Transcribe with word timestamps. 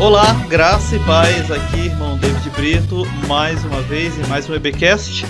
Olá, 0.00 0.32
graça 0.48 0.94
e 0.94 1.00
paz 1.00 1.50
aqui, 1.50 1.86
irmão 1.86 2.16
David 2.18 2.50
Brito, 2.50 3.04
mais 3.26 3.64
uma 3.64 3.82
vez 3.82 4.16
em 4.16 4.24
mais 4.28 4.48
um 4.48 4.54
EBcast, 4.54 5.26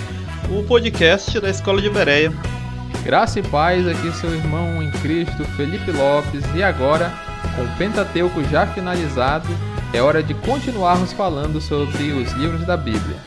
o 0.47 0.61
podcast 0.61 1.39
da 1.39 1.49
Escola 1.49 1.81
de 1.81 1.89
Bereia. 1.89 2.31
Graça 3.03 3.39
e 3.39 3.43
paz 3.43 3.87
aqui, 3.87 4.11
seu 4.11 4.31
irmão 4.31 4.83
em 4.83 4.91
Cristo, 4.91 5.43
Felipe 5.57 5.89
Lopes, 5.91 6.43
e 6.53 6.61
agora, 6.61 7.11
com 7.55 7.63
o 7.63 7.77
Pentateuco 7.77 8.43
já 8.43 8.67
finalizado, 8.67 9.49
é 9.91 10.03
hora 10.03 10.21
de 10.21 10.35
continuarmos 10.35 11.13
falando 11.13 11.59
sobre 11.59 12.11
os 12.11 12.31
livros 12.33 12.63
da 12.63 12.77
Bíblia. 12.77 13.17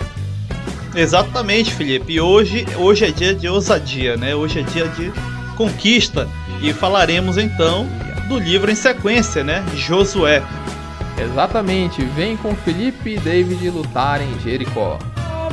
Exatamente, 0.95 1.75
Felipe. 1.75 2.13
E 2.13 2.21
hoje, 2.21 2.65
hoje 2.77 3.05
é 3.05 3.11
dia 3.11 3.35
de 3.35 3.49
ousadia, 3.49 4.17
né? 4.17 4.33
Hoje 4.33 4.61
é 4.61 4.63
dia 4.63 4.87
de 4.87 5.13
conquista 5.57 6.29
e 6.63 6.73
falaremos 6.73 7.37
então 7.37 7.89
do 8.29 8.39
livro 8.39 8.71
em 8.71 8.77
sequência, 8.77 9.43
né? 9.43 9.65
Josué. 9.75 10.41
Exatamente, 11.23 12.05
vem 12.05 12.37
com 12.37 12.55
Felipe 12.57 13.11
e 13.11 13.19
David 13.19 13.71
lutar 13.71 14.21
em 14.21 14.41
Jericó. 14.41 14.99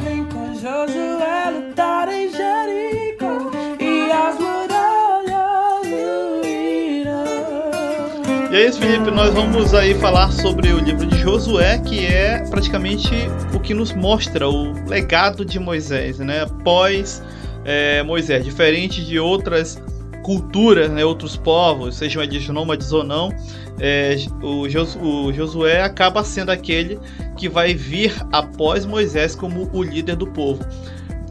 Vem 0.03 0.25
com 0.25 0.53
Josué 0.55 1.51
lutar 1.51 2.09
em 2.11 2.31
Jericó 2.31 3.51
e 3.79 4.11
as 4.11 4.35
muralhas. 4.39 4.79
E 8.51 8.55
é 8.55 8.67
isso, 8.67 8.79
Felipe. 8.79 9.11
Nós 9.11 9.33
vamos 9.33 9.75
aí 9.75 9.93
falar 9.93 10.31
sobre 10.31 10.73
o 10.73 10.79
livro 10.79 11.05
de 11.05 11.19
Josué, 11.19 11.77
que 11.77 12.05
é 12.05 12.43
praticamente 12.49 13.11
o 13.53 13.59
que 13.59 13.75
nos 13.75 13.93
mostra 13.93 14.49
o 14.49 14.73
legado 14.88 15.45
de 15.45 15.59
Moisés, 15.59 16.17
né? 16.17 16.41
Após 16.41 17.21
é, 17.63 18.01
Moisés, 18.01 18.43
diferente 18.43 19.05
de 19.05 19.19
outras 19.19 19.79
culturas, 20.23 20.91
né, 20.91 21.03
outros 21.03 21.35
povos, 21.35 21.95
sejam 21.95 22.21
eles 22.21 22.47
nômades 22.49 22.91
ou 22.91 23.03
não, 23.03 23.33
é, 23.79 24.15
o, 24.41 24.67
Jos, 24.67 24.97
o 25.01 25.31
Josué 25.31 25.81
acaba 25.81 26.23
sendo 26.23 26.49
aquele 26.49 26.99
que 27.38 27.47
vai 27.47 27.73
vir 27.73 28.13
após 28.31 28.85
Moisés 28.85 29.35
como 29.35 29.69
o 29.73 29.81
líder 29.81 30.16
do 30.16 30.27
povo. 30.27 30.66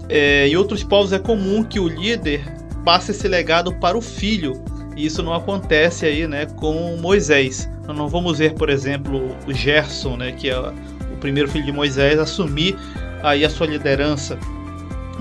É, 0.09 0.49
em 0.49 0.57
outros 0.57 0.83
povos 0.83 1.13
é 1.13 1.19
comum 1.19 1.63
que 1.63 1.79
o 1.79 1.87
líder 1.87 2.43
passe 2.85 3.11
esse 3.11 3.29
legado 3.29 3.75
para 3.75 3.99
o 3.99 4.01
filho, 4.01 4.63
e 4.97 5.05
isso 5.05 5.23
não 5.23 5.35
acontece 5.35 6.07
aí, 6.07 6.27
né, 6.27 6.47
com 6.57 6.97
Moisés. 6.97 7.71
Nós 7.87 7.97
não 7.97 8.09
vamos 8.09 8.39
ver, 8.39 8.55
por 8.55 8.71
exemplo, 8.71 9.37
o 9.47 9.53
Gerson, 9.53 10.17
né, 10.17 10.33
que 10.33 10.49
é 10.49 10.59
o 10.59 11.17
primeiro 11.21 11.51
filho 11.51 11.67
de 11.67 11.73
Moisés, 11.73 12.19
assumir 12.19 12.75
aí 13.23 13.45
a 13.45 13.51
sua 13.51 13.67
liderança. 13.67 14.39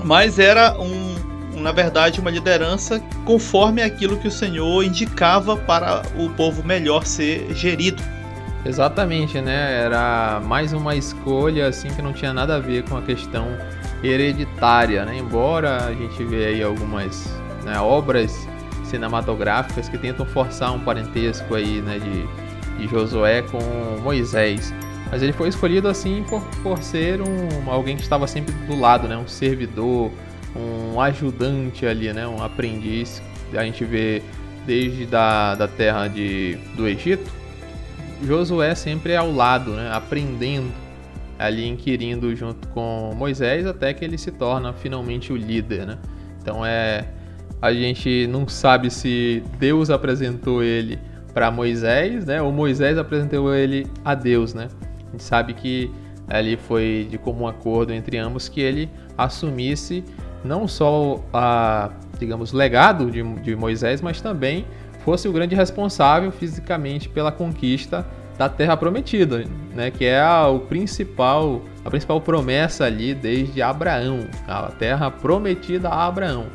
Mas 0.06 0.40
era 0.40 0.80
um, 0.80 1.16
na 1.62 1.72
verdade, 1.72 2.20
uma 2.20 2.30
liderança 2.30 3.02
conforme 3.26 3.82
aquilo 3.82 4.18
que 4.18 4.28
o 4.28 4.32
Senhor 4.32 4.84
indicava 4.84 5.56
para 5.56 6.04
o 6.16 6.30
povo 6.30 6.64
melhor 6.64 7.06
ser 7.06 7.54
gerido. 7.54 8.02
Exatamente, 8.66 9.40
né? 9.40 9.84
Era 9.84 10.42
mais 10.44 10.74
uma 10.74 10.96
escolha 10.96 11.68
assim 11.68 11.90
que 11.90 12.02
não 12.02 12.12
tinha 12.12 12.34
nada 12.34 12.56
a 12.56 12.60
ver 12.60 12.84
com 12.84 12.98
a 12.98 13.02
questão 13.02 13.48
hereditária, 14.04 15.06
né? 15.06 15.18
Embora 15.18 15.86
a 15.86 15.94
gente 15.94 16.24
vê 16.24 16.48
aí 16.48 16.64
algumas 16.64 17.34
né, 17.64 17.80
obras 17.80 18.48
cinematográficas 18.84 19.88
que 19.90 19.98
tentam 19.98 20.26
forçar 20.26 20.74
um 20.74 20.80
parentesco 20.80 21.56
aí, 21.56 21.82
né, 21.82 22.00
de, 22.00 22.78
de 22.78 22.88
Josué 22.88 23.42
com 23.42 23.60
Moisés. 24.02 24.74
Mas 25.12 25.22
ele 25.22 25.34
foi 25.34 25.48
escolhido 25.50 25.88
assim 25.88 26.24
por, 26.28 26.42
por 26.62 26.84
ser 26.84 27.22
um, 27.22 27.72
alguém 27.72 27.96
que 27.96 28.04
estava 28.04 28.28
sempre 28.28 28.54
do 28.54 28.78
lado, 28.78 29.08
né? 29.08 29.16
Um 29.16 29.28
servidor, 29.28 30.12
um 30.56 31.00
ajudante 31.00 31.86
ali, 31.86 32.12
né? 32.14 32.28
Um 32.28 32.42
aprendiz. 32.42 33.22
A 33.54 33.64
gente 33.64 33.84
vê 33.86 34.22
desde 34.66 35.06
da, 35.06 35.56
da 35.56 35.68
terra 35.68 36.08
de, 36.08 36.58
do 36.76 36.88
Egito, 36.88 37.32
Josué 38.24 38.76
sempre 38.76 39.16
ao 39.16 39.32
lado, 39.32 39.72
né? 39.72 39.90
Aprendendo 39.94 40.72
ali, 41.38 41.68
inquirindo 41.68 42.36
junto 42.36 42.68
com 42.70 43.14
Moisés 43.16 43.66
até 43.66 43.94
que 43.94 44.04
ele 44.04 44.18
se 44.18 44.32
torna 44.32 44.74
finalmente 44.74 45.32
o 45.32 45.36
líder, 45.36 45.86
né? 45.86 45.98
Então 46.42 46.66
é 46.66 47.06
a 47.62 47.74
gente 47.74 48.28
não 48.28 48.48
sabe 48.48 48.92
se 48.92 49.44
Deus 49.58 49.90
apresentou 49.90 50.62
ele 50.62 51.00
para 51.34 51.50
Moisés, 51.50 52.26
né? 52.26 52.42
Ou 52.42 52.52
Moisés 52.52 52.98
apresentou 52.98 53.54
ele 53.54 53.88
a 54.04 54.14
Deus, 54.14 54.54
né? 54.54 54.68
A 55.08 55.12
gente 55.12 55.24
sabe 55.24 55.54
que 55.54 55.92
ali 56.28 56.58
foi 56.58 57.08
de 57.10 57.18
comum 57.18 57.48
acordo 57.48 57.94
entre 57.94 58.18
ambos 58.18 58.50
que 58.50 58.62
ele 58.62 58.90
assumisse 59.18 60.04
não 60.48 60.68
só 60.68 61.22
a, 61.34 61.92
digamos, 62.18 62.52
legado 62.54 63.12
de, 63.12 63.22
de 63.42 63.56
Moisés, 63.56 64.02
mas 64.02 64.22
também 64.22 64.66
fosse 65.04 65.28
o 65.28 65.32
grande 65.32 65.56
responsável 65.56 66.32
fisicamente 66.32 67.08
pela 67.08 67.32
conquista 67.32 68.06
da 68.38 68.48
Terra 68.48 68.78
Prometida, 68.78 69.46
né? 69.74 69.90
Que 69.90 70.06
é 70.06 70.22
a, 70.22 70.48
o 70.48 70.60
principal, 70.60 71.62
a 71.84 71.90
principal 71.90 72.22
promessa 72.22 72.86
ali 72.86 73.14
desde 73.14 73.62
Abraão, 73.62 74.28
a 74.48 74.64
Terra 74.72 75.10
Prometida 75.10 75.90
a 75.90 76.06
Abraão. 76.06 76.46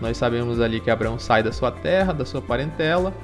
Nós 0.00 0.16
sabemos 0.16 0.60
ali 0.60 0.78
que 0.78 0.90
Abraão 0.90 1.18
sai 1.18 1.42
da 1.42 1.52
sua 1.52 1.70
terra, 1.70 2.12
da 2.12 2.24
sua 2.24 2.42
parentela, 2.42 3.14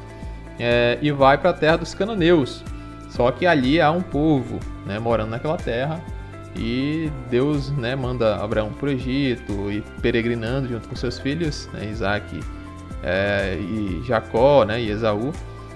é, 0.59 0.99
e 1.03 1.11
vai 1.11 1.37
para 1.37 1.51
a 1.51 1.53
terra 1.53 1.77
dos 1.77 1.95
cananeus. 1.95 2.65
Só 3.11 3.31
que 3.31 3.45
ali 3.45 3.79
há 3.79 3.91
um 3.91 4.01
povo, 4.01 4.59
né, 4.87 4.99
morando 4.99 5.31
naquela 5.31 5.59
terra, 5.59 6.01
e 6.55 7.11
Deus 7.31 7.71
né, 7.71 7.97
manda 7.97 8.37
Abraão 8.37 8.71
para 8.73 8.89
o 8.89 8.91
Egito 8.91 9.71
e 9.71 9.83
peregrinando 10.01 10.69
junto 10.69 10.89
com 10.89 10.95
seus 10.95 11.19
filhos, 11.19 11.69
né, 11.73 11.89
Isaac 11.91 12.41
é, 13.03 13.57
e 13.59 14.03
Jacó 14.07 14.65
né, 14.65 14.81
e 14.81 14.91
Esaú, 14.91 15.33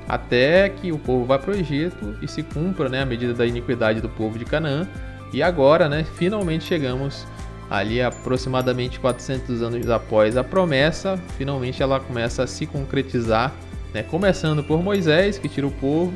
até 0.09 0.69
que 0.69 0.93
o 0.93 0.99
povo 0.99 1.25
vá 1.25 1.39
para 1.39 1.53
o 1.53 1.55
Egito 1.55 2.17
e 2.21 2.29
se 2.29 2.43
cumpra 2.43 2.89
né, 2.89 3.03
a 3.03 3.07
medida 3.07 3.33
da 3.35 3.47
iniquidade 3.47 4.01
do 4.01 4.09
povo 4.09 4.39
de 4.39 4.45
Canaã. 4.45 4.87
E 5.33 5.43
agora, 5.43 5.89
né, 5.89 6.05
finalmente 6.15 6.65
chegamos 6.65 7.27
ali 7.69 8.01
aproximadamente 8.01 9.01
400 9.01 9.63
anos 9.63 9.91
após 9.91 10.37
a 10.37 10.45
promessa, 10.45 11.19
finalmente 11.37 11.83
ela 11.83 11.99
começa 11.99 12.45
a 12.45 12.47
se 12.47 12.65
concretizar, 12.65 13.53
né, 13.93 14.05
começando 14.05 14.63
por 14.63 14.83
Moisés, 14.83 15.39
que 15.39 15.49
tira 15.49 15.67
o 15.67 15.71
povo, 15.73 16.13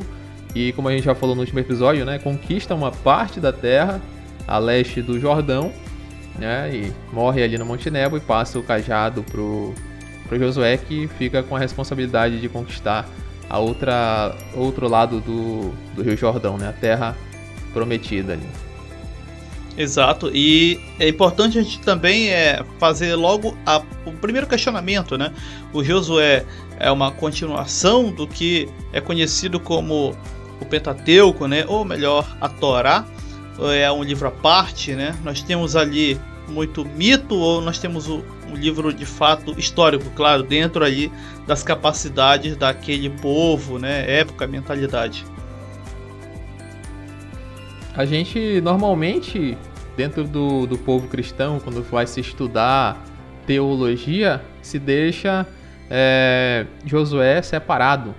e 0.54 0.72
como 0.72 0.88
a 0.88 0.92
gente 0.92 1.04
já 1.04 1.14
falou 1.14 1.34
no 1.34 1.40
último 1.40 1.58
episódio, 1.58 2.04
né, 2.04 2.20
conquista 2.20 2.72
uma 2.74 2.92
parte 2.92 3.40
da 3.40 3.52
terra 3.52 4.00
a 4.46 4.58
leste 4.58 5.02
do 5.02 5.18
Jordão, 5.18 5.72
né? 6.38 6.70
E 6.74 6.92
morre 7.12 7.42
ali 7.42 7.58
no 7.58 7.64
Monte 7.64 7.90
Nebo 7.90 8.16
e 8.16 8.20
passa 8.20 8.58
o 8.58 8.62
cajado 8.62 9.22
pro, 9.22 9.74
pro 10.28 10.38
Josué 10.38 10.76
que 10.76 11.08
fica 11.18 11.42
com 11.42 11.56
a 11.56 11.58
responsabilidade 11.58 12.40
de 12.40 12.48
conquistar 12.48 13.08
a 13.48 13.58
outra 13.58 14.34
outro 14.54 14.88
lado 14.88 15.20
do, 15.20 15.72
do 15.94 16.02
Rio 16.02 16.16
Jordão, 16.16 16.56
né? 16.56 16.68
A 16.68 16.72
terra 16.72 17.16
prometida 17.72 18.32
ali. 18.34 18.46
Exato, 19.76 20.30
e 20.34 20.80
é 20.98 21.08
importante 21.08 21.58
a 21.58 21.62
gente 21.62 21.80
também 21.80 22.28
é, 22.28 22.62
fazer 22.78 23.14
logo 23.14 23.56
a, 23.64 23.80
o 24.04 24.12
primeiro 24.12 24.46
questionamento, 24.46 25.16
né? 25.16 25.32
O 25.72 25.82
Josué 25.82 26.44
é 26.78 26.90
uma 26.90 27.10
continuação 27.10 28.10
do 28.10 28.26
que 28.26 28.68
é 28.92 29.00
conhecido 29.00 29.60
como 29.60 30.14
o 30.60 30.66
Pentateuco, 30.66 31.46
né? 31.46 31.64
Ou 31.66 31.84
melhor, 31.84 32.36
a 32.40 32.48
Torá, 32.48 33.06
é 33.68 33.90
um 33.90 34.02
livro 34.02 34.28
à 34.28 34.30
parte, 34.30 34.94
né? 34.94 35.14
Nós 35.22 35.42
temos 35.42 35.76
ali 35.76 36.18
muito 36.48 36.84
mito 36.84 37.34
ou 37.34 37.60
nós 37.60 37.78
temos 37.78 38.08
um 38.08 38.22
livro 38.54 38.92
de 38.92 39.06
fato 39.06 39.58
histórico, 39.58 40.10
claro, 40.16 40.42
dentro 40.42 40.84
ali 40.84 41.10
das 41.46 41.62
capacidades 41.62 42.56
daquele 42.56 43.10
povo, 43.10 43.78
né? 43.78 44.18
Época, 44.18 44.46
mentalidade. 44.46 45.24
A 47.94 48.04
gente 48.04 48.60
normalmente 48.60 49.56
dentro 49.96 50.24
do, 50.24 50.66
do 50.66 50.78
povo 50.78 51.08
cristão, 51.08 51.60
quando 51.60 51.82
vai 51.82 52.06
se 52.06 52.20
estudar 52.20 53.04
teologia, 53.46 54.40
se 54.62 54.78
deixa 54.78 55.46
é, 55.90 56.66
Josué 56.86 57.42
separado, 57.42 58.14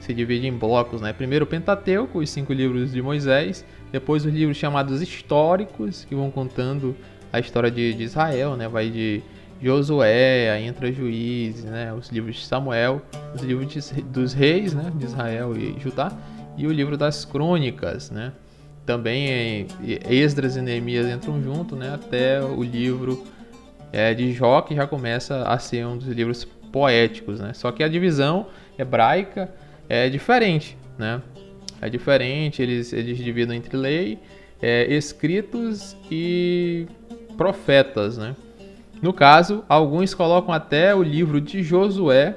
se 0.00 0.12
divide 0.12 0.46
em 0.46 0.52
blocos, 0.52 1.00
né? 1.00 1.12
Primeiro 1.12 1.44
o 1.44 1.48
Pentateuco, 1.48 2.18
os 2.18 2.28
cinco 2.28 2.52
livros 2.52 2.92
de 2.92 3.00
Moisés, 3.00 3.64
depois 3.92 4.24
os 4.24 4.32
livros 4.32 4.56
chamados 4.56 5.02
históricos, 5.02 6.06
que 6.06 6.14
vão 6.14 6.30
contando 6.30 6.96
a 7.30 7.38
história 7.38 7.70
de, 7.70 7.92
de 7.92 8.02
Israel, 8.02 8.56
né? 8.56 8.66
Vai 8.66 8.88
de 8.88 9.22
Josué, 9.62 10.50
aí 10.50 10.66
entra 10.66 10.90
Juízes, 10.90 11.64
né? 11.64 11.92
Os 11.92 12.08
livros 12.08 12.36
de 12.36 12.46
Samuel, 12.46 13.02
os 13.34 13.42
livros 13.42 13.68
de, 13.68 14.02
dos 14.02 14.32
reis, 14.32 14.74
né? 14.74 14.90
De 14.94 15.04
Israel 15.04 15.54
e 15.56 15.78
Judá, 15.78 16.10
e 16.56 16.66
o 16.66 16.72
livro 16.72 16.96
das 16.96 17.24
crônicas, 17.24 18.10
né? 18.10 18.32
Também 18.84 19.68
Esdras 20.08 20.56
e 20.56 20.62
Neemias 20.62 21.06
entram 21.06 21.40
junto, 21.42 21.76
né? 21.76 21.94
Até 21.94 22.42
o 22.42 22.62
livro 22.62 23.24
é, 23.92 24.14
de 24.14 24.32
Jó, 24.32 24.62
que 24.62 24.74
já 24.74 24.86
começa 24.86 25.42
a 25.42 25.58
ser 25.58 25.86
um 25.86 25.98
dos 25.98 26.08
livros 26.08 26.44
poéticos, 26.72 27.38
né? 27.38 27.52
Só 27.52 27.70
que 27.70 27.84
a 27.84 27.88
divisão 27.88 28.46
hebraica 28.78 29.52
é 29.88 30.08
diferente, 30.08 30.76
né? 30.98 31.20
É 31.82 31.90
diferente, 31.90 32.62
eles, 32.62 32.92
eles 32.92 33.18
dividem 33.18 33.58
entre 33.58 33.76
lei, 33.76 34.18
é, 34.62 34.84
escritos 34.94 35.96
e 36.10 36.86
profetas, 37.36 38.16
né? 38.16 38.36
No 39.02 39.12
caso, 39.12 39.64
alguns 39.68 40.14
colocam 40.14 40.54
até 40.54 40.94
o 40.94 41.02
livro 41.02 41.40
de 41.40 41.60
Josué 41.60 42.36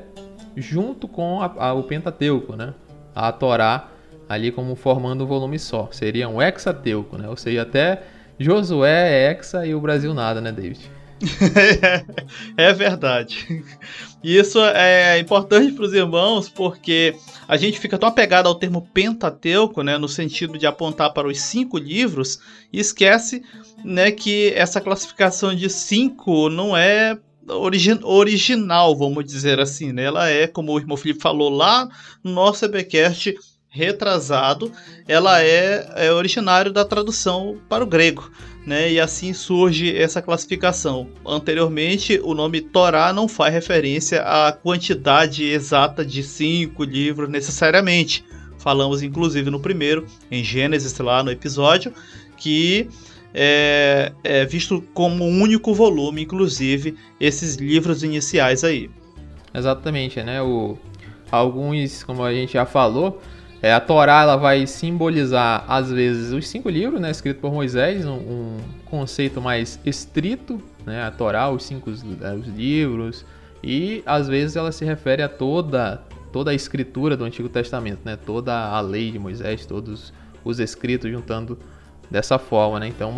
junto 0.57 1.07
com 1.07 1.41
a, 1.41 1.53
a, 1.67 1.73
o 1.73 1.83
Pentateuco, 1.83 2.55
né? 2.55 2.73
A 3.13 3.31
Torá 3.31 3.89
ali 4.27 4.51
como 4.51 4.75
formando 4.75 5.23
um 5.23 5.27
volume 5.27 5.59
só. 5.59 5.89
Seria 5.91 6.27
um 6.27 6.41
hexateuco, 6.41 7.17
né? 7.17 7.29
Ou 7.29 7.37
seja, 7.37 7.61
até 7.61 8.01
Josué 8.39 9.11
é 9.11 9.31
hexa 9.31 9.63
e 9.65 9.75
o 9.75 9.79
Brasil 9.79 10.11
nada, 10.13 10.41
né, 10.41 10.51
David? 10.51 10.89
é 12.57 12.73
verdade. 12.73 13.63
E 14.25 14.39
isso 14.39 14.59
é 14.59 15.19
importante 15.19 15.71
para 15.73 15.85
os 15.85 15.93
irmãos 15.93 16.49
porque 16.49 17.13
a 17.47 17.55
gente 17.57 17.79
fica 17.79 17.95
tão 17.95 18.09
apegado 18.09 18.47
ao 18.47 18.55
termo 18.55 18.81
Pentateuco, 18.91 19.83
né, 19.83 19.99
no 19.99 20.09
sentido 20.09 20.57
de 20.57 20.65
apontar 20.65 21.13
para 21.13 21.27
os 21.27 21.39
cinco 21.39 21.77
livros, 21.77 22.39
e 22.73 22.79
esquece 22.79 23.43
né, 23.83 24.09
que 24.09 24.51
essa 24.55 24.81
classificação 24.81 25.53
de 25.53 25.69
cinco 25.69 26.49
não 26.49 26.75
é 26.75 27.15
origi 27.47 27.99
original, 28.01 28.97
vamos 28.97 29.23
dizer 29.23 29.59
assim. 29.59 29.93
Né? 29.93 30.05
Ela 30.05 30.27
é, 30.27 30.47
como 30.47 30.73
o 30.73 30.79
irmão 30.79 30.97
Felipe 30.97 31.21
falou 31.21 31.51
lá 31.51 31.87
no 32.23 32.31
nosso 32.31 32.65
EBcast 32.65 33.35
retrasado, 33.69 34.71
ela 35.07 35.39
é, 35.43 35.87
é 35.97 36.11
originário 36.11 36.73
da 36.73 36.83
tradução 36.83 37.61
para 37.69 37.83
o 37.83 37.87
grego 37.87 38.31
né? 38.65 38.91
E 38.91 38.99
assim 38.99 39.33
surge 39.33 39.95
essa 39.95 40.21
classificação. 40.21 41.07
Anteriormente, 41.25 42.19
o 42.23 42.33
nome 42.33 42.61
Torá 42.61 43.13
não 43.13 43.27
faz 43.27 43.53
referência 43.53 44.21
à 44.21 44.51
quantidade 44.51 45.43
exata 45.43 46.05
de 46.05 46.23
cinco 46.23 46.83
livros 46.83 47.29
necessariamente. 47.29 48.25
Falamos 48.57 49.03
inclusive 49.03 49.49
no 49.51 49.59
primeiro, 49.59 50.07
em 50.31 50.43
Gênesis, 50.43 50.97
lá 50.97 51.23
no 51.23 51.29
episódio, 51.29 51.93
que 52.35 52.87
é, 53.33 54.11
é 54.23 54.45
visto 54.45 54.81
como 54.93 55.23
um 55.23 55.41
único 55.41 55.73
volume, 55.73 56.23
inclusive 56.23 56.95
esses 57.19 57.55
livros 57.55 58.03
iniciais 58.03 58.63
aí. 58.63 58.89
Exatamente, 59.53 60.23
né? 60.23 60.41
O, 60.41 60.77
alguns, 61.29 62.03
como 62.03 62.23
a 62.23 62.33
gente 62.33 62.53
já 62.53 62.65
falou, 62.65 63.21
é, 63.65 63.73
a 63.73 63.79
Torá 63.79 64.21
ela 64.21 64.35
vai 64.35 64.67
simbolizar, 64.67 65.65
às 65.67 65.91
vezes, 65.91 66.31
os 66.31 66.47
cinco 66.47 66.69
livros, 66.69 67.01
né, 67.01 67.09
escritos 67.09 67.41
por 67.41 67.51
Moisés, 67.51 68.05
um, 68.05 68.13
um 68.13 68.57
conceito 68.85 69.41
mais 69.41 69.79
estrito, 69.83 70.61
né, 70.85 71.01
a 71.01 71.09
Torá, 71.09 71.49
os 71.49 71.63
cinco 71.63 71.89
é, 71.89 72.33
os 72.35 72.45
livros, 72.45 73.25
e 73.63 74.03
às 74.05 74.27
vezes 74.27 74.55
ela 74.55 74.71
se 74.71 74.85
refere 74.85 75.23
a 75.23 75.27
toda, 75.27 75.99
toda 76.31 76.51
a 76.51 76.53
escritura 76.53 77.17
do 77.17 77.23
Antigo 77.23 77.49
Testamento, 77.49 78.01
né, 78.05 78.15
toda 78.15 78.53
a 78.53 78.79
lei 78.81 79.09
de 79.09 79.17
Moisés, 79.17 79.65
todos 79.65 80.13
os 80.43 80.59
escritos 80.59 81.09
juntando 81.09 81.57
dessa 82.11 82.37
forma. 82.37 82.79
Né, 82.79 82.89
então 82.89 83.15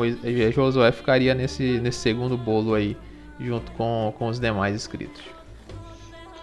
Josué 0.54 0.94
ficaria 0.94 1.34
nesse, 1.34 1.78
nesse 1.82 2.00
segundo 2.00 2.38
bolo 2.38 2.74
aí, 2.74 2.96
junto 3.38 3.70
com, 3.74 4.14
com 4.18 4.30
os 4.30 4.40
demais 4.40 4.74
escritos. 4.74 5.22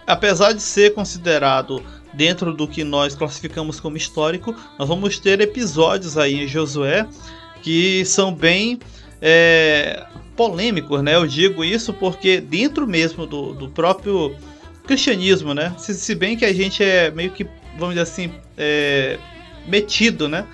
Apesar 0.06 0.52
de 0.52 0.62
ser 0.62 0.94
considerado 0.94 1.82
dentro 2.12 2.52
do 2.52 2.68
que 2.68 2.84
nós 2.84 3.14
classificamos 3.14 3.80
como 3.80 3.96
histórico, 3.96 4.54
nós 4.78 4.88
vamos 4.88 5.18
ter 5.18 5.40
episódios 5.40 6.16
aí 6.16 6.44
em 6.44 6.48
Josué 6.48 7.06
que 7.62 8.04
são 8.04 8.32
bem 8.32 8.78
é, 9.20 10.04
polêmicos, 10.36 11.02
né? 11.02 11.14
Eu 11.14 11.26
digo 11.26 11.64
isso 11.64 11.92
porque 11.94 12.40
dentro 12.40 12.86
mesmo 12.86 13.26
do, 13.26 13.54
do 13.54 13.68
próprio 13.68 14.36
cristianismo, 14.86 15.54
né? 15.54 15.74
Se, 15.78 15.94
se, 15.94 16.14
bem 16.14 16.36
que 16.36 16.44
a 16.44 16.52
gente 16.52 16.84
é 16.84 17.10
meio 17.10 17.30
que, 17.30 17.44
vamos 17.78 17.94
dizer 17.94 18.02
assim, 18.02 18.30
é, 18.56 19.18
metido, 19.66 20.28
né? 20.28 20.46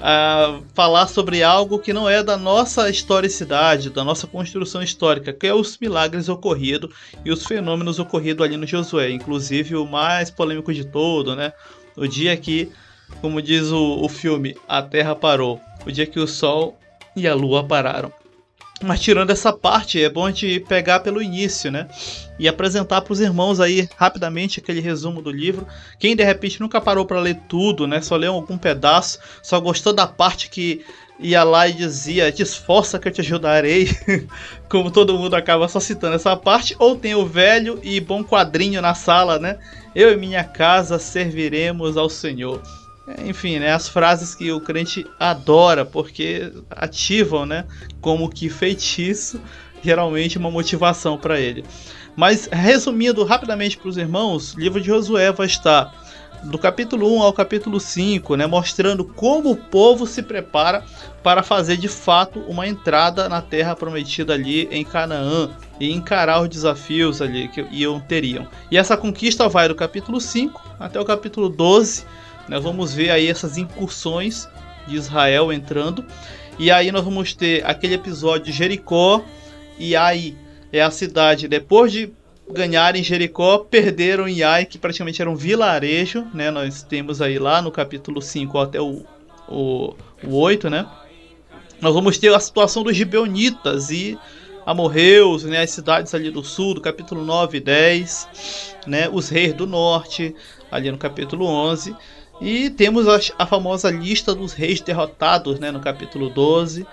A 0.00 0.60
falar 0.74 1.06
sobre 1.06 1.42
algo 1.42 1.78
que 1.78 1.92
não 1.92 2.08
é 2.08 2.22
da 2.22 2.36
nossa 2.36 2.90
historicidade, 2.90 3.90
da 3.90 4.04
nossa 4.04 4.26
construção 4.26 4.82
histórica, 4.82 5.32
que 5.32 5.46
é 5.46 5.54
os 5.54 5.78
milagres 5.78 6.28
ocorridos 6.28 6.94
e 7.24 7.30
os 7.30 7.46
fenômenos 7.46 7.98
ocorridos 7.98 8.44
ali 8.44 8.56
no 8.56 8.66
Josué, 8.66 9.10
inclusive 9.10 9.76
o 9.76 9.86
mais 9.86 10.30
polêmico 10.30 10.72
de 10.72 10.84
todo, 10.84 11.34
né? 11.34 11.52
O 11.96 12.06
dia 12.06 12.36
que, 12.36 12.70
como 13.20 13.40
diz 13.40 13.70
o, 13.70 14.02
o 14.02 14.08
filme, 14.08 14.56
a 14.68 14.82
Terra 14.82 15.14
parou, 15.14 15.60
o 15.86 15.92
dia 15.92 16.06
que 16.06 16.18
o 16.18 16.26
Sol 16.26 16.78
e 17.16 17.26
a 17.28 17.34
Lua 17.34 17.64
pararam. 17.64 18.12
Mas 18.84 19.00
tirando 19.00 19.30
essa 19.30 19.50
parte, 19.50 20.02
é 20.02 20.10
bom 20.10 20.26
a 20.26 20.30
gente 20.30 20.60
pegar 20.60 21.00
pelo 21.00 21.22
início, 21.22 21.70
né? 21.70 21.88
E 22.38 22.46
apresentar 22.46 23.00
para 23.00 23.12
os 23.12 23.20
irmãos 23.20 23.58
aí 23.58 23.88
rapidamente 23.96 24.60
aquele 24.60 24.80
resumo 24.80 25.22
do 25.22 25.30
livro. 25.30 25.66
Quem 25.98 26.14
de 26.14 26.22
repente 26.22 26.60
nunca 26.60 26.80
parou 26.80 27.06
para 27.06 27.18
ler 27.18 27.40
tudo, 27.48 27.86
né? 27.86 28.02
Só 28.02 28.14
leu 28.16 28.34
algum 28.34 28.58
pedaço, 28.58 29.18
só 29.42 29.58
gostou 29.58 29.92
da 29.92 30.06
parte 30.06 30.50
que 30.50 30.84
ia 31.18 31.42
lá 31.42 31.66
e 31.66 31.72
dizia: 31.72 32.30
Te 32.30 32.42
esforça 32.42 32.98
que 32.98 33.08
eu 33.08 33.12
te 33.12 33.22
ajudarei. 33.22 33.88
Como 34.68 34.90
todo 34.90 35.18
mundo 35.18 35.34
acaba 35.34 35.66
só 35.66 35.80
citando 35.80 36.16
essa 36.16 36.36
parte. 36.36 36.76
Ou 36.78 36.94
tem 36.94 37.14
o 37.14 37.24
velho 37.24 37.80
e 37.82 37.98
bom 38.00 38.22
quadrinho 38.22 38.82
na 38.82 38.94
sala, 38.94 39.38
né? 39.38 39.58
Eu 39.94 40.12
e 40.12 40.16
minha 40.16 40.44
casa 40.44 40.98
serviremos 40.98 41.96
ao 41.96 42.10
Senhor. 42.10 42.60
Enfim, 43.24 43.58
né, 43.58 43.72
as 43.72 43.88
frases 43.88 44.34
que 44.34 44.50
o 44.50 44.60
crente 44.60 45.06
adora, 45.20 45.84
porque 45.84 46.50
ativam, 46.70 47.44
né, 47.44 47.66
como 48.00 48.30
que 48.30 48.48
feitiço, 48.48 49.40
geralmente 49.82 50.38
uma 50.38 50.50
motivação 50.50 51.18
para 51.18 51.38
ele. 51.38 51.64
Mas 52.16 52.48
resumindo 52.50 53.22
rapidamente 53.24 53.76
para 53.76 53.88
os 53.88 53.98
irmãos, 53.98 54.54
o 54.54 54.60
livro 54.60 54.80
de 54.80 54.86
Josué 54.86 55.32
vai 55.32 55.46
estar 55.46 55.92
do 56.44 56.58
capítulo 56.58 57.14
1 57.16 57.22
ao 57.22 57.32
capítulo 57.32 57.78
5, 57.78 58.36
né, 58.36 58.46
mostrando 58.46 59.04
como 59.04 59.50
o 59.50 59.56
povo 59.56 60.06
se 60.06 60.22
prepara 60.22 60.82
para 61.22 61.42
fazer 61.42 61.76
de 61.76 61.88
fato 61.88 62.40
uma 62.40 62.66
entrada 62.66 63.28
na 63.28 63.42
terra 63.42 63.74
prometida 63.74 64.34
ali 64.34 64.68
em 64.70 64.84
Canaã 64.84 65.50
e 65.80 65.92
encarar 65.92 66.42
os 66.42 66.48
desafios 66.48 67.20
ali 67.20 67.48
que 67.48 67.66
iam 67.70 68.00
teriam. 68.00 68.46
E 68.70 68.78
essa 68.78 68.96
conquista 68.96 69.48
vai 69.48 69.68
do 69.68 69.74
capítulo 69.74 70.20
5 70.20 70.60
até 70.78 71.00
o 71.00 71.04
capítulo 71.04 71.48
12 71.48 72.04
nós 72.48 72.62
vamos 72.62 72.94
ver 72.94 73.10
aí 73.10 73.28
essas 73.28 73.56
incursões 73.56 74.48
de 74.86 74.96
Israel 74.96 75.52
entrando. 75.52 76.04
E 76.58 76.70
aí 76.70 76.92
nós 76.92 77.04
vamos 77.04 77.34
ter 77.34 77.64
aquele 77.66 77.94
episódio 77.94 78.46
de 78.46 78.52
Jericó. 78.52 79.24
E 79.78 79.96
aí 79.96 80.36
é 80.72 80.82
a 80.82 80.90
cidade, 80.90 81.48
depois 81.48 81.90
de 81.90 82.12
ganharem 82.50 83.02
Jericó, 83.02 83.58
perderam 83.58 84.28
em 84.28 84.42
Ai, 84.42 84.64
que 84.64 84.78
praticamente 84.78 85.20
era 85.20 85.30
um 85.30 85.36
vilarejo. 85.36 86.26
Né? 86.34 86.50
Nós 86.50 86.82
temos 86.82 87.20
aí 87.20 87.38
lá 87.38 87.60
no 87.62 87.70
capítulo 87.70 88.20
5 88.20 88.58
até 88.58 88.80
o, 88.80 89.04
o, 89.48 89.94
o 90.22 90.36
8, 90.36 90.70
né? 90.70 90.86
Nós 91.80 91.92
vamos 91.92 92.18
ter 92.18 92.32
a 92.32 92.40
situação 92.40 92.82
dos 92.82 92.96
gibeonitas 92.96 93.90
e 93.90 94.18
amorreus, 94.64 95.44
né, 95.44 95.60
as 95.60 95.70
cidades 95.70 96.14
ali 96.14 96.30
do 96.30 96.42
sul, 96.42 96.74
do 96.74 96.80
capítulo 96.80 97.22
9 97.24 97.58
e 97.58 97.60
10, 97.60 98.76
né, 98.86 99.08
os 99.12 99.28
reis 99.28 99.52
do 99.52 99.66
norte, 99.66 100.34
ali 100.70 100.90
no 100.90 100.96
capítulo 100.96 101.44
11. 101.44 101.94
E 102.40 102.70
temos 102.70 103.06
a, 103.08 103.18
a 103.38 103.46
famosa 103.46 103.90
lista 103.90 104.34
dos 104.34 104.52
reis 104.52 104.80
derrotados, 104.80 105.58
né, 105.58 105.70
no 105.70 105.80
capítulo 105.80 106.28
12. 106.28 106.86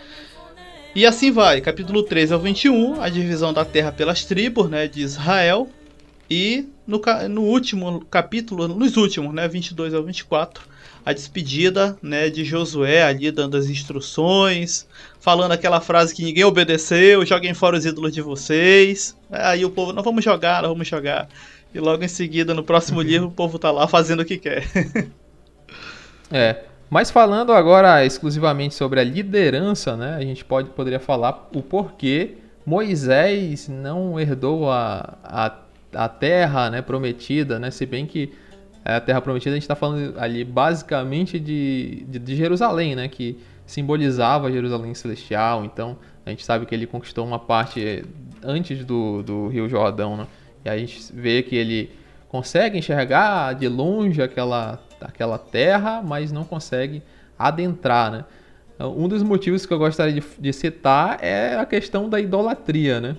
E 0.94 1.06
assim 1.06 1.32
vai, 1.32 1.62
capítulo 1.62 2.04
13 2.04 2.34
ao 2.34 2.40
21, 2.40 3.02
a 3.02 3.10
divisão 3.10 3.54
da 3.54 3.64
terra 3.64 3.92
pelas 3.92 4.26
tribos, 4.26 4.70
né, 4.70 4.88
de 4.88 5.02
Israel. 5.02 5.70
E 6.30 6.68
no, 6.86 7.02
no 7.30 7.42
último 7.44 8.06
capítulo, 8.06 8.68
nos 8.68 8.98
últimos, 8.98 9.34
né, 9.34 9.48
22 9.48 9.94
ao 9.94 10.04
24, 10.04 10.64
a 11.06 11.14
despedida, 11.14 11.98
né, 12.02 12.30
de 12.30 12.46
Josué 12.46 13.04
ali 13.04 13.32
dando 13.32 13.58
as 13.58 13.68
instruções, 13.68 14.88
falando 15.20 15.54
aquela 15.54 15.82
frase 15.82 16.14
que 16.14 16.24
ninguém 16.24 16.44
obedeceu, 16.44 17.26
joguem 17.26 17.54
fora 17.54 17.78
os 17.78 17.86
ídolos 17.86 18.14
de 18.14 18.22
vocês. 18.22 19.16
Aí 19.32 19.66
o 19.66 19.70
povo, 19.70 19.94
não 19.94 20.04
vamos 20.04 20.24
jogar, 20.24 20.62
não 20.62 20.70
vamos 20.70 20.88
jogar. 20.88 21.28
E 21.74 21.80
logo 21.80 22.04
em 22.04 22.08
seguida, 22.08 22.54
no 22.54 22.64
próximo 22.64 23.00
livro, 23.04 23.28
o 23.28 23.32
povo 23.32 23.58
tá 23.58 23.72
lá 23.72 23.88
fazendo 23.88 24.22
o 24.22 24.26
que 24.26 24.38
quer. 24.38 24.66
É. 26.32 26.64
Mas 26.90 27.10
falando 27.10 27.54
agora 27.54 28.06
exclusivamente 28.06 28.76
sobre 28.76 29.00
a 29.00 29.04
liderança, 29.04 29.96
né? 29.96 30.16
A 30.16 30.22
gente 30.22 30.44
pode, 30.44 30.70
poderia 30.72 31.00
falar 31.00 31.50
o 31.56 31.62
porquê 31.62 32.38
Moisés 32.66 33.68
não 33.68 34.20
herdou 34.20 34.70
a, 34.70 35.18
a, 35.24 35.56
a 35.94 36.10
terra 36.10 36.70
né, 36.70 36.82
prometida, 36.82 37.58
né? 37.60 37.72
Se 37.72 37.86
bem 37.86 38.06
que 38.06 38.34
a 38.84 39.00
terra 39.00 39.22
prometida 39.22 39.52
a 39.52 39.56
gente 39.56 39.64
está 39.64 39.76
falando 39.76 40.20
ali 40.20 40.44
basicamente 40.44 41.40
de, 41.40 42.04
de, 42.08 42.20
de, 42.20 42.36
Jerusalém, 42.36 42.96
né? 42.96 43.08
Que 43.08 43.38
simbolizava 43.66 44.52
Jerusalém 44.52 44.94
celestial. 44.94 45.64
Então 45.66 45.98
a 46.26 46.30
gente 46.30 46.44
sabe 46.44 46.66
que 46.66 46.76
ele 46.76 46.86
conquistou 46.86 47.26
uma 47.26 47.40
parte 47.40 48.04
antes 48.44 48.84
do, 48.84 49.24
do 49.24 49.48
Rio 49.48 49.70
Jordão, 49.70 50.18
né? 50.18 50.28
E 50.66 50.70
a 50.70 50.78
gente 50.78 51.12
vê 51.14 51.42
que 51.42 51.56
ele 51.56 51.92
consegue 52.28 52.78
enxergar 52.78 53.54
de 53.54 53.68
longe 53.68 54.22
aquela 54.22 54.80
aquela 55.02 55.38
terra, 55.38 56.02
mas 56.02 56.32
não 56.32 56.44
consegue 56.44 57.02
adentrar, 57.38 58.12
né? 58.12 58.26
Um 58.80 59.08
dos 59.08 59.22
motivos 59.22 59.66
que 59.66 59.74
eu 59.74 59.78
gostaria 59.78 60.14
de, 60.14 60.24
de 60.40 60.54
citar 60.54 61.20
é 61.22 61.56
a 61.56 61.66
questão 61.66 62.10
da 62.10 62.20
idolatria, 62.20 63.00
né? 63.00 63.16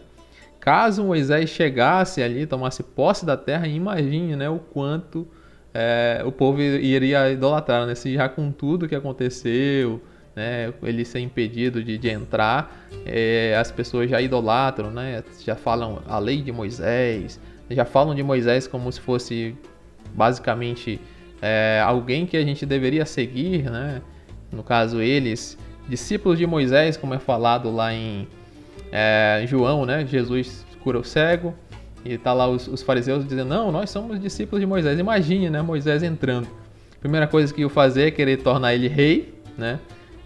Caso 0.58 1.04
Moisés 1.04 1.50
chegasse 1.50 2.22
ali, 2.22 2.46
tomasse 2.46 2.82
posse 2.82 3.26
da 3.26 3.36
terra, 3.36 3.66
imagine 3.66 4.36
né, 4.36 4.48
o 4.48 4.58
quanto 4.58 5.26
é, 5.74 6.22
o 6.24 6.30
povo 6.30 6.60
iria 6.60 7.30
idolatrar, 7.30 7.86
né? 7.86 7.94
Se 7.94 8.14
já 8.14 8.28
com 8.28 8.50
tudo 8.52 8.88
que 8.88 8.94
aconteceu, 8.94 10.00
né, 10.36 10.72
ele 10.82 11.04
ser 11.04 11.20
impedido 11.20 11.82
de, 11.82 11.98
de 11.98 12.08
entrar, 12.08 12.86
é, 13.04 13.56
as 13.58 13.70
pessoas 13.70 14.08
já 14.08 14.20
idolatram, 14.20 14.90
né? 14.90 15.22
Já 15.44 15.56
falam 15.56 16.02
a 16.06 16.18
lei 16.18 16.42
de 16.42 16.52
Moisés, 16.52 17.40
já 17.70 17.84
falam 17.84 18.14
de 18.14 18.22
Moisés 18.22 18.66
como 18.66 18.90
se 18.92 19.00
fosse 19.00 19.56
basicamente 20.14 21.00
é, 21.42 21.82
alguém 21.84 22.24
que 22.24 22.36
a 22.36 22.44
gente 22.44 22.64
deveria 22.64 23.04
seguir, 23.04 23.64
né? 23.64 24.00
No 24.52 24.62
caso, 24.62 25.00
eles, 25.00 25.58
discípulos 25.88 26.38
de 26.38 26.46
Moisés, 26.46 26.96
como 26.96 27.14
é 27.14 27.18
falado 27.18 27.70
lá 27.70 27.92
em 27.92 28.28
é, 28.92 29.44
João, 29.46 29.84
né? 29.84 30.06
Jesus 30.06 30.64
cura 30.84 31.00
o 31.00 31.04
cego 31.04 31.52
e 32.04 32.16
tá 32.16 32.32
lá 32.32 32.48
os, 32.48 32.68
os, 32.68 32.82
fariseus 32.82 33.26
dizendo: 33.26 33.48
Não, 33.48 33.72
nós 33.72 33.90
somos 33.90 34.20
discípulos 34.20 34.60
de 34.60 34.66
Moisés. 34.66 34.98
Imagine, 34.98 35.50
né? 35.50 35.60
Moisés 35.62 36.02
entrando. 36.04 36.48
Primeira 37.00 37.26
coisa 37.26 37.52
que 37.52 37.62
ia 37.62 37.68
fazer 37.68 38.08
é 38.08 38.10
querer 38.12 38.38
tornar 38.38 38.74
ele 38.74 38.86
rei, 38.86 39.34
né? 39.58 39.80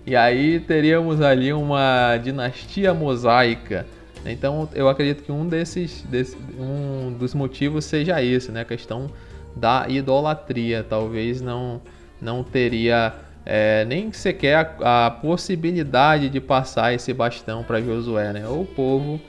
E 0.06 0.14
aí 0.14 0.60
teríamos 0.60 1.22
ali 1.22 1.52
uma 1.52 2.18
dinastia 2.18 2.92
mosaica. 2.92 3.86
Então 4.24 4.68
eu 4.74 4.88
acredito 4.88 5.22
que 5.22 5.32
um 5.32 5.48
desses, 5.48 6.02
desse, 6.02 6.36
um 6.58 7.12
dos 7.12 7.32
motivos 7.32 7.84
seja 7.86 8.22
esse, 8.22 8.52
né? 8.52 8.60
A 8.60 8.64
questão 8.64 9.10
da 9.56 9.86
idolatria. 9.88 10.84
Talvez 10.88 11.40
não, 11.40 11.80
não 12.20 12.44
teria 12.44 13.14
é, 13.44 13.84
nem 13.84 14.12
sequer 14.12 14.76
a, 14.82 15.06
a, 15.06 15.10
possibilidade 15.10 16.28
de 16.28 16.40
passar 16.40 16.92
esse 16.92 17.12
bastão 17.12 17.64
para 17.64 17.80
Josué, 17.80 18.32
né? 18.32 18.46
Ou 18.46 18.62
o 18.62 18.66
povo 18.66 19.20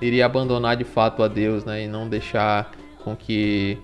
iria 0.00 0.26
abandonar 0.26 0.76
de 0.76 0.84
fato 0.84 1.22
a 1.22 1.28
Deus, 1.28 1.64
né? 1.64 1.84
E 1.84 1.86
não 1.88 2.08
deixar 2.08 2.72
com 3.04 3.14
que 3.14 3.78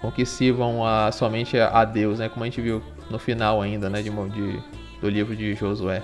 com 0.00 0.12
que 0.12 0.26
sirvam 0.26 0.86
a, 0.86 1.10
somente 1.10 1.58
a 1.58 1.82
Deus, 1.82 2.18
né? 2.18 2.28
Como 2.28 2.44
a 2.44 2.46
gente 2.46 2.60
viu 2.60 2.82
no 3.10 3.18
final 3.18 3.62
ainda, 3.62 3.88
né? 3.88 4.02
De, 4.02 4.10
de, 4.10 4.62
do 5.00 5.08
livro 5.08 5.34
de 5.34 5.54
Josué. 5.54 6.02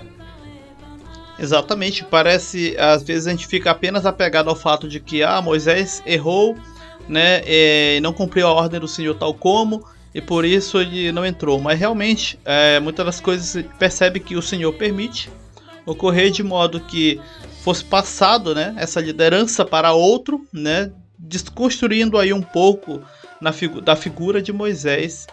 Exatamente, 1.37 2.03
parece 2.03 2.75
às 2.77 3.03
vezes 3.03 3.27
a 3.27 3.31
gente 3.31 3.47
fica 3.47 3.71
apenas 3.71 4.05
apegado 4.05 4.49
ao 4.49 4.55
fato 4.55 4.87
de 4.87 4.99
que 4.99 5.23
ah, 5.23 5.41
Moisés 5.41 6.01
errou, 6.05 6.55
né? 7.07 7.41
E 7.45 7.99
não 8.01 8.13
cumpriu 8.13 8.47
a 8.47 8.53
ordem 8.53 8.79
do 8.79 8.87
Senhor 8.87 9.15
tal 9.15 9.33
como 9.33 9.85
e 10.13 10.21
por 10.21 10.45
isso 10.45 10.79
ele 10.79 11.11
não 11.11 11.25
entrou. 11.25 11.59
Mas 11.59 11.79
realmente, 11.79 12.37
é, 12.45 12.79
muitas 12.79 13.05
das 13.05 13.19
coisas 13.19 13.65
percebe 13.79 14.19
que 14.19 14.35
o 14.35 14.41
Senhor 14.41 14.73
permite 14.73 15.29
ocorrer 15.85 16.31
de 16.31 16.43
modo 16.43 16.79
que 16.79 17.19
fosse 17.63 17.83
passado, 17.83 18.55
né, 18.55 18.73
essa 18.77 18.99
liderança 18.99 19.63
para 19.63 19.93
outro, 19.93 20.45
né, 20.51 20.91
desconstruindo 21.17 22.17
aí 22.17 22.33
um 22.33 22.41
pouco 22.41 23.01
na 23.39 23.51
figu 23.51 23.81
da 23.81 23.95
figura 23.95 24.41
de 24.41 24.51
Moisés 24.51 25.27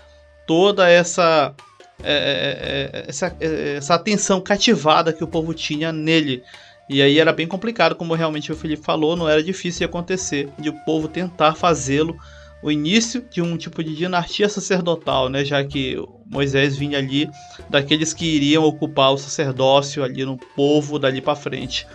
toda 0.47 0.89
essa 0.89 1.55
é, 2.03 2.13
é, 2.13 2.99
é 3.01 3.05
essa, 3.09 3.37
é, 3.41 3.77
essa 3.77 3.95
atenção 3.95 4.41
cativada 4.41 5.13
que 5.13 5.25
o 5.25 5.29
povo 5.29 5.53
tinha 5.53 5.93
nele. 5.93 6.43
E 6.89 7.03
aí 7.03 7.19
era 7.19 7.33
bem 7.33 7.47
complicado, 7.47 7.95
como 7.95 8.15
realmente 8.15 8.51
o 8.51 8.57
Felipe 8.57 8.83
falou, 8.83 9.17
não 9.17 9.29
era 9.29 9.43
difícil 9.43 9.81
de 9.81 9.85
acontecer, 9.85 10.49
de 10.59 10.71
o 10.71 10.85
povo 10.85 11.07
tentar 11.07 11.55
fazê-lo 11.55 12.17
o 12.63 12.71
início 12.71 13.25
de 13.31 13.41
um 13.41 13.57
tipo 13.57 13.85
de 13.85 13.95
dinastia 13.95 14.49
sacerdotal, 14.49 15.29
né, 15.29 15.45
já 15.45 15.63
que 15.63 15.97
Moisés 16.27 16.77
vinha 16.77 16.99
ali 16.99 17.29
daqueles 17.71 18.13
que 18.13 18.25
iriam 18.25 18.65
ocupar 18.65 19.13
o 19.13 19.19
sacerdócio 19.19 20.03
ali 20.03 20.25
no 20.25 20.37
povo 20.37 20.99
dali 20.99 21.21
para 21.21 21.37
frente. 21.37 21.87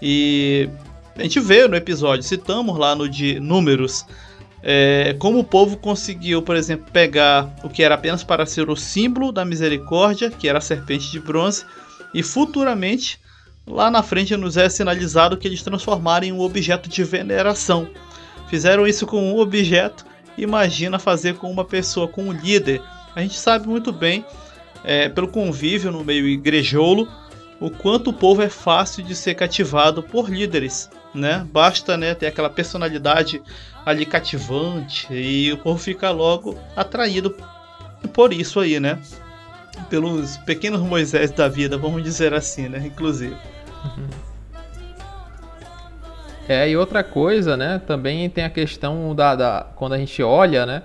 E 0.00 0.68
a 1.16 1.22
gente 1.22 1.40
vê 1.40 1.66
no 1.66 1.76
episódio, 1.76 2.22
citamos 2.22 2.78
lá 2.78 2.94
no 2.94 3.08
de 3.08 3.40
Números, 3.40 4.04
é, 4.62 5.16
como 5.18 5.38
o 5.38 5.44
povo 5.44 5.78
conseguiu, 5.78 6.42
por 6.42 6.54
exemplo, 6.54 6.86
pegar 6.92 7.54
o 7.64 7.68
que 7.70 7.82
era 7.82 7.94
apenas 7.94 8.22
para 8.22 8.44
ser 8.44 8.68
o 8.68 8.76
símbolo 8.76 9.32
da 9.32 9.42
misericórdia, 9.42 10.30
que 10.30 10.48
era 10.48 10.58
a 10.58 10.62
serpente 10.62 11.10
de 11.10 11.18
bronze, 11.18 11.64
e 12.12 12.22
futuramente, 12.22 13.18
lá 13.66 13.90
na 13.90 14.02
frente, 14.02 14.36
nos 14.36 14.56
é 14.56 14.68
sinalizado 14.68 15.36
que 15.36 15.46
eles 15.46 15.62
transformaram 15.62 16.26
em 16.26 16.32
um 16.32 16.40
objeto 16.40 16.88
de 16.88 17.04
veneração. 17.04 17.88
Fizeram 18.48 18.86
isso 18.86 19.06
com 19.06 19.32
um 19.32 19.38
objeto 19.38 20.04
imagina 20.42 20.98
fazer 20.98 21.34
com 21.34 21.50
uma 21.50 21.64
pessoa, 21.64 22.08
com 22.08 22.24
um 22.24 22.32
líder. 22.32 22.82
A 23.14 23.20
gente 23.20 23.38
sabe 23.38 23.68
muito 23.68 23.92
bem, 23.92 24.24
é, 24.84 25.08
pelo 25.08 25.28
convívio 25.28 25.90
no 25.90 26.04
meio 26.04 26.26
igrejolo, 26.26 27.08
o 27.60 27.70
quanto 27.70 28.10
o 28.10 28.12
povo 28.12 28.42
é 28.42 28.48
fácil 28.48 29.04
de 29.04 29.14
ser 29.14 29.34
cativado 29.34 30.02
por 30.02 30.30
líderes, 30.30 30.88
né? 31.14 31.46
Basta 31.52 31.96
né, 31.96 32.14
ter 32.14 32.26
aquela 32.26 32.48
personalidade 32.48 33.42
ali 33.84 34.06
cativante 34.06 35.06
e 35.10 35.52
o 35.52 35.58
povo 35.58 35.78
fica 35.78 36.10
logo 36.10 36.58
atraído 36.74 37.36
por 38.14 38.32
isso 38.32 38.60
aí, 38.60 38.80
né? 38.80 38.98
Pelos 39.88 40.36
pequenos 40.38 40.80
Moisés 40.80 41.30
da 41.30 41.48
vida, 41.48 41.76
vamos 41.76 42.02
dizer 42.02 42.34
assim, 42.34 42.68
né? 42.68 42.82
Inclusive. 42.86 43.36
É, 46.48 46.68
e 46.68 46.76
outra 46.76 47.04
coisa, 47.04 47.56
né? 47.56 47.80
Também 47.86 48.28
tem 48.28 48.44
a 48.44 48.50
questão 48.50 49.14
da, 49.14 49.36
da 49.36 49.66
quando 49.76 49.92
a 49.92 49.98
gente 49.98 50.20
olha, 50.22 50.66
né? 50.66 50.82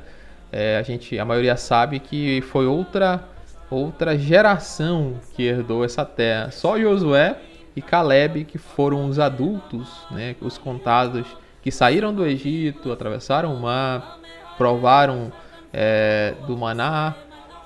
É, 0.52 0.78
a 0.78 0.84
gente, 0.84 1.18
a 1.18 1.26
maioria 1.26 1.58
sabe 1.58 2.00
que 2.00 2.42
foi 2.42 2.68
outra 2.68 3.24
outra 3.70 4.18
geração 4.18 5.16
que 5.36 5.44
herdou 5.44 5.84
essa 5.84 6.06
terra. 6.06 6.52
Só 6.52 6.80
Josué 6.80 7.36
e 7.76 7.82
Caleb 7.82 8.46
que 8.46 8.58
foram 8.58 9.08
os 9.08 9.20
adultos, 9.20 9.90
né? 10.12 10.36
Os 10.40 10.58
contados 10.58 11.26
que 11.62 11.72
saíram 11.72 12.14
do 12.14 12.26
Egito, 12.26 12.92
atravessaram 12.92 13.54
o 13.54 13.60
mar, 13.60 14.20
provaram 14.58 15.32
é, 15.74 16.36
do 16.46 16.56
maná. 16.56 17.16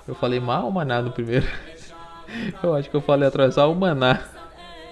Eu 0.10 0.16
falei 0.16 0.40
mal 0.40 0.68
o 0.68 0.72
maná 0.72 1.04
no 1.04 1.12
primeiro. 1.12 1.46
eu 2.64 2.74
acho 2.74 2.90
que 2.90 2.96
eu 2.96 3.02
falei 3.02 3.28
atravessar 3.28 3.68
o 3.68 3.76
maná. 3.76 4.20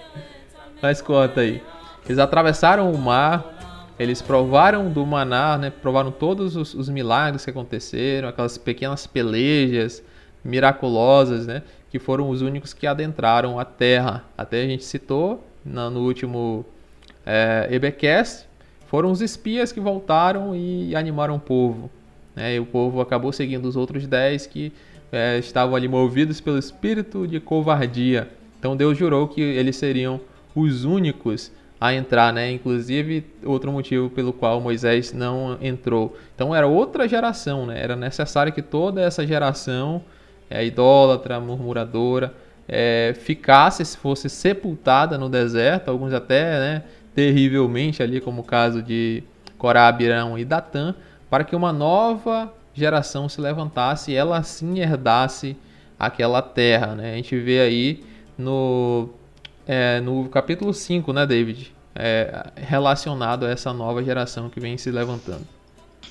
Mas 0.80 1.02
conta 1.02 1.40
aí. 1.40 1.60
Eles 2.06 2.20
atravessaram 2.20 2.88
o 2.88 2.96
mar, 2.96 3.96
eles 3.98 4.22
provaram 4.22 4.88
do 4.88 5.04
maná, 5.04 5.58
né? 5.58 5.70
Provaram 5.70 6.12
todos 6.12 6.54
os, 6.54 6.72
os 6.72 6.88
milagres 6.88 7.44
que 7.44 7.50
aconteceram, 7.50 8.28
aquelas 8.28 8.56
pequenas 8.56 9.08
pelejas 9.08 10.04
miraculosas, 10.44 11.48
né? 11.48 11.64
Que 11.90 11.98
foram 11.98 12.30
os 12.30 12.40
únicos 12.40 12.72
que 12.72 12.86
adentraram 12.86 13.58
a 13.58 13.64
terra. 13.64 14.22
Até 14.38 14.62
a 14.62 14.66
gente 14.66 14.84
citou 14.84 15.44
no, 15.64 15.90
no 15.90 16.00
último 16.06 16.64
é, 17.26 17.68
foram 18.86 19.10
os 19.10 19.20
espias 19.20 19.72
que 19.72 19.80
voltaram 19.80 20.54
e 20.54 20.94
animaram 20.94 21.34
o 21.34 21.40
povo. 21.40 21.90
Né? 22.36 22.54
E 22.54 22.60
o 22.60 22.66
povo 22.66 23.00
acabou 23.00 23.32
seguindo 23.32 23.66
os 23.66 23.74
outros 23.74 24.06
dez 24.06 24.46
que 24.46 24.72
é, 25.10 25.38
estavam 25.38 25.74
ali 25.74 25.88
movidos 25.88 26.40
pelo 26.40 26.58
espírito 26.58 27.26
de 27.26 27.40
covardia. 27.40 28.28
Então 28.58 28.76
Deus 28.76 28.96
jurou 28.96 29.28
que 29.28 29.40
eles 29.40 29.76
seriam 29.76 30.20
os 30.54 30.84
únicos 30.84 31.52
a 31.80 31.94
entrar, 31.94 32.32
né? 32.32 32.50
Inclusive, 32.50 33.24
outro 33.44 33.70
motivo 33.70 34.10
pelo 34.10 34.32
qual 34.32 34.60
Moisés 34.60 35.12
não 35.12 35.56
entrou. 35.60 36.16
Então, 36.34 36.54
era 36.54 36.66
outra 36.66 37.06
geração, 37.06 37.66
né? 37.66 37.80
Era 37.80 37.94
necessário 37.94 38.52
que 38.52 38.62
toda 38.62 39.00
essa 39.00 39.26
geração, 39.26 40.02
é, 40.50 40.64
idólatra, 40.64 41.38
murmuradora, 41.38 42.34
é, 42.66 43.14
ficasse, 43.18 43.84
se 43.84 43.96
fosse 43.96 44.28
sepultada 44.28 45.16
no 45.16 45.28
deserto, 45.28 45.88
alguns 45.88 46.12
até, 46.12 46.58
né? 46.58 46.82
Terrivelmente 47.14 48.02
ali, 48.02 48.20
como 48.20 48.42
o 48.42 48.44
caso 48.44 48.82
de 48.82 49.22
Corá, 49.56 49.86
Abirão 49.88 50.38
e 50.38 50.44
Datã, 50.44 50.94
para 51.30 51.44
que 51.44 51.54
uma 51.54 51.72
nova 51.72 52.52
geração 52.78 53.28
se 53.28 53.40
levantasse 53.40 54.12
e 54.12 54.14
ela 54.14 54.38
assim 54.38 54.78
herdasse 54.78 55.56
aquela 55.98 56.40
terra, 56.40 56.94
né? 56.94 57.12
A 57.12 57.16
gente 57.16 57.38
vê 57.38 57.60
aí 57.60 58.04
no 58.36 59.08
é, 59.66 60.00
no 60.00 60.28
capítulo 60.28 60.72
5, 60.72 61.12
né, 61.12 61.26
David? 61.26 61.74
É, 61.94 62.50
relacionado 62.56 63.44
a 63.44 63.50
essa 63.50 63.72
nova 63.72 64.02
geração 64.02 64.48
que 64.48 64.60
vem 64.60 64.78
se 64.78 64.90
levantando. 64.90 65.46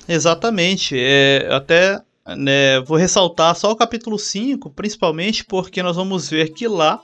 Exatamente. 0.06 0.94
É, 0.98 1.48
até 1.50 2.00
né, 2.36 2.80
vou 2.80 2.96
ressaltar 2.96 3.54
só 3.54 3.70
o 3.70 3.76
capítulo 3.76 4.18
5, 4.18 4.70
principalmente 4.70 5.44
porque 5.44 5.82
nós 5.82 5.96
vamos 5.96 6.28
ver 6.28 6.50
que 6.50 6.68
lá 6.68 7.02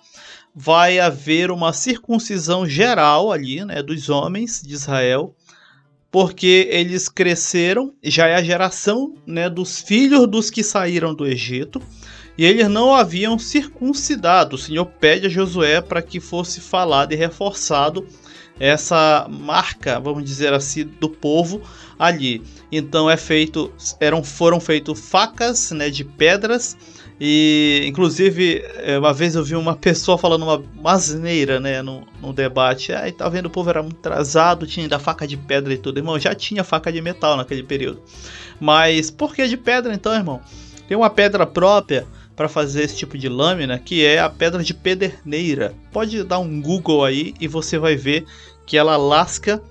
vai 0.55 1.01
haver 1.01 1.51
uma 1.51 1.73
circuncisão 1.73 2.67
geral 2.67 3.33
ali, 3.33 3.65
né, 3.65 3.83
dos 3.83 4.09
homens 4.09 4.63
de 4.65 4.73
Israel, 4.75 5.35
porque 6.15 6.69
eles 6.71 7.09
cresceram, 7.09 7.93
já 8.01 8.29
é 8.29 8.37
a 8.37 8.43
geração, 8.43 9.17
né, 9.27 9.51
dos 9.51 9.81
filhos 9.81 10.29
dos 10.29 10.49
que 10.49 10.63
saíram 10.63 11.13
do 11.13 11.27
Egito 11.27 11.83
e 12.39 12.45
eles 12.45 12.69
não 12.69 12.95
haviam 12.95 13.37
circuncidado. 13.37 14.55
O 14.55 14.59
Senhor 14.59 14.87
pede 14.87 15.27
a 15.27 15.29
Josué 15.29 15.81
para 15.81 16.01
que 16.01 16.21
fosse 16.21 16.61
falado 16.61 17.13
e 17.13 17.17
reforçado 17.17 18.07
essa 18.61 19.27
marca, 19.29 19.99
vamos 19.99 20.23
dizer 20.23 20.53
assim, 20.53 20.85
do 20.85 21.09
povo 21.09 21.61
ali. 21.99 22.45
Então 22.71 23.11
é 23.11 23.17
feito, 23.17 23.73
eram, 23.99 24.23
foram 24.23 24.61
feitos 24.61 25.01
facas, 25.01 25.73
né, 25.73 25.91
de 25.91 26.05
pedras 26.05 26.77
e 27.21 27.85
inclusive 27.87 28.65
é, 28.77 28.99
uma 28.99 29.13
vez 29.13 29.35
eu 29.35 29.45
vi 29.45 29.55
uma 29.55 29.77
pessoa 29.77 30.19
falando 30.19 30.45
uma 30.45 30.93
asneira, 30.93 31.61
né, 31.61 31.81
no, 31.81 32.07
no 32.21 32.33
debate. 32.33 32.93
Aí 32.93 33.13
tá 33.13 33.29
vendo 33.29 33.47
o 33.47 33.51
povo 33.51 33.71
era 33.71 33.83
muito 33.83 33.99
atrasado, 33.99 34.67
tinha 34.67 34.85
ainda 34.85 34.99
faca 34.99 35.27
de 35.27 35.37
pedra 35.37 35.73
e 35.73 35.79
tudo, 35.79 35.99
irmão. 35.99 36.19
Já 36.19 36.35
tinha 36.35 36.65
faca 36.65 36.93
de 36.93 37.01
metal 37.01 37.37
naquele 37.37 37.63
período. 37.63 38.03
Mas 38.61 39.11
por 39.11 39.35
que 39.35 39.47
de 39.47 39.57
pedra 39.57 39.95
então, 39.95 40.15
irmão? 40.15 40.41
Tem 40.89 40.97
uma 40.97 41.11
pedra 41.11 41.47
própria 41.47 42.07
para 42.35 42.49
fazer 42.49 42.83
esse 42.83 42.97
tipo 42.97 43.17
de 43.17 43.29
lâmina, 43.29 43.79
que 43.79 44.05
é 44.05 44.19
a 44.19 44.29
pedra 44.29 44.63
de 44.63 44.75
pederneira. 44.75 45.73
Pode 45.93 46.23
dar 46.25 46.41
um 46.41 46.61
Google 46.61 47.05
aí 47.05 47.33
e 47.41 47.47
você 47.47 47.79
vai 47.79 47.95
ver 47.95 48.27
que 48.67 48.77
ela 48.77 48.97
lasca 48.97 49.63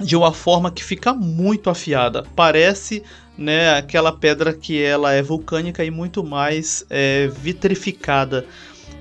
de 0.00 0.16
uma 0.16 0.32
forma 0.32 0.70
que 0.70 0.82
fica 0.82 1.12
muito 1.12 1.70
afiada. 1.70 2.24
Parece 2.34 3.02
né, 3.36 3.74
aquela 3.74 4.12
pedra 4.12 4.52
que 4.52 4.82
ela 4.82 5.12
é 5.12 5.22
vulcânica 5.22 5.84
e 5.84 5.90
muito 5.90 6.24
mais 6.24 6.84
é, 6.90 7.28
vitrificada. 7.28 8.46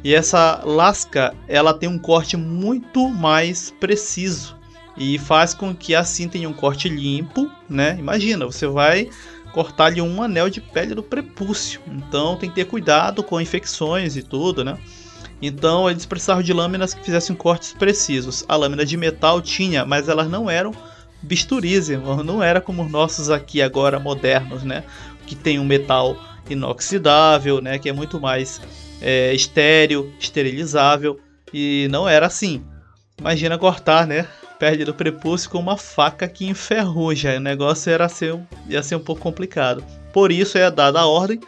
E 0.04 0.14
essa 0.14 0.62
lasca 0.64 1.34
ela 1.48 1.74
tem 1.74 1.90
um 1.90 1.98
corte 1.98 2.38
muito 2.38 3.10
mais 3.10 3.72
preciso 3.80 4.56
e 4.96 5.18
faz 5.18 5.54
com 5.54 5.76
que 5.76 5.94
assim 5.94 6.28
tenha 6.28 6.50
um 6.50 6.54
corte 6.54 6.90
limpo, 6.90 7.50
né? 7.70 7.96
Imagina, 8.00 8.46
você 8.46 8.66
vai 8.68 9.10
cortar 9.52 9.86
ali 9.86 10.02
um 10.02 10.22
anel 10.22 10.50
de 10.50 10.62
pele 10.62 10.94
do 10.96 11.04
prepúcio. 11.04 11.82
Então 11.88 12.36
tem 12.36 12.50
que 12.50 12.56
ter 12.56 12.66
cuidado 12.66 13.24
com 13.24 13.40
infecções 13.40 14.16
e 14.16 14.24
tudo, 14.24 14.64
né? 14.64 14.78
Então 15.42 15.90
eles 15.90 16.06
precisavam 16.06 16.42
de 16.42 16.54
lâminas 16.54 16.94
que 16.94 17.04
fizessem 17.04 17.36
cortes 17.36 17.74
precisos. 17.74 18.44
A 18.48 18.56
lâmina 18.56 18.86
de 18.86 18.98
metal 18.98 19.42
tinha, 19.42 19.86
mas 19.86 20.10
elas 20.10 20.30
não 20.30 20.50
eram 20.50 20.74
bisturis. 21.22 21.90
Não 21.90 22.42
era 22.42 22.60
como 22.60 22.84
os 22.84 22.92
nossos 22.92 23.30
aqui 23.30 23.62
agora 23.62 24.00
modernos, 24.00 24.64
né? 24.64 24.84
Que 25.26 25.36
tem 25.36 25.60
um 25.60 25.66
metal 25.66 26.18
inoxidável, 26.50 27.62
né? 27.62 27.78
Que 27.78 27.90
é 27.90 27.94
muito 27.94 28.20
mais 28.20 28.62
é, 29.02 29.34
estéreo, 29.34 30.12
esterilizável. 30.20 31.20
E 31.54 31.88
não 31.92 32.08
era 32.08 32.26
assim. 32.26 32.64
Imagina 33.20 33.58
cortar, 33.58 34.08
né? 34.08 34.28
Perde 34.60 34.86
do 34.86 34.94
prepúcio 34.94 35.50
com 35.52 35.60
uma 35.60 35.78
faca 35.78 36.28
que 36.28 36.48
enferruja. 36.48 37.38
O 37.38 37.40
negócio 37.40 37.92
era 37.92 38.10
ser, 38.10 38.40
ia 38.68 38.82
ser 38.82 38.96
um 38.96 39.00
pouco 39.00 39.22
complicado. 39.22 39.84
Por 40.12 40.32
isso 40.32 40.58
é 40.58 40.70
dada 40.72 41.00
a 41.00 41.06
ordem. 41.06 41.40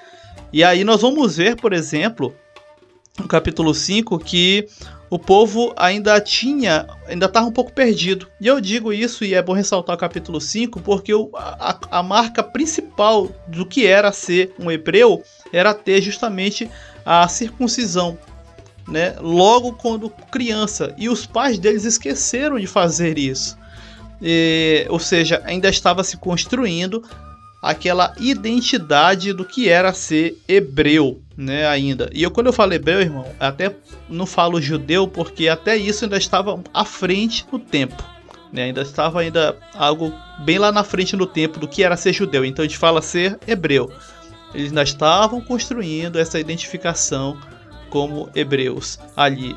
E 0.54 0.64
aí 0.64 0.84
nós 0.84 1.02
vamos 1.02 1.38
ver, 1.38 1.56
por 1.56 1.74
exemplo, 1.74 2.36
no 3.20 3.28
capítulo 3.28 3.74
5, 3.74 4.18
que 4.20 4.68
o 5.10 5.18
povo 5.18 5.74
ainda 5.76 6.20
tinha, 6.22 6.88
ainda 7.08 7.26
estava 7.26 7.48
um 7.48 7.52
pouco 7.52 7.72
perdido. 7.72 8.28
E 8.40 8.48
eu 8.48 8.62
digo 8.62 8.94
isso, 8.94 9.24
e 9.24 9.34
é 9.34 9.42
bom 9.42 9.54
ressaltar 9.54 9.96
o 9.96 10.00
capítulo 10.00 10.40
5, 10.40 10.80
porque 10.82 11.14
o, 11.14 11.30
a, 11.34 11.78
a 11.92 12.04
marca 12.04 12.44
principal 12.44 13.30
do 13.48 13.66
que 13.66 13.88
era 13.88 14.12
ser 14.12 14.54
um 14.60 14.70
hebreu 14.70 15.24
era 15.52 15.74
ter 15.74 16.02
justamente 16.02 16.70
a 17.06 17.28
circuncisão. 17.28 18.18
Né? 18.88 19.16
Logo 19.20 19.74
quando 19.74 20.10
criança. 20.32 20.94
E 20.98 21.10
os 21.10 21.26
pais 21.26 21.60
deles 21.60 21.86
esqueceram 21.86 22.60
de 22.60 22.68
fazer 22.68 23.18
isso. 23.18 23.58
E, 24.22 24.86
ou 24.90 25.00
seja, 25.00 25.42
ainda 25.46 25.70
estava 25.70 26.04
se 26.04 26.18
construindo 26.18 27.04
aquela 27.62 28.14
identidade 28.18 29.34
do 29.34 29.44
que 29.44 29.68
era 29.68 29.94
ser 29.94 30.38
hebreu, 30.48 31.22
né, 31.36 31.68
ainda. 31.68 32.10
E 32.14 32.24
eu 32.24 32.32
quando 32.32 32.48
eu 32.48 32.54
falo 32.54 32.74
hebreu, 32.74 33.02
irmão, 33.02 33.26
até 33.40 33.76
não 34.10 34.26
falo 34.26 34.62
judeu 34.62 35.08
porque 35.08 35.48
até 35.48 35.76
isso 35.76 36.06
ainda 36.06 36.18
estava 36.18 36.62
à 36.74 36.86
frente 36.86 37.46
no 37.52 37.60
tempo, 37.60 38.02
né? 38.52 38.64
Ainda 38.64 38.82
estava 38.82 39.20
ainda 39.20 39.58
algo 39.74 40.14
bem 40.40 40.58
lá 40.58 40.72
na 40.72 40.84
frente 40.84 41.16
no 41.16 41.28
tempo 41.28 41.60
do 41.60 41.68
que 41.68 41.84
era 41.84 41.98
ser 41.98 42.14
judeu. 42.14 42.46
Então 42.46 42.64
a 42.64 42.68
gente 42.68 42.78
fala 42.78 43.02
ser 43.02 43.38
hebreu. 43.46 43.92
Eles 44.54 44.70
ainda 44.70 44.84
estavam 44.84 45.42
construindo 45.42 46.18
essa 46.18 46.40
identificação 46.40 47.38
como 47.90 48.30
hebreus 48.34 48.98
ali. 49.16 49.56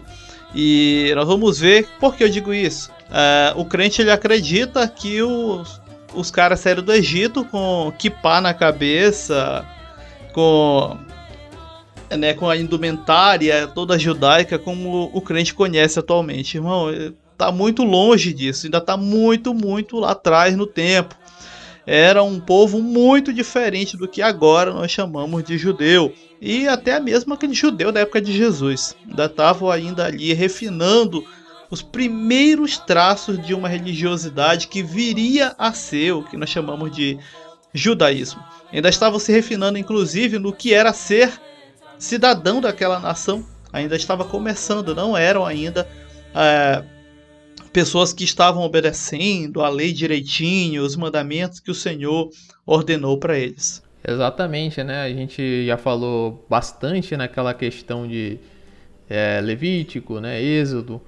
E 0.54 1.12
nós 1.14 1.26
vamos 1.26 1.60
ver 1.60 1.88
por 1.98 2.14
que 2.14 2.24
eu 2.24 2.28
digo 2.28 2.52
isso. 2.52 2.90
Uh, 3.08 3.60
o 3.60 3.64
crente 3.64 4.00
ele 4.00 4.10
acredita 4.10 4.86
que 4.88 5.22
os, 5.22 5.81
os 6.14 6.30
caras 6.30 6.60
saíram 6.60 6.82
do 6.82 6.92
Egito 6.92 7.44
com 7.44 7.92
kipá 7.98 8.40
na 8.40 8.54
cabeça, 8.54 9.66
com 10.32 10.96
né, 12.16 12.34
com 12.34 12.48
a 12.48 12.56
indumentária 12.56 13.66
toda 13.66 13.98
judaica 13.98 14.58
como 14.58 15.10
o 15.12 15.20
crente 15.20 15.54
conhece 15.54 15.98
atualmente. 15.98 16.56
Irmão, 16.56 16.88
tá 17.36 17.50
muito 17.50 17.82
longe 17.82 18.32
disso, 18.32 18.66
ainda 18.66 18.80
tá 18.80 18.96
muito, 18.96 19.54
muito 19.54 19.98
lá 19.98 20.12
atrás 20.12 20.56
no 20.56 20.66
tempo. 20.66 21.16
Era 21.84 22.22
um 22.22 22.38
povo 22.38 22.80
muito 22.80 23.32
diferente 23.32 23.96
do 23.96 24.06
que 24.06 24.22
agora 24.22 24.72
nós 24.72 24.90
chamamos 24.90 25.42
de 25.42 25.58
judeu. 25.58 26.12
E 26.40 26.68
até 26.68 27.00
mesmo 27.00 27.34
aquele 27.34 27.54
judeu 27.54 27.90
da 27.90 28.00
época 28.00 28.20
de 28.20 28.32
Jesus. 28.32 28.96
Ainda 29.08 29.26
estavam 29.26 29.70
ainda 29.70 30.06
ali 30.06 30.32
refinando 30.32 31.24
os 31.72 31.80
primeiros 31.80 32.76
traços 32.76 33.42
de 33.42 33.54
uma 33.54 33.66
religiosidade 33.66 34.68
que 34.68 34.82
viria 34.82 35.54
a 35.56 35.72
ser 35.72 36.12
o 36.12 36.22
que 36.22 36.36
nós 36.36 36.50
chamamos 36.50 36.94
de 36.94 37.18
judaísmo. 37.72 38.44
Ainda 38.70 38.90
estavam 38.90 39.18
se 39.18 39.32
refinando, 39.32 39.78
inclusive, 39.78 40.38
no 40.38 40.52
que 40.52 40.74
era 40.74 40.92
ser 40.92 41.32
cidadão 41.98 42.60
daquela 42.60 43.00
nação. 43.00 43.42
Ainda 43.72 43.96
estava 43.96 44.22
começando, 44.22 44.94
não 44.94 45.16
eram 45.16 45.46
ainda 45.46 45.88
é, 46.34 46.84
pessoas 47.72 48.12
que 48.12 48.22
estavam 48.22 48.64
obedecendo 48.64 49.62
a 49.62 49.70
lei 49.70 49.94
direitinho, 49.94 50.84
os 50.84 50.94
mandamentos 50.94 51.58
que 51.58 51.70
o 51.70 51.74
Senhor 51.74 52.28
ordenou 52.66 53.16
para 53.16 53.38
eles. 53.38 53.82
Exatamente, 54.06 54.84
né? 54.84 55.04
A 55.04 55.08
gente 55.08 55.64
já 55.64 55.78
falou 55.78 56.44
bastante 56.50 57.16
naquela 57.16 57.54
questão 57.54 58.06
de 58.06 58.38
é, 59.08 59.40
Levítico, 59.40 60.20
né? 60.20 60.42
Êxodo, 60.42 61.00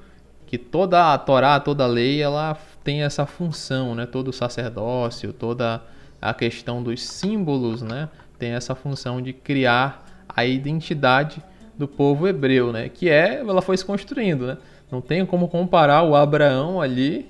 que 0.55 0.59
toda 0.59 1.13
a 1.13 1.19
Torá, 1.19 1.59
toda 1.59 1.83
a 1.83 1.87
lei, 1.89 2.23
ela 2.23 2.57
tem 2.85 3.03
essa 3.03 3.27
função, 3.27 3.93
né? 3.93 4.07
Todo 4.07 4.29
o 4.29 4.33
sacerdócio, 4.33 5.33
toda 5.33 5.83
a 6.23 6.33
questão 6.33 6.81
dos 6.81 7.03
símbolos, 7.03 7.83
né? 7.83 8.09
Tem 8.39 8.53
essa 8.53 8.73
função 8.73 9.21
de 9.21 9.33
criar 9.33 10.25
a 10.29 10.45
identidade 10.45 11.43
do 11.77 11.89
povo 11.89 12.29
hebreu, 12.29 12.73
né? 12.73 12.89
Que 12.89 13.11
é, 13.11 13.41
ela 13.41 13.61
foi 13.61 13.77
se 13.77 13.85
construindo, 13.85 14.47
né? 14.47 14.59
Não 14.93 15.01
tem 15.01 15.27
como 15.27 15.49
comparar 15.49 16.05
o 16.05 16.15
Abraão 16.15 16.81
ali 16.81 17.27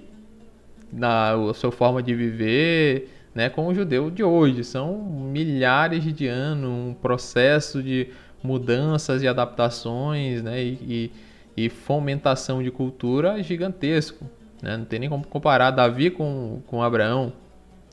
na 0.92 1.32
sua 1.54 1.72
forma 1.72 2.02
de 2.02 2.14
viver, 2.14 3.10
né, 3.34 3.48
com 3.48 3.68
o 3.68 3.74
judeu 3.74 4.10
de 4.10 4.22
hoje. 4.22 4.62
São 4.64 4.98
milhares 4.98 6.04
de 6.14 6.26
anos, 6.26 6.68
um 6.68 6.94
processo 6.94 7.82
de 7.82 8.08
mudanças 8.42 9.22
e 9.22 9.28
adaptações, 9.28 10.42
né, 10.42 10.62
e, 10.62 10.78
e, 10.82 11.12
e 11.56 11.68
fomentação 11.68 12.62
de 12.62 12.70
cultura 12.70 13.42
gigantesco. 13.42 14.24
Né? 14.62 14.76
Não 14.76 14.84
tem 14.84 14.98
nem 14.98 15.08
como 15.08 15.26
comparar 15.26 15.70
Davi 15.70 16.10
com, 16.10 16.62
com 16.66 16.82
Abraão. 16.82 17.32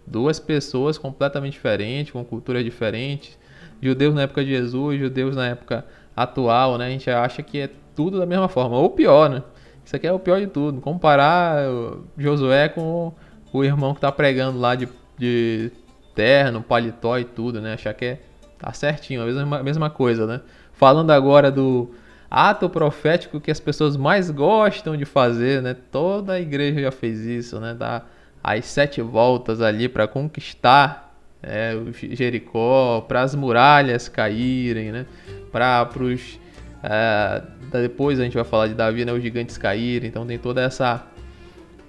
Duas 0.05 0.39
pessoas 0.39 0.97
completamente 0.97 1.53
diferentes, 1.53 2.11
com 2.11 2.23
culturas 2.23 2.63
diferentes. 2.63 3.37
Judeus 3.81 4.13
na 4.13 4.23
época 4.23 4.43
de 4.43 4.51
Jesus, 4.51 4.99
judeus 4.99 5.35
na 5.35 5.47
época 5.47 5.85
atual, 6.15 6.77
né? 6.77 6.87
A 6.87 6.89
gente 6.89 7.09
acha 7.09 7.41
que 7.41 7.59
é 7.59 7.69
tudo 7.95 8.19
da 8.19 8.25
mesma 8.25 8.47
forma, 8.47 8.77
ou 8.77 8.89
pior, 8.89 9.29
né? 9.29 9.43
Isso 9.83 9.95
aqui 9.95 10.07
é 10.07 10.13
o 10.13 10.19
pior 10.19 10.39
de 10.39 10.47
tudo. 10.47 10.79
Comparar 10.81 11.63
Josué 12.17 12.69
com 12.69 13.11
o 13.51 13.63
irmão 13.63 13.93
que 13.93 14.01
tá 14.01 14.11
pregando 14.11 14.59
lá 14.59 14.75
de, 14.75 14.87
de 15.17 15.71
terno, 16.13 16.61
paletó 16.61 17.17
e 17.17 17.25
tudo, 17.25 17.61
né? 17.61 17.73
Achar 17.73 17.93
que 17.93 18.05
é, 18.05 18.19
tá 18.59 18.71
certinho, 18.73 19.21
a 19.21 19.25
mesma, 19.25 19.59
a 19.59 19.63
mesma 19.63 19.89
coisa, 19.89 20.27
né? 20.27 20.41
Falando 20.73 21.11
agora 21.11 21.51
do 21.51 21.91
ato 22.31 22.69
profético 22.69 23.41
que 23.41 23.51
as 23.51 23.59
pessoas 23.59 23.97
mais 23.97 24.31
gostam 24.31 24.95
de 24.95 25.03
fazer, 25.03 25.61
né? 25.61 25.75
Toda 25.91 26.33
a 26.33 26.39
igreja 26.39 26.81
já 26.81 26.91
fez 26.91 27.19
isso, 27.25 27.59
né? 27.59 27.75
Dá 27.77 28.03
as 28.41 28.65
sete 28.65 29.01
voltas 29.01 29.61
ali 29.61 29.89
para 29.89 30.07
conquistar 30.07 31.13
é, 31.43 31.75
Jericó, 32.11 33.01
para 33.01 33.21
as 33.21 33.35
muralhas 33.35 34.07
caírem, 34.07 34.93
né? 34.93 35.05
Para 35.51 35.89
os 35.99 36.39
é, 36.81 37.43
depois 37.69 38.19
a 38.19 38.23
gente 38.23 38.33
vai 38.33 38.45
falar 38.45 38.67
de 38.67 38.75
Davi, 38.75 39.03
né? 39.03 39.11
Os 39.11 39.21
gigantes 39.21 39.57
caírem. 39.57 40.07
Então 40.07 40.25
tem 40.25 40.39
toda 40.39 40.61
essa 40.61 41.05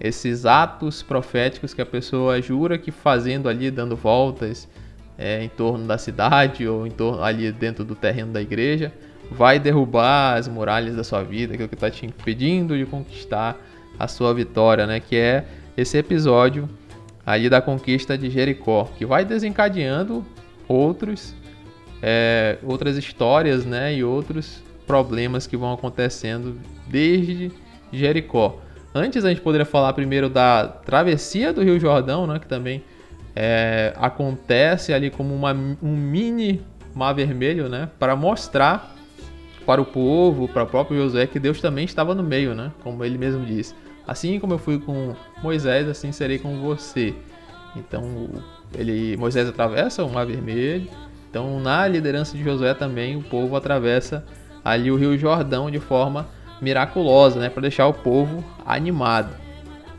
esses 0.00 0.44
atos 0.44 1.00
proféticos 1.04 1.72
que 1.72 1.80
a 1.80 1.86
pessoa 1.86 2.42
jura 2.42 2.76
que 2.76 2.90
fazendo 2.90 3.48
ali, 3.48 3.70
dando 3.70 3.94
voltas 3.94 4.68
é, 5.16 5.44
em 5.44 5.48
torno 5.48 5.86
da 5.86 5.96
cidade 5.96 6.66
ou 6.66 6.84
em 6.84 6.90
torno 6.90 7.22
ali 7.22 7.52
dentro 7.52 7.84
do 7.84 7.94
terreno 7.94 8.32
da 8.32 8.42
igreja, 8.42 8.92
vai 9.32 9.58
derrubar 9.58 10.36
as 10.36 10.46
muralhas 10.46 10.94
da 10.94 11.02
sua 11.02 11.22
vida, 11.22 11.54
aquilo 11.54 11.68
que 11.68 11.74
está 11.74 11.90
te 11.90 12.06
impedindo 12.06 12.76
de 12.76 12.86
conquistar 12.86 13.58
a 13.98 14.06
sua 14.06 14.32
vitória, 14.32 14.86
né? 14.86 15.00
Que 15.00 15.16
é 15.16 15.44
esse 15.76 15.96
episódio 15.98 16.68
ali 17.24 17.48
da 17.48 17.60
conquista 17.60 18.16
de 18.16 18.30
Jericó, 18.30 18.88
que 18.96 19.06
vai 19.06 19.24
desencadeando 19.24 20.24
outros, 20.68 21.34
é, 22.02 22.58
outras 22.62 22.96
histórias, 22.96 23.64
né? 23.64 23.94
E 23.94 24.04
outros 24.04 24.62
problemas 24.86 25.46
que 25.46 25.56
vão 25.56 25.72
acontecendo 25.72 26.58
desde 26.88 27.50
Jericó. 27.92 28.60
Antes 28.94 29.24
a 29.24 29.30
gente 29.30 29.40
poderia 29.40 29.64
falar 29.64 29.92
primeiro 29.94 30.28
da 30.28 30.66
travessia 30.68 31.52
do 31.52 31.62
Rio 31.62 31.80
Jordão, 31.80 32.26
né, 32.26 32.38
que 32.38 32.46
também 32.46 32.84
é, 33.34 33.94
acontece 33.96 34.92
ali 34.92 35.10
como 35.10 35.34
uma, 35.34 35.52
um 35.52 35.96
mini 35.96 36.60
mar 36.94 37.14
vermelho, 37.14 37.68
né, 37.68 37.88
para 37.98 38.14
mostrar 38.14 38.94
para 39.64 39.80
o 39.80 39.84
povo, 39.84 40.48
para 40.48 40.64
o 40.64 40.66
próprio 40.66 40.96
Josué, 40.98 41.26
que 41.26 41.38
Deus 41.38 41.60
também 41.60 41.84
estava 41.84 42.14
no 42.14 42.22
meio, 42.22 42.54
né, 42.54 42.72
como 42.82 43.04
ele 43.04 43.18
mesmo 43.18 43.44
diz. 43.44 43.74
Assim 44.06 44.38
como 44.40 44.54
eu 44.54 44.58
fui 44.58 44.78
com 44.78 45.14
Moisés, 45.42 45.88
assim 45.88 46.12
serei 46.12 46.38
com 46.38 46.60
você. 46.60 47.14
Então 47.76 48.28
ele, 48.74 49.16
Moisés 49.16 49.48
atravessa 49.48 50.04
o 50.04 50.10
mar 50.10 50.26
vermelho. 50.26 50.88
Então 51.30 51.60
na 51.60 51.86
liderança 51.86 52.36
de 52.36 52.42
Josué 52.42 52.74
também 52.74 53.16
o 53.16 53.22
povo 53.22 53.56
atravessa 53.56 54.24
ali 54.64 54.90
o 54.90 54.96
Rio 54.96 55.16
Jordão 55.16 55.70
de 55.70 55.80
forma 55.80 56.26
miraculosa, 56.60 57.40
né, 57.40 57.48
para 57.48 57.62
deixar 57.62 57.86
o 57.86 57.94
povo 57.94 58.44
animado. 58.64 59.34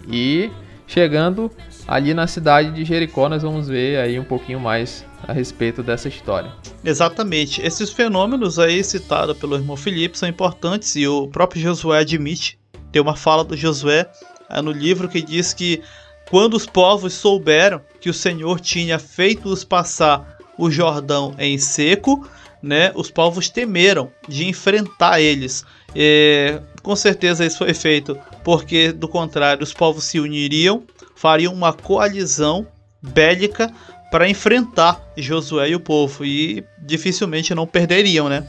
E 0.08 0.52
chegando 0.86 1.49
ali 1.87 2.13
na 2.13 2.27
cidade 2.27 2.71
de 2.71 2.85
Jericó, 2.85 3.27
nós 3.29 3.43
vamos 3.43 3.67
ver 3.67 3.99
aí 3.99 4.19
um 4.19 4.23
pouquinho 4.23 4.59
mais 4.59 5.05
a 5.27 5.33
respeito 5.33 5.81
dessa 5.81 6.07
história. 6.07 6.51
Exatamente. 6.83 7.61
Esses 7.61 7.91
fenômenos 7.91 8.59
aí 8.59 8.83
citados 8.83 9.37
pelo 9.37 9.55
irmão 9.55 9.77
Felipe 9.77 10.17
são 10.17 10.27
importantes 10.27 10.95
e 10.95 11.07
o 11.07 11.27
próprio 11.27 11.61
Josué 11.61 11.99
admite. 11.99 12.57
Tem 12.91 13.01
uma 13.01 13.15
fala 13.15 13.43
do 13.43 13.55
Josué 13.55 14.09
é, 14.49 14.61
no 14.61 14.71
livro 14.71 15.09
que 15.09 15.21
diz 15.21 15.53
que 15.53 15.81
quando 16.29 16.55
os 16.55 16.65
povos 16.65 17.13
souberam 17.13 17.81
que 17.99 18.09
o 18.09 18.13
Senhor 18.13 18.59
tinha 18.59 18.99
feito-os 18.99 19.63
passar 19.63 20.37
o 20.57 20.69
Jordão 20.69 21.33
em 21.37 21.57
seco, 21.57 22.27
né, 22.61 22.91
os 22.95 23.11
povos 23.11 23.49
temeram 23.49 24.11
de 24.27 24.47
enfrentar 24.47 25.19
eles. 25.19 25.65
É, 25.95 26.61
com 26.81 26.95
certeza 26.95 27.45
isso 27.45 27.59
foi 27.59 27.73
feito 27.73 28.17
porque, 28.43 28.91
do 28.91 29.07
contrário, 29.07 29.63
os 29.63 29.73
povos 29.73 30.05
se 30.05 30.19
uniriam, 30.19 30.83
fariam 31.23 31.53
uma 31.53 31.71
coalizão 31.71 32.67
bélica 33.01 33.73
para 34.12 34.27
enfrentar 34.27 35.01
Josué 35.15 35.69
e 35.69 35.75
o 35.75 35.79
povo 35.79 36.25
e 36.25 36.65
dificilmente 36.86 37.55
não 37.55 37.65
perderiam, 37.65 38.27
né? 38.27 38.45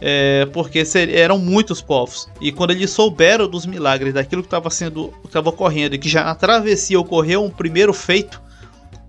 É, 0.00 0.48
porque 0.50 0.82
eram 1.12 1.36
muitos 1.36 1.82
povos. 1.82 2.26
E 2.40 2.50
quando 2.50 2.70
eles 2.70 2.90
souberam 2.90 3.46
dos 3.46 3.66
milagres 3.66 4.14
daquilo 4.14 4.40
que 4.40 4.46
estava 4.46 4.70
sendo 4.70 5.12
estava 5.22 5.50
ocorrendo 5.50 5.96
e 5.96 5.98
que 5.98 6.08
já 6.08 6.24
na 6.24 6.34
travessia 6.34 6.98
ocorreu 6.98 7.44
um 7.44 7.50
primeiro 7.50 7.92
feito 7.92 8.40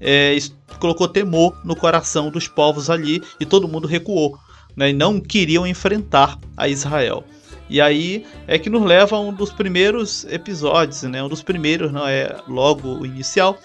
é, 0.01 0.37
colocou 0.77 1.07
temor 1.07 1.57
no 1.63 1.73
coração 1.73 2.29
dos 2.29 2.49
povos 2.49 2.89
ali 2.89 3.23
e 3.39 3.45
todo 3.45 3.65
mundo 3.65 3.87
recuou 3.87 4.37
né, 4.75 4.89
e 4.89 4.93
não 4.93 5.21
queriam 5.21 5.65
enfrentar 5.65 6.37
a 6.57 6.67
Israel 6.67 7.23
e 7.69 7.81
aí 7.81 8.25
é 8.47 8.59
que 8.59 8.69
nos 8.69 8.83
leva 8.83 9.15
a 9.15 9.19
um 9.19 9.33
dos 9.33 9.51
primeiros 9.51 10.23
episódios 10.25 11.03
né 11.03 11.23
um 11.23 11.29
dos 11.29 11.41
primeiros 11.41 11.91
não 11.91 12.07
é 12.07 12.35
logo 12.47 12.99
o 12.99 13.05
inicial 13.05 13.57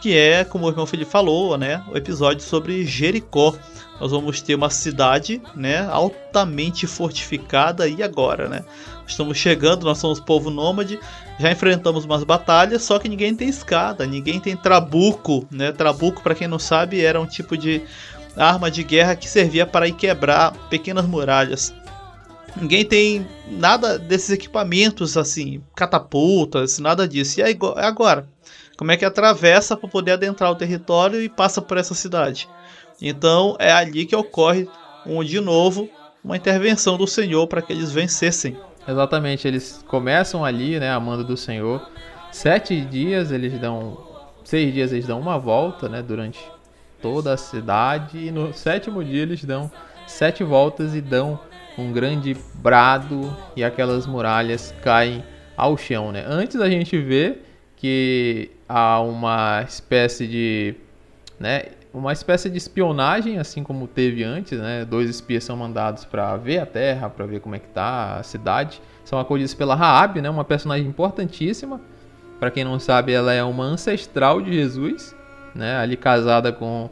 que 0.00 0.16
é, 0.16 0.44
como 0.44 0.66
o 0.66 0.70
irmão 0.70 0.86
Felipe 0.86 1.10
falou, 1.10 1.56
né, 1.58 1.84
o 1.92 1.96
episódio 1.96 2.42
sobre 2.42 2.84
Jericó. 2.84 3.54
Nós 4.00 4.12
vamos 4.12 4.40
ter 4.40 4.54
uma 4.54 4.70
cidade, 4.70 5.42
né, 5.54 5.86
altamente 5.90 6.86
fortificada 6.86 7.86
e 7.86 8.02
agora, 8.02 8.48
né? 8.48 8.64
Estamos 9.06 9.36
chegando, 9.36 9.84
nós 9.84 9.98
somos 9.98 10.18
povo 10.18 10.48
nômade, 10.48 10.98
já 11.38 11.52
enfrentamos 11.52 12.06
umas 12.06 12.24
batalhas, 12.24 12.82
só 12.82 12.98
que 12.98 13.10
ninguém 13.10 13.34
tem 13.34 13.50
escada, 13.50 14.06
ninguém 14.06 14.40
tem 14.40 14.56
trabuco, 14.56 15.46
né? 15.50 15.70
Trabuco, 15.70 16.22
para 16.22 16.34
quem 16.34 16.48
não 16.48 16.58
sabe, 16.58 17.04
era 17.04 17.20
um 17.20 17.26
tipo 17.26 17.58
de 17.58 17.82
arma 18.34 18.70
de 18.70 18.82
guerra 18.82 19.16
que 19.16 19.28
servia 19.28 19.66
para 19.66 19.86
ir 19.86 19.92
quebrar 19.92 20.52
pequenas 20.70 21.04
muralhas. 21.04 21.74
Ninguém 22.56 22.84
tem 22.84 23.26
nada 23.48 23.98
desses 23.98 24.30
equipamentos 24.30 25.16
assim, 25.16 25.62
catapultas, 25.74 26.78
nada 26.78 27.06
disso. 27.06 27.40
E 27.40 27.42
aí, 27.42 27.58
agora? 27.76 28.28
como 28.80 28.92
é 28.92 28.96
que 28.96 29.04
atravessa 29.04 29.76
para 29.76 29.90
poder 29.90 30.12
adentrar 30.12 30.50
o 30.50 30.54
território 30.54 31.20
e 31.20 31.28
passa 31.28 31.60
por 31.60 31.76
essa 31.76 31.92
cidade. 31.92 32.48
Então 32.98 33.54
é 33.58 33.70
ali 33.70 34.06
que 34.06 34.16
ocorre 34.16 34.66
um 35.04 35.22
de 35.22 35.38
novo 35.38 35.86
uma 36.24 36.34
intervenção 36.34 36.96
do 36.96 37.06
Senhor 37.06 37.46
para 37.46 37.60
que 37.60 37.74
eles 37.74 37.92
vencessem. 37.92 38.56
Exatamente, 38.88 39.46
eles 39.46 39.84
começam 39.86 40.42
ali, 40.42 40.80
né, 40.80 40.90
a 40.90 40.98
mando 40.98 41.22
do 41.22 41.36
Senhor. 41.36 41.90
Sete 42.32 42.80
dias 42.80 43.30
eles 43.30 43.52
dão, 43.60 43.98
seis 44.42 44.72
dias 44.72 44.92
eles 44.92 45.06
dão 45.06 45.20
uma 45.20 45.38
volta, 45.38 45.86
né, 45.86 46.00
durante 46.00 46.40
toda 47.02 47.34
a 47.34 47.36
cidade 47.36 48.16
e 48.16 48.30
no 48.30 48.54
sétimo 48.54 49.04
dia 49.04 49.20
eles 49.20 49.44
dão 49.44 49.70
sete 50.06 50.42
voltas 50.42 50.94
e 50.94 51.02
dão 51.02 51.38
um 51.80 51.92
grande 51.92 52.36
brado 52.54 53.34
e 53.56 53.64
aquelas 53.64 54.06
muralhas 54.06 54.74
caem 54.82 55.24
ao 55.56 55.76
chão, 55.76 56.12
né? 56.12 56.24
Antes 56.26 56.60
a 56.60 56.68
gente 56.68 56.98
vê 56.98 57.38
que 57.76 58.50
há 58.68 59.00
uma 59.00 59.62
espécie 59.66 60.26
de, 60.26 60.74
né, 61.38 61.62
uma 61.92 62.12
espécie 62.12 62.48
de 62.48 62.56
espionagem, 62.56 63.38
assim 63.38 63.62
como 63.62 63.86
teve 63.86 64.22
antes, 64.22 64.58
né? 64.58 64.84
Dois 64.84 65.10
espias 65.10 65.44
são 65.44 65.56
mandados 65.56 66.04
para 66.04 66.36
ver 66.36 66.58
a 66.58 66.66
Terra, 66.66 67.10
para 67.10 67.26
ver 67.26 67.40
como 67.40 67.54
é 67.54 67.58
que 67.58 67.68
tá 67.68 68.16
a 68.16 68.22
cidade. 68.22 68.80
São 69.04 69.18
acolhidos 69.18 69.54
pela 69.54 69.74
Raab, 69.74 70.20
né? 70.20 70.30
Uma 70.30 70.44
personagem 70.44 70.86
importantíssima. 70.86 71.80
Para 72.38 72.50
quem 72.50 72.64
não 72.64 72.78
sabe, 72.78 73.12
ela 73.12 73.32
é 73.32 73.42
uma 73.42 73.64
ancestral 73.64 74.40
de 74.40 74.52
Jesus, 74.52 75.14
né? 75.54 75.76
Ali 75.78 75.96
casada 75.96 76.52
com 76.52 76.88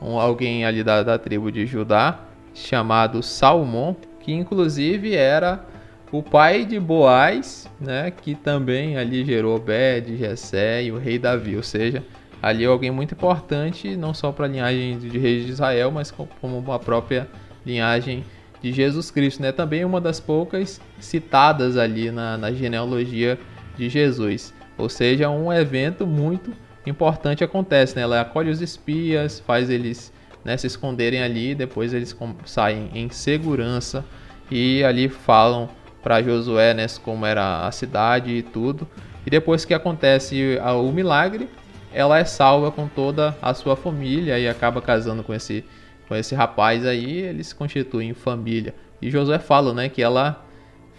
um, 0.00 0.18
alguém 0.18 0.64
ali 0.64 0.82
da, 0.82 1.02
da 1.02 1.18
tribo 1.18 1.52
de 1.52 1.66
Judá, 1.66 2.18
chamado 2.54 3.22
Salmão, 3.22 3.96
que 4.28 4.34
inclusive 4.34 5.14
era 5.14 5.64
o 6.12 6.22
pai 6.22 6.66
de 6.66 6.78
Boaz, 6.78 7.66
né, 7.80 8.10
que 8.10 8.34
também 8.34 8.98
ali 8.98 9.24
gerou 9.24 9.56
Obed, 9.56 10.18
Jessé 10.18 10.84
e 10.84 10.92
o 10.92 10.98
rei 10.98 11.18
Davi, 11.18 11.56
ou 11.56 11.62
seja, 11.62 12.04
ali 12.42 12.62
é 12.62 12.66
alguém 12.66 12.90
muito 12.90 13.14
importante, 13.14 13.96
não 13.96 14.12
só 14.12 14.30
para 14.30 14.44
a 14.44 14.48
linhagem 14.48 14.98
de 14.98 15.16
reis 15.16 15.46
de 15.46 15.52
Israel, 15.52 15.90
mas 15.90 16.10
como 16.10 16.70
a 16.70 16.78
própria 16.78 17.26
linhagem 17.64 18.22
de 18.60 18.70
Jesus 18.70 19.10
Cristo, 19.10 19.40
né? 19.40 19.50
Também 19.50 19.82
uma 19.82 19.98
das 19.98 20.20
poucas 20.20 20.78
citadas 21.00 21.78
ali 21.78 22.10
na, 22.10 22.36
na 22.36 22.52
genealogia 22.52 23.38
de 23.78 23.88
Jesus. 23.88 24.52
Ou 24.76 24.90
seja, 24.90 25.30
um 25.30 25.50
evento 25.50 26.06
muito 26.06 26.52
importante 26.86 27.42
acontece, 27.42 27.96
né? 27.96 28.02
Ela 28.02 28.20
acolhe 28.20 28.50
os 28.50 28.60
espias, 28.60 29.40
faz 29.40 29.70
eles 29.70 30.12
né, 30.48 30.56
se 30.56 30.66
esconderem 30.66 31.22
ali, 31.22 31.54
depois 31.54 31.92
eles 31.92 32.16
saem 32.46 32.90
em 32.94 33.10
segurança 33.10 34.02
e 34.50 34.82
ali 34.82 35.06
falam 35.10 35.68
para 36.02 36.22
Josué, 36.22 36.72
né, 36.72 36.86
como 37.04 37.26
era 37.26 37.66
a 37.66 37.70
cidade 37.70 38.30
e 38.30 38.42
tudo. 38.42 38.88
E 39.26 39.30
depois 39.30 39.66
que 39.66 39.74
acontece 39.74 40.58
o 40.58 40.90
milagre, 40.90 41.50
ela 41.92 42.18
é 42.18 42.24
salva 42.24 42.70
com 42.70 42.88
toda 42.88 43.36
a 43.42 43.52
sua 43.52 43.76
família 43.76 44.38
e 44.38 44.48
acaba 44.48 44.80
casando 44.80 45.22
com 45.22 45.34
esse 45.34 45.64
com 46.08 46.16
esse 46.16 46.34
rapaz 46.34 46.86
aí, 46.86 47.18
eles 47.18 47.52
constituem 47.52 48.14
família. 48.14 48.74
E 49.02 49.10
Josué 49.10 49.38
fala, 49.38 49.74
né, 49.74 49.90
que 49.90 50.00
ela 50.00 50.42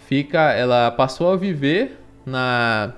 fica, 0.06 0.54
ela 0.54 0.92
passou 0.92 1.34
a 1.34 1.36
viver 1.36 2.00
na, 2.24 2.94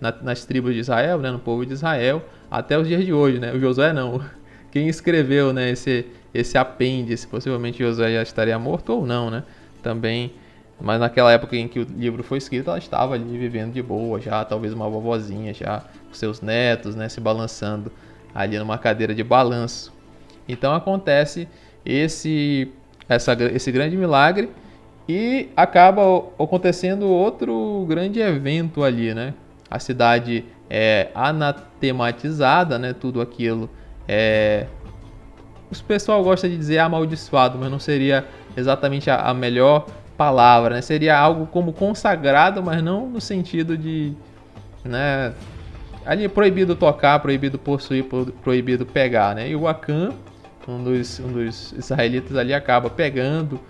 na, 0.00 0.10
nas 0.22 0.46
tribos 0.46 0.72
de 0.72 0.80
Israel, 0.80 1.18
né, 1.18 1.30
no 1.30 1.38
povo 1.38 1.66
de 1.66 1.74
Israel, 1.74 2.24
até 2.50 2.78
os 2.78 2.88
dias 2.88 3.04
de 3.04 3.12
hoje, 3.12 3.38
né? 3.38 3.52
O 3.52 3.60
Josué 3.60 3.92
não. 3.92 4.22
Quem 4.70 4.88
escreveu, 4.88 5.52
né, 5.52 5.70
esse 5.70 6.06
esse 6.32 6.56
apêndice, 6.56 7.26
possivelmente 7.26 7.78
Josué 7.82 8.12
já 8.12 8.22
estaria 8.22 8.56
morto 8.56 8.90
ou 8.90 9.04
não, 9.04 9.30
né? 9.30 9.42
Também 9.82 10.32
mas 10.80 10.98
naquela 10.98 11.30
época 11.30 11.56
em 11.56 11.68
que 11.68 11.78
o 11.80 11.86
livro 11.96 12.22
foi 12.22 12.38
escrito, 12.38 12.70
ela 12.70 12.78
estava 12.78 13.14
ali 13.14 13.36
vivendo 13.36 13.72
de 13.72 13.82
boa, 13.82 14.18
já 14.18 14.42
talvez 14.44 14.72
uma 14.72 14.88
vovozinha, 14.88 15.52
já 15.52 15.80
com 16.08 16.14
seus 16.14 16.40
netos, 16.40 16.94
né, 16.96 17.08
se 17.08 17.20
balançando 17.20 17.92
ali 18.34 18.58
numa 18.58 18.78
cadeira 18.78 19.14
de 19.14 19.22
balanço. 19.22 19.92
Então 20.48 20.74
acontece 20.74 21.46
esse 21.84 22.72
essa, 23.08 23.36
esse 23.52 23.70
grande 23.72 23.96
milagre 23.96 24.48
e 25.08 25.48
acaba 25.56 26.02
acontecendo 26.38 27.08
outro 27.08 27.84
grande 27.88 28.20
evento 28.20 28.84
ali, 28.84 29.12
né? 29.12 29.34
A 29.68 29.78
cidade 29.78 30.44
é 30.68 31.08
anatematizada, 31.14 32.78
né? 32.78 32.92
Tudo 32.92 33.20
aquilo 33.20 33.68
é 34.10 34.66
o 35.70 35.84
pessoal 35.84 36.22
gosta 36.24 36.48
de 36.48 36.56
dizer 36.56 36.78
amaldiçoado, 36.78 37.56
mas 37.56 37.70
não 37.70 37.78
seria 37.78 38.26
exatamente 38.56 39.08
a, 39.08 39.20
a 39.20 39.32
melhor 39.32 39.86
palavra, 40.16 40.74
né? 40.74 40.82
Seria 40.82 41.16
algo 41.16 41.46
como 41.46 41.72
consagrado, 41.72 42.60
mas 42.60 42.82
não 42.82 43.08
no 43.08 43.20
sentido 43.20 43.78
de, 43.78 44.12
né? 44.84 45.32
Ali 46.04 46.24
é 46.24 46.28
proibido 46.28 46.74
tocar, 46.74 47.20
proibido 47.20 47.58
possuir, 47.58 48.04
proibido 48.42 48.84
pegar, 48.84 49.34
né? 49.34 49.48
E 49.48 49.54
o 49.54 49.68
Akan, 49.68 50.12
um 50.66 50.82
dos, 50.82 51.20
um 51.20 51.32
dos 51.32 51.72
israelitas 51.72 52.36
ali 52.36 52.52
acaba 52.52 52.90
pegando 52.90 53.60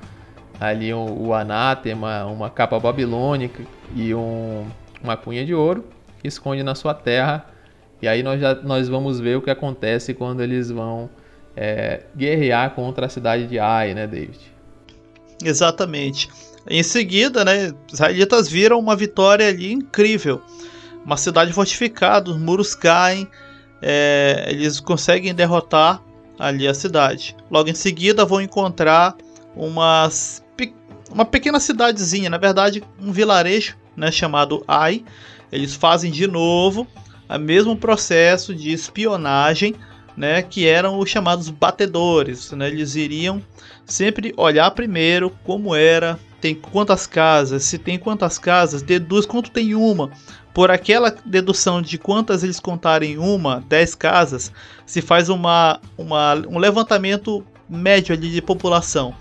ali 0.59 0.92
o, 0.94 1.05
o 1.05 1.35
anátema, 1.35 2.24
uma 2.24 2.48
capa 2.48 2.79
babilônica 2.81 3.62
e 3.94 4.14
um, 4.14 4.66
uma 5.03 5.16
cunha 5.16 5.44
de 5.44 5.55
ouro, 5.55 5.85
esconde 6.24 6.62
na 6.62 6.74
sua 6.74 6.94
terra. 6.94 7.46
E 8.02 8.08
aí 8.08 8.22
nós, 8.22 8.40
já, 8.40 8.54
nós 8.54 8.88
vamos 8.88 9.20
ver 9.20 9.36
o 9.36 9.42
que 9.42 9.50
acontece 9.50 10.14
quando 10.14 10.42
eles 10.42 10.70
vão 10.70 11.10
é, 11.56 12.04
guerrear 12.16 12.70
contra 12.74 13.06
a 13.06 13.08
cidade 13.08 13.46
de 13.46 13.58
Ai, 13.58 13.94
né, 13.94 14.06
David? 14.06 14.38
Exatamente. 15.44 16.28
Em 16.68 16.82
seguida, 16.82 17.44
né, 17.44 17.72
os 17.88 17.94
israelitas 17.94 18.48
viram 18.48 18.78
uma 18.78 18.96
vitória 18.96 19.48
ali 19.48 19.72
incrível. 19.72 20.40
Uma 21.04 21.16
cidade 21.16 21.52
fortificada, 21.52 22.30
os 22.30 22.38
muros 22.38 22.74
caem, 22.74 23.26
é, 23.82 24.46
eles 24.48 24.80
conseguem 24.80 25.34
derrotar 25.34 26.02
ali 26.38 26.68
a 26.68 26.74
cidade. 26.74 27.36
Logo 27.50 27.68
em 27.68 27.74
seguida 27.74 28.24
vão 28.24 28.40
encontrar 28.40 29.16
uma, 29.54 30.08
uma 31.10 31.24
pequena 31.24 31.58
cidadezinha, 31.58 32.30
na 32.30 32.38
verdade 32.38 32.82
um 33.00 33.12
vilarejo 33.12 33.76
né, 33.96 34.10
chamado 34.10 34.62
Ai. 34.66 35.04
Eles 35.52 35.74
fazem 35.74 36.12
de 36.12 36.26
novo 36.26 36.86
o 37.37 37.40
mesmo 37.40 37.77
processo 37.77 38.55
de 38.55 38.73
espionagem 38.73 39.75
né, 40.16 40.43
que 40.43 40.66
eram 40.66 40.99
os 40.99 41.09
chamados 41.09 41.49
batedores. 41.49 42.51
Né, 42.53 42.69
eles 42.69 42.95
iriam 42.95 43.43
sempre 43.87 44.35
olhar 44.37 44.71
primeiro 44.73 45.31
como 45.45 45.75
era, 45.75 46.19
tem 46.40 46.55
quantas 46.55 47.07
casas, 47.07 47.64
se 47.64 47.79
tem 47.79 47.99
quantas 47.99 48.38
casas, 48.38 48.83
deduz 48.83 49.27
quanto 49.27 49.51
tem 49.51 49.75
uma, 49.75 50.11
por 50.55 50.71
aquela 50.71 51.14
dedução 51.25 51.81
de 51.83 51.99
quantas 51.99 52.43
eles 52.43 52.59
contarem 52.59 53.19
uma, 53.19 53.64
dez 53.69 53.95
casas, 53.95 54.53
se 54.87 55.01
faz 55.01 55.29
uma, 55.29 55.81
uma, 55.97 56.35
um 56.49 56.59
levantamento 56.59 57.45
médio 57.69 58.14
ali 58.14 58.31
de 58.31 58.43
população. 58.43 59.14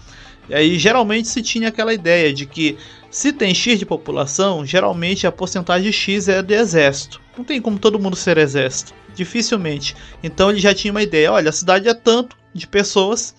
E 0.49 0.55
aí 0.55 0.79
geralmente 0.79 1.27
se 1.27 1.43
tinha 1.43 1.67
aquela 1.69 1.93
ideia 1.93 2.33
de 2.33 2.45
que 2.45 2.77
se 3.09 3.33
tem 3.33 3.53
X 3.53 3.79
de 3.79 3.85
população, 3.85 4.65
geralmente 4.65 5.25
a 5.25 5.31
porcentagem 5.31 5.91
X 5.91 6.27
é 6.27 6.41
de 6.41 6.53
exército. 6.53 7.19
Não 7.35 7.43
tem 7.43 7.61
como 7.61 7.79
todo 7.79 7.99
mundo 7.99 8.15
ser 8.15 8.37
exército. 8.37 8.93
Dificilmente. 9.15 9.95
Então 10.23 10.49
ele 10.49 10.59
já 10.59 10.73
tinha 10.73 10.91
uma 10.91 11.01
ideia. 11.01 11.31
Olha, 11.31 11.49
a 11.49 11.53
cidade 11.53 11.89
é 11.89 11.93
tanto 11.93 12.37
de 12.53 12.67
pessoas. 12.67 13.33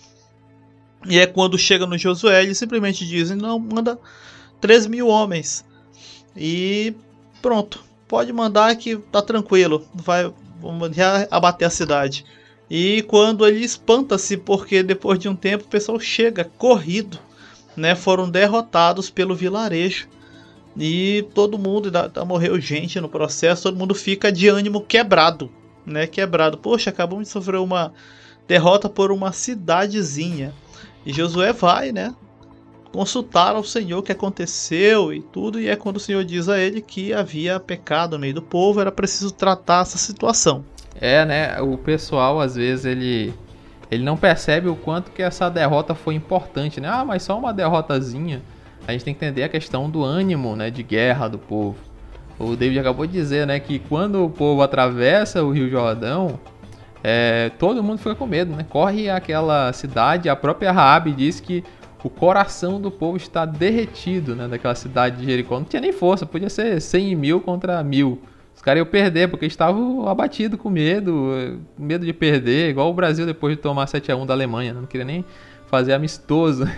E 1.07 1.17
é 1.17 1.25
quando 1.25 1.57
chega 1.57 1.87
no 1.87 1.97
Josué, 1.97 2.43
eles 2.43 2.57
simplesmente 2.57 3.07
dizem, 3.07 3.37
não, 3.37 3.57
manda 3.57 3.97
3 4.59 4.87
mil 4.87 5.07
homens. 5.07 5.65
E 6.35 6.93
pronto. 7.41 7.83
Pode 8.07 8.33
mandar 8.33 8.75
que 8.75 8.97
tá 8.97 9.21
tranquilo. 9.21 9.87
Vai, 9.95 10.31
vamos 10.59 10.93
já 10.93 11.27
abater 11.31 11.67
a 11.67 11.71
cidade. 11.71 12.25
E 12.69 13.03
quando 13.03 13.47
ele 13.47 13.63
espanta-se, 13.63 14.35
porque 14.35 14.83
depois 14.83 15.17
de 15.17 15.29
um 15.29 15.35
tempo 15.35 15.63
o 15.63 15.67
pessoal 15.67 15.99
chega 15.99 16.49
corrido, 16.57 17.17
né? 17.81 17.95
Foram 17.95 18.29
derrotados 18.29 19.09
pelo 19.09 19.35
vilarejo. 19.35 20.07
E 20.77 21.27
todo 21.33 21.59
mundo, 21.59 21.91
morreu 22.25 22.59
gente 22.61 23.01
no 23.01 23.09
processo, 23.09 23.63
todo 23.63 23.77
mundo 23.77 23.93
fica 23.93 24.31
de 24.31 24.47
ânimo 24.47 24.79
quebrado, 24.79 25.51
né? 25.85 26.07
Quebrado. 26.07 26.57
Poxa, 26.57 26.91
acabamos 26.91 27.25
de 27.25 27.33
sofrer 27.33 27.59
uma 27.59 27.91
derrota 28.47 28.87
por 28.87 29.11
uma 29.11 29.33
cidadezinha. 29.33 30.53
E 31.05 31.11
Josué 31.11 31.51
vai, 31.51 31.91
né? 31.91 32.15
Consultar 32.93 33.55
ao 33.55 33.63
Senhor 33.63 33.99
o 33.99 34.03
que 34.03 34.11
aconteceu 34.11 35.13
e 35.13 35.21
tudo, 35.21 35.59
e 35.59 35.67
é 35.67 35.75
quando 35.75 35.97
o 35.97 35.99
Senhor 35.99 36.23
diz 36.23 36.47
a 36.47 36.59
ele 36.59 36.81
que 36.81 37.13
havia 37.13 37.59
pecado 37.59 38.13
no 38.13 38.19
meio 38.19 38.35
do 38.35 38.41
povo, 38.41 38.79
era 38.79 38.91
preciso 38.91 39.31
tratar 39.31 39.81
essa 39.81 39.97
situação. 39.97 40.63
É, 40.95 41.25
né? 41.25 41.61
O 41.61 41.77
pessoal 41.77 42.39
às 42.39 42.55
vezes 42.55 42.85
ele 42.85 43.33
ele 43.91 44.03
não 44.03 44.15
percebe 44.15 44.69
o 44.69 44.75
quanto 44.75 45.11
que 45.11 45.21
essa 45.21 45.49
derrota 45.49 45.93
foi 45.93 46.15
importante, 46.15 46.79
né? 46.79 46.87
Ah, 46.89 47.03
mas 47.03 47.23
só 47.23 47.37
uma 47.37 47.53
derrotazinha. 47.53 48.41
A 48.87 48.93
gente 48.93 49.03
tem 49.03 49.13
que 49.13 49.23
entender 49.23 49.43
a 49.43 49.49
questão 49.49 49.89
do 49.89 50.01
ânimo, 50.01 50.55
né, 50.55 50.71
de 50.71 50.81
guerra 50.81 51.27
do 51.27 51.37
povo. 51.37 51.75
O 52.39 52.55
David 52.55 52.79
acabou 52.79 53.05
de 53.05 53.11
dizer, 53.11 53.45
né, 53.45 53.59
que 53.59 53.77
quando 53.77 54.25
o 54.25 54.29
povo 54.29 54.61
atravessa 54.61 55.43
o 55.43 55.51
Rio 55.51 55.69
Jordão, 55.69 56.39
é, 57.03 57.51
todo 57.59 57.83
mundo 57.83 57.97
fica 57.97 58.15
com 58.15 58.25
medo, 58.25 58.55
né? 58.55 58.65
Corre 58.67 59.09
aquela 59.09 59.73
cidade, 59.73 60.29
a 60.29 60.35
própria 60.35 60.71
Raabe 60.71 61.11
diz 61.11 61.39
que 61.39 61.63
o 62.03 62.09
coração 62.09 62.79
do 62.79 62.89
povo 62.89 63.17
está 63.17 63.45
derretido, 63.45 64.35
né, 64.35 64.47
daquela 64.47 64.73
cidade 64.73 65.17
de 65.17 65.25
Jericó. 65.25 65.59
Não 65.59 65.65
tinha 65.65 65.81
nem 65.81 65.91
força, 65.91 66.25
podia 66.25 66.49
ser 66.49 66.79
100 66.79 67.15
mil 67.15 67.41
contra 67.41 67.83
mil. 67.83 68.21
Os 68.61 68.63
caras 68.63 68.77
iam 68.77 68.85
perder, 68.85 69.27
porque 69.27 69.47
estavam 69.47 70.07
abatidos 70.07 70.59
com 70.59 70.69
medo, 70.69 71.59
medo 71.75 72.05
de 72.05 72.13
perder, 72.13 72.69
igual 72.69 72.91
o 72.91 72.93
Brasil 72.93 73.25
depois 73.25 73.55
de 73.55 73.59
tomar 73.59 73.87
7 73.87 74.11
a 74.11 74.15
1 74.15 74.23
da 74.23 74.35
Alemanha, 74.35 74.71
né? 74.71 74.79
não 74.79 74.85
queria 74.85 75.03
nem 75.03 75.25
fazer 75.65 75.93
amistoso. 75.93 76.69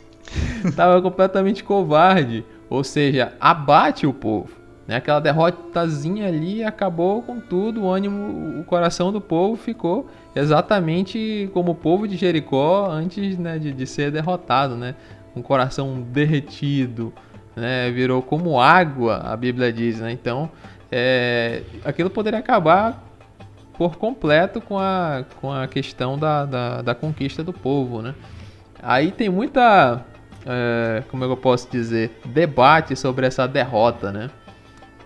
Tava 0.74 1.02
completamente 1.02 1.62
covarde, 1.62 2.46
ou 2.70 2.82
seja, 2.82 3.34
abate 3.38 4.06
o 4.06 4.12
povo. 4.14 4.56
Né? 4.86 4.96
Aquela 4.96 5.20
derrotazinha 5.20 6.28
ali 6.28 6.64
acabou 6.64 7.20
com 7.20 7.38
tudo, 7.38 7.82
o 7.82 7.90
ânimo, 7.90 8.58
o 8.58 8.64
coração 8.64 9.12
do 9.12 9.20
povo 9.20 9.54
ficou 9.54 10.08
exatamente 10.34 11.50
como 11.52 11.72
o 11.72 11.74
povo 11.74 12.08
de 12.08 12.16
Jericó 12.16 12.88
antes 12.90 13.36
né, 13.36 13.58
de, 13.58 13.70
de 13.70 13.86
ser 13.86 14.10
derrotado, 14.10 14.76
né? 14.76 14.94
Um 15.36 15.42
coração 15.42 16.00
derretido, 16.00 17.12
né? 17.54 17.90
Virou 17.90 18.22
como 18.22 18.58
água, 18.58 19.18
a 19.18 19.36
Bíblia 19.36 19.70
diz, 19.70 20.00
né? 20.00 20.10
Então, 20.10 20.50
é, 20.90 21.62
aquilo 21.84 22.10
poderia 22.10 22.38
acabar 22.38 23.04
por 23.76 23.96
completo 23.96 24.60
com 24.60 24.78
a, 24.78 25.24
com 25.40 25.52
a 25.52 25.68
questão 25.68 26.18
da, 26.18 26.44
da, 26.44 26.82
da 26.82 26.94
conquista 26.94 27.44
do 27.44 27.52
povo, 27.52 28.02
né? 28.02 28.14
Aí 28.82 29.12
tem 29.12 29.28
muita, 29.28 30.04
é, 30.44 31.02
como 31.08 31.24
eu 31.24 31.36
posso 31.36 31.70
dizer, 31.70 32.20
debate 32.24 32.96
sobre 32.96 33.26
essa 33.26 33.46
derrota, 33.46 34.10
né? 34.10 34.30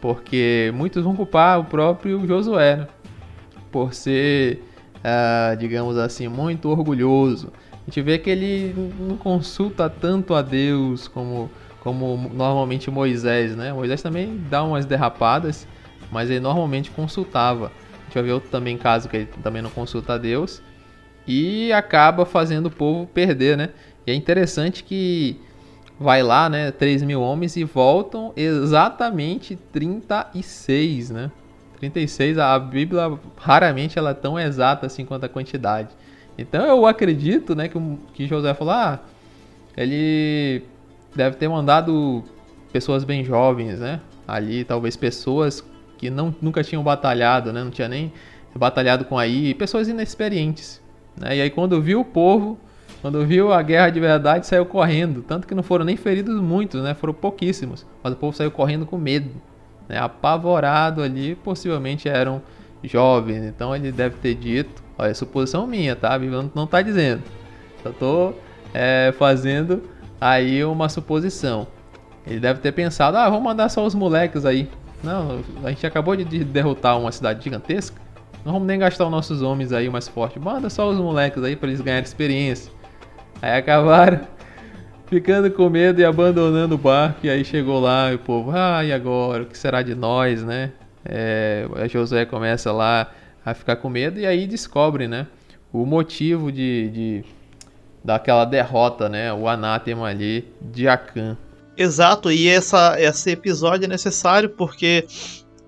Porque 0.00 0.72
muitos 0.74 1.04
vão 1.04 1.14
culpar 1.14 1.60
o 1.60 1.64
próprio 1.64 2.26
Josué, 2.26 2.76
né? 2.76 2.86
Por 3.70 3.92
ser, 3.92 4.64
é, 5.04 5.54
digamos 5.56 5.96
assim, 5.98 6.28
muito 6.28 6.68
orgulhoso. 6.68 7.52
A 7.72 7.84
gente 7.86 8.00
vê 8.00 8.18
que 8.18 8.30
ele 8.30 8.74
não 8.98 9.16
consulta 9.16 9.90
tanto 9.90 10.34
a 10.34 10.42
Deus 10.42 11.08
como 11.08 11.50
como 11.82 12.30
normalmente 12.32 12.88
Moisés, 12.92 13.56
né? 13.56 13.72
Moisés 13.72 14.00
também 14.00 14.40
dá 14.48 14.62
umas 14.62 14.86
derrapadas, 14.86 15.66
mas 16.10 16.30
ele 16.30 16.40
normalmente 16.40 16.90
consultava. 16.90 17.66
A 17.66 18.04
gente 18.04 18.14
vai 18.14 18.22
ver 18.22 18.32
outro 18.32 18.50
também 18.50 18.76
caso 18.76 19.08
que 19.08 19.16
ele 19.16 19.26
também 19.42 19.62
não 19.62 19.70
consulta 19.70 20.14
a 20.14 20.18
Deus 20.18 20.62
e 21.26 21.72
acaba 21.72 22.24
fazendo 22.24 22.66
o 22.66 22.70
povo 22.70 23.06
perder, 23.06 23.56
né? 23.56 23.70
E 24.06 24.10
é 24.10 24.14
interessante 24.14 24.82
que 24.82 25.40
vai 25.98 26.22
lá, 26.22 26.48
né? 26.48 26.70
3 26.70 27.02
mil 27.02 27.20
homens 27.20 27.56
e 27.56 27.64
voltam 27.64 28.32
exatamente 28.36 29.56
36, 29.72 31.10
né? 31.10 31.30
36, 31.78 32.38
a 32.38 32.58
Bíblia 32.58 33.18
raramente 33.36 33.98
ela 33.98 34.10
é 34.10 34.14
tão 34.14 34.38
exata 34.38 34.86
assim 34.86 35.04
quanto 35.04 35.24
a 35.24 35.28
quantidade. 35.28 35.88
Então 36.38 36.64
eu 36.64 36.86
acredito, 36.86 37.54
né, 37.54 37.68
que, 37.68 37.78
que 38.14 38.26
José 38.26 38.54
falou, 38.54 38.72
ah, 38.72 39.00
ele 39.76 40.62
deve 41.14 41.36
ter 41.36 41.48
mandado 41.48 42.22
pessoas 42.72 43.04
bem 43.04 43.24
jovens, 43.24 43.80
né? 43.80 44.00
Ali, 44.26 44.64
talvez 44.64 44.96
pessoas 44.96 45.64
que 46.02 46.10
não, 46.10 46.34
nunca 46.42 46.64
tinham 46.64 46.82
batalhado, 46.82 47.52
né? 47.52 47.62
Não 47.62 47.70
tinha 47.70 47.88
nem 47.88 48.12
batalhado 48.56 49.04
com 49.04 49.16
aí, 49.16 49.54
pessoas 49.54 49.86
inexperientes. 49.86 50.82
Né? 51.16 51.36
E 51.36 51.40
aí 51.42 51.48
quando 51.48 51.80
viu 51.80 52.00
o 52.00 52.04
povo, 52.04 52.58
quando 53.00 53.24
viu 53.24 53.52
a 53.52 53.62
guerra 53.62 53.88
de 53.88 54.00
verdade, 54.00 54.44
saiu 54.48 54.66
correndo. 54.66 55.22
Tanto 55.22 55.46
que 55.46 55.54
não 55.54 55.62
foram 55.62 55.84
nem 55.84 55.96
feridos 55.96 56.40
muitos, 56.40 56.82
né? 56.82 56.92
Foram 56.92 57.14
pouquíssimos. 57.14 57.86
Mas 58.02 58.14
o 58.14 58.16
povo 58.16 58.36
saiu 58.36 58.50
correndo 58.50 58.84
com 58.84 58.98
medo. 58.98 59.30
Né? 59.88 59.96
Apavorado 59.96 61.04
ali, 61.04 61.36
possivelmente 61.36 62.08
eram 62.08 62.42
jovens. 62.82 63.44
Então 63.44 63.74
ele 63.74 63.92
deve 63.92 64.16
ter 64.16 64.34
dito, 64.34 64.82
olha, 64.98 65.10
é 65.10 65.14
suposição 65.14 65.68
minha, 65.68 65.94
tá? 65.94 66.12
A 66.12 66.18
não 66.18 66.64
está 66.64 66.82
dizendo. 66.82 67.22
Só 67.80 67.90
estou 67.90 68.40
é, 68.74 69.14
fazendo 69.16 69.84
aí 70.20 70.64
uma 70.64 70.88
suposição. 70.88 71.68
Ele 72.26 72.40
deve 72.40 72.58
ter 72.58 72.72
pensado, 72.72 73.16
ah, 73.16 73.28
vamos 73.28 73.44
mandar 73.44 73.68
só 73.68 73.86
os 73.86 73.94
moleques 73.94 74.44
aí. 74.44 74.68
Não, 75.02 75.42
a 75.64 75.70
gente 75.70 75.86
acabou 75.86 76.14
de 76.14 76.44
derrotar 76.44 76.98
uma 76.98 77.10
cidade 77.10 77.42
gigantesca. 77.42 78.00
Não 78.44 78.54
vamos 78.54 78.66
nem 78.66 78.78
gastar 78.78 79.04
os 79.04 79.10
nossos 79.10 79.42
homens 79.42 79.72
aí 79.72 79.88
mais 79.88 80.08
fortes. 80.08 80.42
Manda 80.42 80.68
só 80.70 80.88
os 80.88 80.96
moleques 80.96 81.42
aí 81.42 81.56
para 81.56 81.68
eles 81.68 81.80
ganharem 81.80 82.04
experiência. 82.04 82.72
Aí 83.40 83.56
acabaram 83.58 84.20
ficando 85.06 85.50
com 85.50 85.68
medo 85.68 86.00
e 86.00 86.04
abandonando 86.04 86.74
o 86.74 86.78
barco. 86.78 87.20
E 87.24 87.30
aí 87.30 87.44
chegou 87.44 87.80
lá 87.80 88.12
e 88.12 88.16
o 88.16 88.18
povo, 88.18 88.52
ah, 88.52 88.84
e 88.84 88.92
agora? 88.92 89.42
O 89.42 89.46
que 89.46 89.58
será 89.58 89.82
de 89.82 89.94
nós, 89.94 90.42
né? 90.44 90.72
É, 91.04 91.66
a 91.76 91.88
Josué 91.88 92.24
começa 92.24 92.70
lá 92.70 93.10
a 93.44 93.54
ficar 93.54 93.76
com 93.76 93.88
medo 93.88 94.20
e 94.20 94.26
aí 94.26 94.46
descobre, 94.46 95.08
né? 95.08 95.26
O 95.72 95.84
motivo 95.84 96.52
de, 96.52 96.90
de 96.90 97.24
daquela 98.04 98.44
derrota, 98.44 99.08
né? 99.08 99.32
O 99.32 99.48
anátema 99.48 100.06
ali 100.06 100.48
de 100.60 100.88
Akan. 100.88 101.36
Exato, 101.76 102.30
e 102.30 102.48
essa, 102.48 103.00
esse 103.00 103.30
episódio 103.30 103.86
é 103.86 103.88
necessário 103.88 104.50
porque 104.50 105.06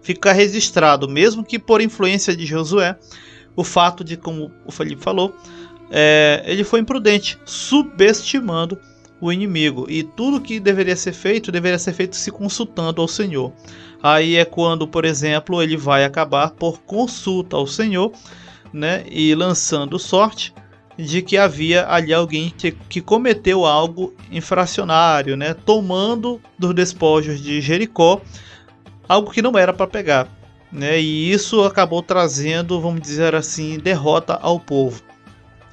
fica 0.03 0.33
registrado, 0.33 1.09
mesmo 1.09 1.43
que 1.43 1.59
por 1.59 1.81
influência 1.81 2.37
de 2.37 2.45
Josué, 2.45 2.97
o 3.57 3.65
fato 3.65 4.05
de, 4.05 4.17
como 4.17 4.51
o 4.67 4.73
Felipe 4.73 5.03
falou, 5.03 5.35
é, 5.91 6.43
ele 6.47 6.63
foi 6.63 6.81
imprudente, 6.81 7.39
subestimando 7.45 8.79
o 9.21 9.33
inimigo. 9.33 9.87
E 9.89 10.03
tudo 10.03 10.41
que 10.41 10.61
deveria 10.61 10.97
ser 10.97 11.13
feito, 11.13 11.51
deveria 11.51 11.79
ser 11.79 11.95
feito 11.95 12.17
se 12.17 12.31
consultando 12.31 13.01
ao 13.01 13.09
Senhor. 13.09 13.53
Aí 14.03 14.37
é 14.37 14.45
quando, 14.45 14.87
por 14.87 15.07
exemplo, 15.07 15.63
ele 15.63 15.77
vai 15.77 16.05
acabar 16.05 16.51
por 16.51 16.83
consulta 16.83 17.57
ao 17.57 17.67
Senhor, 17.67 18.13
né, 18.73 19.05
e 19.09 19.35
lançando 19.35 19.99
sorte 19.99 20.53
de 20.97 21.23
que 21.23 21.37
havia 21.37 21.87
ali 21.89 22.15
alguém 22.15 22.53
que, 22.89 23.01
cometeu 23.01 23.65
algo 23.65 24.15
infracionário, 24.31 25.37
né, 25.37 25.55
tomando 25.55 26.41
dos 26.59 26.75
despojos 26.75 27.41
de 27.41 27.61
Jericó 27.61 28.21
algo 29.09 29.31
que 29.31 29.43
não 29.43 29.59
era 29.59 29.73
para 29.73 29.87
pegar, 29.87 30.29
né, 30.71 31.01
e 31.01 31.31
isso 31.31 31.63
acabou 31.65 32.03
trazendo, 32.03 32.81
vamos 32.81 33.01
dizer 33.01 33.35
assim, 33.35 33.79
derrota 33.79 34.39
ao 34.41 34.59
povo. 34.59 35.03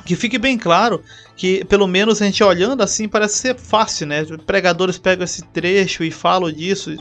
Que 0.04 0.16
fique 0.16 0.38
bem 0.38 0.58
claro 0.58 1.02
que, 1.36 1.64
pelo 1.66 1.88
menos 1.88 2.22
a 2.22 2.26
gente 2.26 2.44
olhando 2.44 2.82
assim, 2.82 3.08
parece 3.08 3.38
ser 3.38 3.56
fácil, 3.56 4.08
né? 4.08 4.26
Pregadores 4.46 4.98
pegam 4.98 5.24
esse 5.24 5.44
trecho 5.44 6.04
e 6.04 6.10
falam 6.10 6.52
disso, 6.52 6.96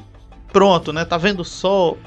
pronto, 0.53 0.93
né? 0.93 1.05
Tá 1.05 1.17
vendo 1.17 1.41
o 1.41 1.45
sol, 1.45 1.99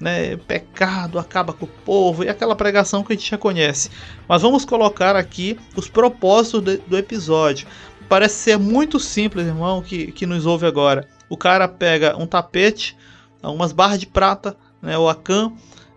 né, 0.00 0.36
pecado 0.36 1.18
acaba 1.18 1.52
com 1.52 1.64
o 1.64 1.68
povo 1.68 2.24
e 2.24 2.28
aquela 2.28 2.54
pregação 2.54 3.02
que 3.02 3.12
a 3.12 3.16
gente 3.16 3.30
já 3.30 3.38
conhece. 3.38 3.90
Mas 4.28 4.42
vamos 4.42 4.64
colocar 4.64 5.16
aqui 5.16 5.58
os 5.76 5.88
propósitos 5.88 6.62
de, 6.62 6.76
do 6.78 6.96
episódio. 6.96 7.66
Parece 8.08 8.36
ser 8.36 8.58
muito 8.58 8.98
simples, 8.98 9.46
irmão, 9.46 9.82
que, 9.82 10.12
que 10.12 10.26
nos 10.26 10.46
ouve 10.46 10.66
agora. 10.66 11.06
O 11.28 11.36
cara 11.36 11.68
pega 11.68 12.16
um 12.16 12.26
tapete, 12.26 12.96
umas 13.42 13.72
barras 13.72 13.98
de 13.98 14.06
prata, 14.06 14.56
né, 14.80 14.96
o 14.96 15.08
Acã, 15.08 15.52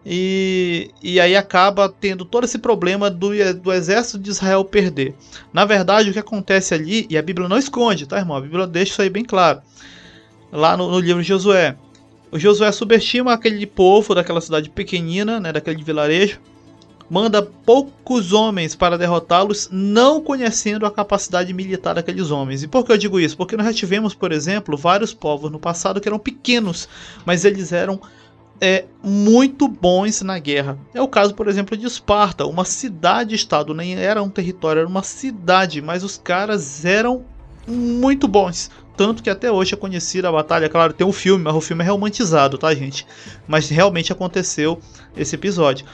e, 0.06 0.92
e 1.02 1.20
aí 1.20 1.36
acaba 1.36 1.88
tendo 1.88 2.26
todo 2.26 2.44
esse 2.44 2.58
problema 2.58 3.10
do, 3.10 3.30
do 3.62 3.72
exército 3.72 4.18
de 4.18 4.32
Israel 4.32 4.66
perder. 4.66 5.16
Na 5.54 5.64
verdade, 5.64 6.10
o 6.10 6.14
que 6.14 6.20
acontece 6.20 6.74
ali, 6.74 7.06
e 7.10 7.18
a 7.18 7.22
Bíblia 7.22 7.48
não 7.48 7.58
esconde, 7.58 8.08
tá, 8.08 8.18
irmão? 8.18 8.36
A 8.36 8.42
Bíblia 8.42 8.66
deixa 8.66 8.94
isso 8.94 9.02
aí 9.02 9.10
bem 9.10 9.24
claro. 9.24 9.62
Lá 10.52 10.76
no, 10.76 10.90
no 10.90 11.00
livro 11.00 11.22
de 11.22 11.28
Josué. 11.28 11.78
O 12.32 12.40
Josué 12.40 12.72
subestima 12.72 13.34
aquele 13.34 13.68
povo 13.68 14.16
daquela 14.16 14.40
cidade 14.40 14.70
pequenina, 14.70 15.40
né, 15.40 15.52
daquele 15.52 15.84
vilarejo, 15.84 16.40
manda 17.10 17.42
poucos 17.42 18.32
homens 18.32 18.74
para 18.74 18.98
derrotá-los, 18.98 19.68
não 19.70 20.22
conhecendo 20.22 20.86
a 20.86 20.92
capacidade 20.92 21.54
militar 21.54 21.96
daqueles 21.96 22.32
homens. 22.32 22.64
E 22.64 22.70
por 22.70 22.86
que 22.86 22.92
eu 22.94 22.98
digo 22.98 23.20
isso? 23.20 23.36
Porque 23.36 23.58
nós 23.58 23.66
já 23.66 23.74
tivemos, 23.74 24.14
por 24.14 24.32
exemplo, 24.32 24.78
vários 24.78 25.14
povos 25.14 25.52
no 25.52 25.60
passado 25.60 26.00
que 26.00 26.08
eram 26.08 26.18
pequenos, 26.18 26.88
mas 27.26 27.44
eles 27.44 27.74
eram 27.74 28.00
é, 28.62 28.86
muito 29.04 29.68
bons 29.68 30.22
na 30.22 30.40
guerra. 30.40 30.78
É 30.94 31.02
o 31.02 31.08
caso, 31.08 31.36
por 31.36 31.50
exemplo, 31.50 31.76
de 31.76 31.86
Esparta, 31.86 32.46
uma 32.46 32.64
cidade-estado, 32.64 33.74
nem 33.74 33.96
era 33.96 34.24
um 34.24 34.30
território, 34.30 34.80
era 34.80 34.88
uma 34.88 35.04
cidade, 35.04 35.82
mas 35.82 36.06
os 36.06 36.18
caras 36.18 36.86
eram 36.86 37.26
muito 37.68 38.26
bons. 38.26 38.72
Tanto 39.02 39.24
que 39.24 39.32
até 39.32 39.52
hoje 39.52 39.74
é 39.74 39.78
conhecida 39.78 40.30
a 40.30 40.32
batalha. 40.32 40.70
Claro, 40.70 40.94
tem 40.94 41.08
um 41.08 41.12
filme, 41.12 41.44
mas 41.44 41.56
o 41.56 41.60
filme 41.60 41.84
é 41.84 41.88
romantizado, 41.88 42.56
tá, 42.56 42.72
gente? 42.76 43.04
Mas 43.48 43.68
realmente 43.68 44.12
aconteceu 44.12 44.80
esse 45.18 45.34
episódio 45.34 45.88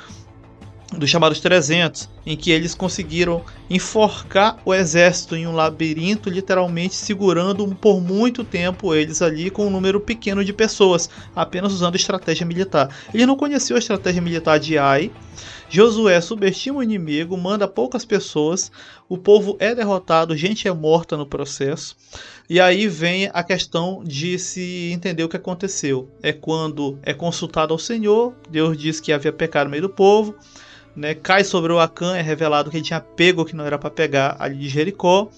dos 0.92 1.10
chamados 1.10 1.40
300, 1.40 2.10
em 2.26 2.36
que 2.36 2.52
eles 2.52 2.76
conseguiram 2.76 3.46
enforcar 3.70 4.58
o 4.66 4.74
exército 4.74 5.38
em 5.38 5.48
um 5.48 5.54
labirinto, 5.54 6.30
literalmente 6.30 6.96
segurando 6.96 7.66
por 7.76 8.02
muito 8.02 8.44
tempo 8.44 8.94
eles 8.94 9.22
ali 9.22 9.50
com 9.50 9.68
um 9.68 9.70
número 9.70 10.02
pequeno 10.02 10.44
de 10.44 10.52
pessoas, 10.52 11.10
apenas 11.34 11.72
usando 11.72 11.96
estratégia 11.96 12.46
militar. 12.46 12.90
Ele 13.14 13.26
não 13.26 13.38
conheceu 13.38 13.78
a 13.78 13.80
estratégia 13.80 14.22
militar 14.22 14.60
de 14.60 14.78
Ai. 14.78 15.12
Josué 15.70 16.22
subestima 16.22 16.80
o 16.80 16.84
inimigo, 16.84 17.38
manda 17.38 17.68
poucas 17.68 18.06
pessoas, 18.06 18.72
o 19.10 19.18
povo 19.18 19.58
é 19.60 19.76
derrotado, 19.76 20.36
gente 20.36 20.68
é 20.68 20.72
morta 20.72 21.18
no 21.18 21.26
processo. 21.26 21.96
E 22.50 22.60
aí 22.60 22.88
vem 22.88 23.30
a 23.34 23.44
questão 23.44 24.02
de 24.04 24.40
se 24.40 24.92
entender 24.94 25.24
o 25.24 25.30
que 25.30 25.36
aconteceu. 25.36 26.10
É 26.24 26.32
quando 26.32 26.98
é 27.04 27.14
consultado 27.14 27.74
ao 27.74 27.80
Senhor, 27.80 28.34
Deus 28.50 28.78
diz 28.78 29.00
que 29.00 29.12
havia 29.12 29.34
pecado 29.34 29.66
no 29.66 29.72
meio 29.72 29.84
do 29.84 29.90
povo 29.90 30.36
né, 30.98 31.14
cai 31.14 31.44
sobre 31.44 31.72
o 31.72 31.80
Acã, 31.80 32.18
é 32.18 32.22
revelado 32.22 32.72
que 32.72 32.78
ele 32.78 32.84
tinha 32.84 33.00
pego 33.00 33.46
que 33.46 33.56
não 33.56 33.64
era 33.64 33.78
para 33.78 33.92
pegar 33.92 34.36
ali 34.40 34.58
de 34.58 34.68
Jericó. 34.68 35.30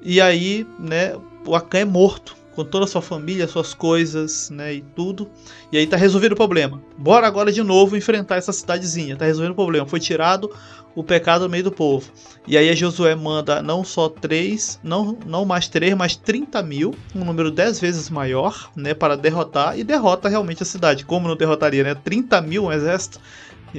E 0.00 0.20
aí, 0.20 0.64
né, 0.78 1.16
o 1.44 1.56
Acã 1.56 1.78
é 1.78 1.84
morto 1.84 2.36
com 2.56 2.64
toda 2.64 2.86
a 2.86 2.88
sua 2.88 3.02
família, 3.02 3.46
suas 3.46 3.74
coisas, 3.74 4.48
né, 4.48 4.74
e 4.74 4.80
tudo. 4.80 5.30
E 5.70 5.76
aí 5.76 5.86
tá 5.86 5.96
resolvido 5.96 6.32
o 6.32 6.36
problema. 6.36 6.82
Bora 6.96 7.26
agora 7.26 7.52
de 7.52 7.62
novo 7.62 7.96
enfrentar 7.96 8.36
essa 8.36 8.52
cidadezinha. 8.52 9.14
Tá 9.14 9.26
resolvendo 9.26 9.52
o 9.52 9.54
problema. 9.54 9.86
Foi 9.86 10.00
tirado 10.00 10.50
o 10.94 11.04
pecado 11.04 11.42
no 11.42 11.50
meio 11.50 11.64
do 11.64 11.70
povo. 11.70 12.10
E 12.46 12.56
aí 12.56 12.74
Josué 12.74 13.14
manda 13.14 13.60
não 13.60 13.84
só 13.84 14.08
três, 14.08 14.80
não, 14.82 15.18
não 15.26 15.44
mais 15.44 15.68
três, 15.68 15.94
mas 15.94 16.16
30 16.16 16.62
mil, 16.62 16.94
um 17.14 17.22
número 17.22 17.50
dez 17.50 17.78
vezes 17.78 18.08
maior, 18.08 18.70
né, 18.74 18.94
para 18.94 19.16
derrotar. 19.16 19.78
E 19.78 19.84
derrota 19.84 20.26
realmente 20.26 20.62
a 20.62 20.66
cidade. 20.66 21.04
Como 21.04 21.28
não 21.28 21.36
derrotaria, 21.36 21.84
né? 21.84 21.94
30 21.94 22.40
mil 22.40 22.64
um 22.64 22.72
exército 22.72 23.20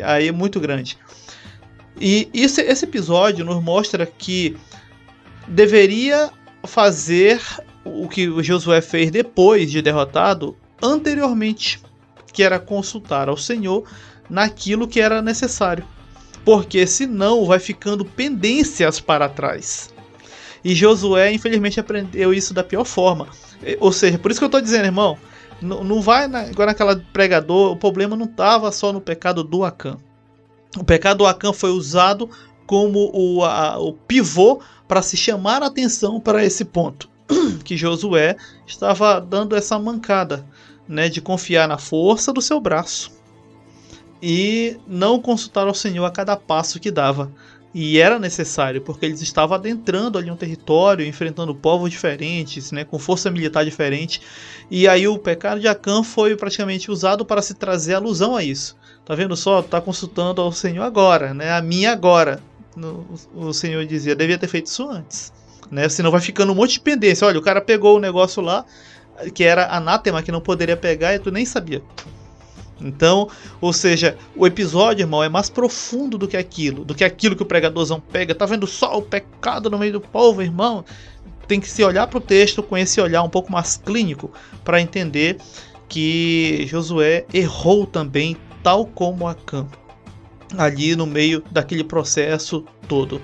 aí 0.04 0.28
é 0.28 0.32
muito 0.32 0.60
grande. 0.60 0.98
E 2.00 2.30
esse, 2.32 2.62
esse 2.62 2.86
episódio 2.86 3.44
nos 3.44 3.62
mostra 3.64 4.06
que 4.06 4.56
deveria 5.48 6.30
fazer 6.64 7.42
o 7.88 8.08
que 8.08 8.28
o 8.28 8.44
Josué 8.44 8.82
fez 8.82 9.12
depois 9.12 9.72
de 9.72 9.82
derrotado 9.82 10.56
anteriormente, 10.82 11.82
que 12.32 12.44
era 12.44 12.60
consultar 12.60 13.30
ao 13.30 13.38
Senhor 13.38 13.84
naquilo 14.30 14.88
que 14.88 15.00
era 15.00 15.22
necessário. 15.22 15.86
Porque 16.46 16.86
senão 16.88 17.46
vai 17.46 17.60
ficando 17.60 18.06
pendências 18.06 19.00
para 19.00 19.28
trás. 19.28 19.94
E 20.64 20.74
Josué, 20.76 21.32
infelizmente, 21.32 21.80
aprendeu 21.80 22.34
isso 22.34 22.54
da 22.54 22.64
pior 22.64 22.86
forma. 22.86 23.28
Ou 23.80 23.92
seja, 23.92 24.18
por 24.18 24.32
isso 24.32 24.40
que 24.40 24.44
eu 24.44 24.48
estou 24.48 24.62
dizendo, 24.62 24.86
irmão, 24.86 25.18
não, 25.62 26.02
vai 26.02 26.28
na, 26.28 26.48
igual 26.48 26.68
naquela 26.68 26.96
pregador, 27.12 27.72
o 27.72 27.78
problema 27.78 28.16
não 28.16 28.26
estava 28.26 28.72
só 28.72 28.94
no 28.94 29.02
pecado 29.02 29.44
do 29.44 29.64
Acã. 29.64 29.98
O 30.78 30.84
pecado 30.84 31.20
do 31.20 31.26
Acã 31.26 31.52
foi 31.52 31.72
usado 31.72 32.30
como 32.66 33.10
o, 33.14 33.44
a, 33.44 33.80
o 33.80 33.94
pivô 33.94 34.60
para 34.88 35.02
se 35.02 35.18
chamar 35.18 35.64
a 35.64 35.68
atenção 35.68 36.20
para 36.20 36.46
esse 36.46 36.64
ponto. 36.66 37.10
Que 37.64 37.76
Josué 37.76 38.38
estava 38.66 39.20
dando 39.20 39.56
essa 39.56 39.78
mancada 39.78 40.46
né, 40.88 41.10
de 41.10 41.22
confiar 41.22 41.68
na 41.68 41.78
força 41.78 42.32
do 42.32 42.42
seu 42.42 42.60
braço 42.60 43.12
e 44.22 44.78
não 44.88 45.22
consultar 45.22 45.68
ao 45.68 45.74
Senhor 45.74 46.06
a 46.06 46.12
cada 46.12 46.36
passo 46.36 46.80
que 46.80 46.90
dava. 46.90 47.32
E 47.74 48.00
era 48.00 48.18
necessário, 48.18 48.82
porque 48.82 49.06
eles 49.06 49.22
estavam 49.22 49.56
adentrando 49.56 50.18
ali 50.18 50.32
um 50.32 50.36
território, 50.36 51.06
enfrentando 51.06 51.54
povos 51.54 51.92
diferentes, 51.92 52.72
né, 52.72 52.84
com 52.84 52.98
força 52.98 53.30
militar 53.30 53.64
diferente. 53.64 54.22
E 54.72 54.88
aí 54.88 55.08
o 55.08 55.20
pecado 55.20 55.62
de 55.62 55.68
Acã 55.68 56.02
foi 56.02 56.36
praticamente 56.36 56.90
usado 56.90 57.26
para 57.26 57.42
se 57.42 57.54
trazer 57.54 57.94
alusão 57.94 58.36
a 58.36 58.44
isso. 58.44 58.76
Tá 59.06 59.14
vendo 59.14 59.36
só? 59.36 59.62
Tá 59.62 59.80
consultando 59.80 60.42
ao 60.42 60.52
Senhor 60.52 60.84
agora, 60.84 61.34
né? 61.34 61.52
A 61.52 61.62
minha 61.62 61.92
agora. 61.92 62.42
o 63.36 63.54
Senhor 63.54 63.86
dizia, 63.86 64.16
devia 64.16 64.38
ter 64.38 64.48
feito 64.48 64.68
isso 64.68 64.90
antes. 64.90 65.32
Né? 65.72 65.90
Senão 65.90 66.12
vai 66.12 66.22
ficando 66.22 66.52
um 66.52 66.56
monte 66.56 66.74
de 66.74 66.80
pendência. 66.80 67.28
Olha, 67.28 67.40
o 67.40 67.42
cara 67.42 67.62
pegou 67.62 67.98
o 67.98 68.00
negócio 68.00 68.42
lá, 68.42 68.66
que 69.34 69.44
era 69.44 69.68
anátema, 69.76 70.24
que 70.24 70.32
não 70.32 70.42
poderia 70.42 70.78
pegar, 70.78 71.16
e 71.16 71.20
tu 71.20 71.32
nem 71.32 71.46
sabia. 71.46 71.82
Então, 72.80 73.28
ou 73.60 73.74
seja, 73.74 74.18
o 74.36 74.46
episódio, 74.46 75.04
irmão, 75.04 75.24
é 75.24 75.30
mais 75.30 75.50
profundo 75.50 76.18
do 76.18 76.28
que 76.28 76.38
aquilo, 76.38 76.86
do 76.86 76.94
que 76.94 77.04
aquilo 77.04 77.36
que 77.36 77.42
o 77.42 77.46
pregadorzão 77.46 78.00
pega. 78.00 78.36
Tá 78.36 78.46
vendo 78.46 78.68
só 78.68 78.98
o 78.98 79.02
pecado 79.02 79.70
no 79.70 79.80
meio 79.80 79.94
do 79.94 80.02
povo, 80.02 80.42
irmão? 80.42 80.86
Tem 81.48 81.60
que 81.60 81.70
se 81.70 81.84
olhar 81.84 82.08
para 82.08 82.18
o 82.18 82.22
texto 82.22 82.62
com 82.62 82.78
esse 82.78 83.02
olhar 83.02 83.24
um 83.24 83.30
pouco 83.30 83.52
mais 83.52 83.78
clínico 83.78 84.32
para 84.64 84.82
entender 84.82 85.38
que 85.88 86.66
Josué 86.68 87.26
errou 87.34 87.86
também, 87.86 88.38
tal 88.62 88.86
como 88.86 89.28
Acã, 89.28 89.66
ali 90.58 90.96
no 90.96 91.06
meio 91.06 91.44
daquele 91.50 91.84
processo 91.84 92.66
todo. 92.88 93.22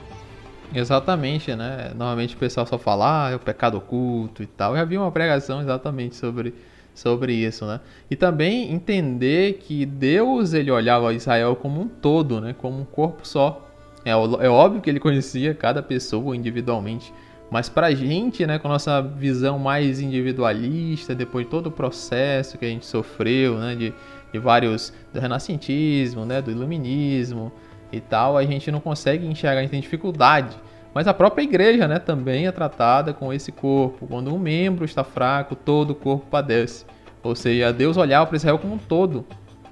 Exatamente, 0.74 1.56
né? 1.56 1.92
Normalmente 1.96 2.36
o 2.36 2.38
pessoal 2.38 2.66
só 2.66 2.78
fala, 2.78 3.28
ah, 3.28 3.32
é 3.32 3.36
o 3.36 3.40
pecado 3.40 3.78
oculto 3.78 4.42
e 4.42 4.48
tal. 4.48 4.72
Eu 4.72 4.78
já 4.78 4.86
vi 4.86 4.98
uma 4.98 5.12
pregação 5.12 5.62
exatamente 5.62 6.16
sobre 6.16 6.54
sobre 6.94 7.34
isso, 7.34 7.66
né? 7.66 7.80
E 8.10 8.16
também 8.16 8.72
entender 8.72 9.54
que 9.54 9.86
Deus 9.86 10.54
ele 10.54 10.70
olhava 10.70 11.14
Israel 11.14 11.56
como 11.56 11.82
um 11.82 11.88
todo, 11.88 12.40
né? 12.40 12.56
Como 12.58 12.80
um 12.80 12.86
corpo 12.86 13.28
só. 13.28 13.68
É, 14.06 14.12
é 14.12 14.50
óbvio 14.50 14.82
que 14.82 14.90
ele 14.90 15.00
conhecia 15.00 15.54
cada 15.56 15.82
pessoa 15.82 16.36
individualmente, 16.36 17.14
mas 17.50 17.70
para 17.70 17.88
a 17.88 17.96
gente, 17.96 18.46
né, 18.46 18.60
com 18.60 18.68
a 18.68 18.72
nossa 18.72 19.02
visão 19.02 19.58
mais 19.58 20.02
individualista, 20.02 21.16
depois 21.16 21.46
de 21.46 21.52
todo 21.52 21.68
o 21.68 21.72
processo 21.72 22.58
que 22.58 22.66
a 22.66 22.68
gente 22.68 22.86
sofreu, 22.86 23.58
né, 23.58 23.76
de, 23.76 23.94
de 24.34 24.40
vários 24.40 24.92
do 25.14 25.22
renascentismo, 25.22 26.26
né, 26.26 26.42
do 26.42 26.52
iluminismo 26.52 27.52
e 27.94 28.02
tal, 28.02 28.38
a 28.38 28.44
gente 28.44 28.72
não 28.72 28.80
consegue 28.80 29.26
enxergar, 29.28 29.60
a 29.60 29.62
gente 29.62 29.72
tem 29.72 29.82
dificuldade. 29.82 30.58
Mas 30.94 31.08
a 31.08 31.14
própria 31.14 31.44
igreja, 31.44 31.88
né, 31.88 32.00
também 32.00 32.48
é 32.48 32.52
tratada 32.52 33.14
com 33.14 33.34
esse 33.34 33.52
corpo. 33.52 34.06
Quando 34.08 34.34
um 34.34 34.38
membro 34.38 34.86
está 34.86 35.04
fraco, 35.04 35.56
todo 35.56 35.92
o 35.92 35.96
corpo 35.96 36.26
padece. 36.30 36.86
Ou 37.24 37.36
seja, 37.36 37.72
Deus 37.72 37.98
olhava 37.98 38.28
para 38.28 38.36
Israel 38.36 38.60
como 38.60 38.76
um 38.76 38.78
todo, 38.78 39.26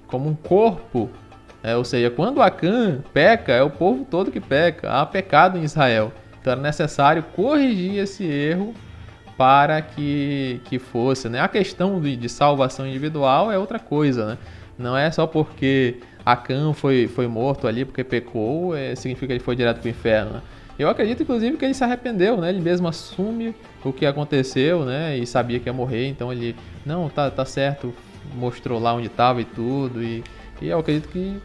como 0.07 0.29
um 0.29 0.33
corpo. 0.33 1.09
É, 1.61 1.75
ou 1.75 1.83
seja, 1.83 2.09
quando 2.09 2.41
Acã 2.41 3.03
peca, 3.13 3.51
é 3.51 3.61
o 3.61 3.69
povo 3.69 4.05
todo 4.09 4.31
que 4.31 4.39
peca. 4.39 4.89
Há 4.89 5.05
pecado 5.05 5.59
em 5.59 5.63
Israel. 5.63 6.11
Então 6.39 6.53
era 6.53 6.61
necessário 6.61 7.21
corrigir 7.35 7.99
esse 7.99 8.23
erro 8.25 8.73
para 9.37 9.79
que, 9.81 10.59
que 10.65 10.79
fosse. 10.79 11.29
Né? 11.29 11.39
A 11.39 11.47
questão 11.47 12.01
de, 12.01 12.15
de 12.15 12.29
salvação 12.29 12.87
individual 12.87 13.51
é 13.51 13.59
outra 13.59 13.77
coisa. 13.77 14.25
Né? 14.25 14.37
Não 14.77 14.97
é 14.97 15.11
só 15.11 15.27
porque 15.27 15.99
Acã 16.25 16.73
foi, 16.73 17.07
foi 17.07 17.27
morto 17.27 17.67
ali 17.67 17.85
porque 17.85 18.03
pecou, 18.03 18.75
é, 18.75 18.95
significa 18.95 19.27
que 19.27 19.33
ele 19.33 19.39
foi 19.39 19.55
direto 19.55 19.79
para 19.79 19.87
o 19.87 19.89
inferno. 19.89 20.31
Né? 20.33 20.41
Eu 20.77 20.89
acredito, 20.89 21.23
inclusive, 21.23 21.57
que 21.57 21.65
ele 21.65 21.73
se 21.73 21.83
arrependeu, 21.83 22.37
né? 22.37 22.49
Ele 22.49 22.61
mesmo 22.61 22.87
assume 22.87 23.53
o 23.83 23.93
que 23.93 24.05
aconteceu, 24.05 24.83
né? 24.85 25.17
E 25.17 25.27
sabia 25.27 25.59
que 25.59 25.69
ia 25.69 25.73
morrer, 25.73 26.07
então 26.07 26.31
ele, 26.31 26.55
não, 26.85 27.09
tá, 27.09 27.29
tá 27.29 27.45
certo, 27.45 27.93
mostrou 28.35 28.79
lá 28.79 28.93
onde 28.93 29.07
estava 29.07 29.41
e 29.41 29.45
tudo. 29.45 30.01
E, 30.01 30.23
e 30.61 30.69
eu 30.69 30.79
acredito 30.79 31.09
que 31.09 31.39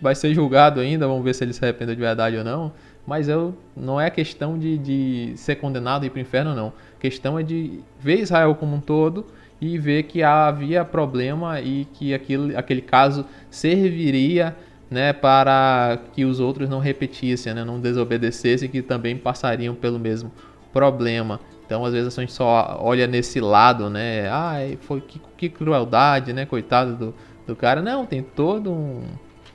vai 0.00 0.14
ser 0.16 0.34
julgado 0.34 0.80
ainda, 0.80 1.06
vamos 1.06 1.22
ver 1.22 1.34
se 1.34 1.44
ele 1.44 1.52
se 1.52 1.64
arrependeu 1.64 1.94
de 1.94 2.00
verdade 2.00 2.36
ou 2.36 2.44
não. 2.44 2.72
Mas 3.06 3.28
eu, 3.28 3.54
não 3.76 4.00
é 4.00 4.10
questão 4.10 4.58
de, 4.58 4.78
de 4.78 5.32
ser 5.36 5.56
condenado 5.56 6.04
e 6.04 6.06
ir 6.06 6.10
para 6.10 6.18
o 6.18 6.22
inferno, 6.22 6.54
não. 6.54 6.68
A 6.96 7.00
questão 7.00 7.38
é 7.38 7.42
de 7.42 7.80
ver 8.00 8.20
Israel 8.20 8.54
como 8.54 8.76
um 8.76 8.80
todo 8.80 9.26
e 9.62 9.78
ver 9.78 10.02
que 10.02 10.24
havia 10.24 10.84
problema 10.84 11.60
e 11.60 11.84
que 11.84 12.12
aquilo, 12.12 12.58
aquele 12.58 12.82
caso 12.82 13.24
serviria 13.48 14.56
né, 14.90 15.12
para 15.12 16.00
que 16.12 16.24
os 16.24 16.40
outros 16.40 16.68
não 16.68 16.80
repetissem, 16.80 17.54
né, 17.54 17.62
não 17.62 17.78
desobedecessem, 17.78 18.68
que 18.68 18.82
também 18.82 19.16
passariam 19.16 19.72
pelo 19.72 20.00
mesmo 20.00 20.32
problema. 20.72 21.38
Então 21.64 21.84
às 21.84 21.92
vezes 21.92 22.18
a 22.18 22.20
gente 22.20 22.32
só 22.32 22.76
olha 22.82 23.06
nesse 23.06 23.40
lado, 23.40 23.88
né? 23.88 24.28
Ah, 24.28 24.56
foi 24.80 25.00
que, 25.00 25.20
que 25.36 25.48
crueldade, 25.48 26.32
né? 26.32 26.44
Coitado 26.44 26.96
do, 26.96 27.14
do 27.46 27.54
cara. 27.54 27.80
Não, 27.80 28.04
tem 28.04 28.20
todo 28.20 28.72
um 28.72 29.04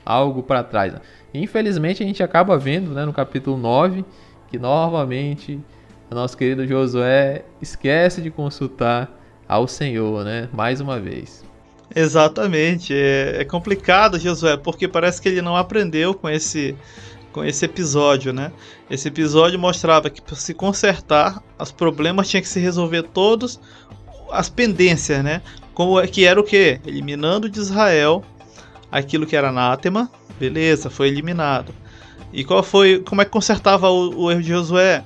algo 0.06 0.42
para 0.42 0.64
trás. 0.64 0.94
Né? 0.94 1.00
Infelizmente, 1.34 2.02
a 2.02 2.06
gente 2.06 2.22
acaba 2.22 2.56
vendo, 2.56 2.92
né, 2.92 3.04
no 3.04 3.12
capítulo 3.12 3.58
9, 3.58 4.06
que 4.48 4.58
novamente 4.58 5.60
o 6.10 6.14
nosso 6.14 6.34
querido 6.34 6.66
Josué 6.66 7.44
esquece 7.60 8.22
de 8.22 8.30
consultar 8.30 9.17
ao 9.48 9.66
Senhor, 9.66 10.24
né? 10.24 10.48
Mais 10.52 10.80
uma 10.80 11.00
vez. 11.00 11.42
Exatamente. 11.94 12.94
É, 12.94 13.38
é 13.40 13.44
complicado, 13.44 14.18
Josué, 14.18 14.56
porque 14.56 14.86
parece 14.86 15.20
que 15.20 15.28
ele 15.28 15.40
não 15.40 15.56
aprendeu 15.56 16.14
com 16.14 16.28
esse 16.28 16.76
com 17.32 17.44
esse 17.44 17.64
episódio, 17.64 18.32
né? 18.32 18.50
Esse 18.90 19.08
episódio 19.08 19.58
mostrava 19.58 20.08
que 20.08 20.20
para 20.20 20.34
se 20.34 20.54
consertar, 20.54 21.42
os 21.58 21.70
problemas 21.70 22.28
tinham 22.28 22.42
que 22.42 22.48
se 22.48 22.58
resolver 22.58 23.02
todos 23.02 23.60
as 24.30 24.48
pendências, 24.48 25.22
né? 25.22 25.42
Como 25.74 26.00
é, 26.00 26.06
que 26.06 26.24
era 26.24 26.40
o 26.40 26.44
que? 26.44 26.80
Eliminando 26.86 27.48
de 27.48 27.58
Israel 27.58 28.24
aquilo 28.90 29.26
que 29.26 29.36
era 29.36 29.50
anátema, 29.50 30.10
beleza, 30.38 30.88
foi 30.90 31.08
eliminado. 31.08 31.74
E 32.32 32.44
qual 32.44 32.62
foi, 32.62 33.00
como 33.00 33.22
é 33.22 33.24
que 33.24 33.30
consertava 33.30 33.88
o, 33.88 34.24
o 34.24 34.30
erro 34.30 34.42
de 34.42 34.48
Josué? 34.48 35.04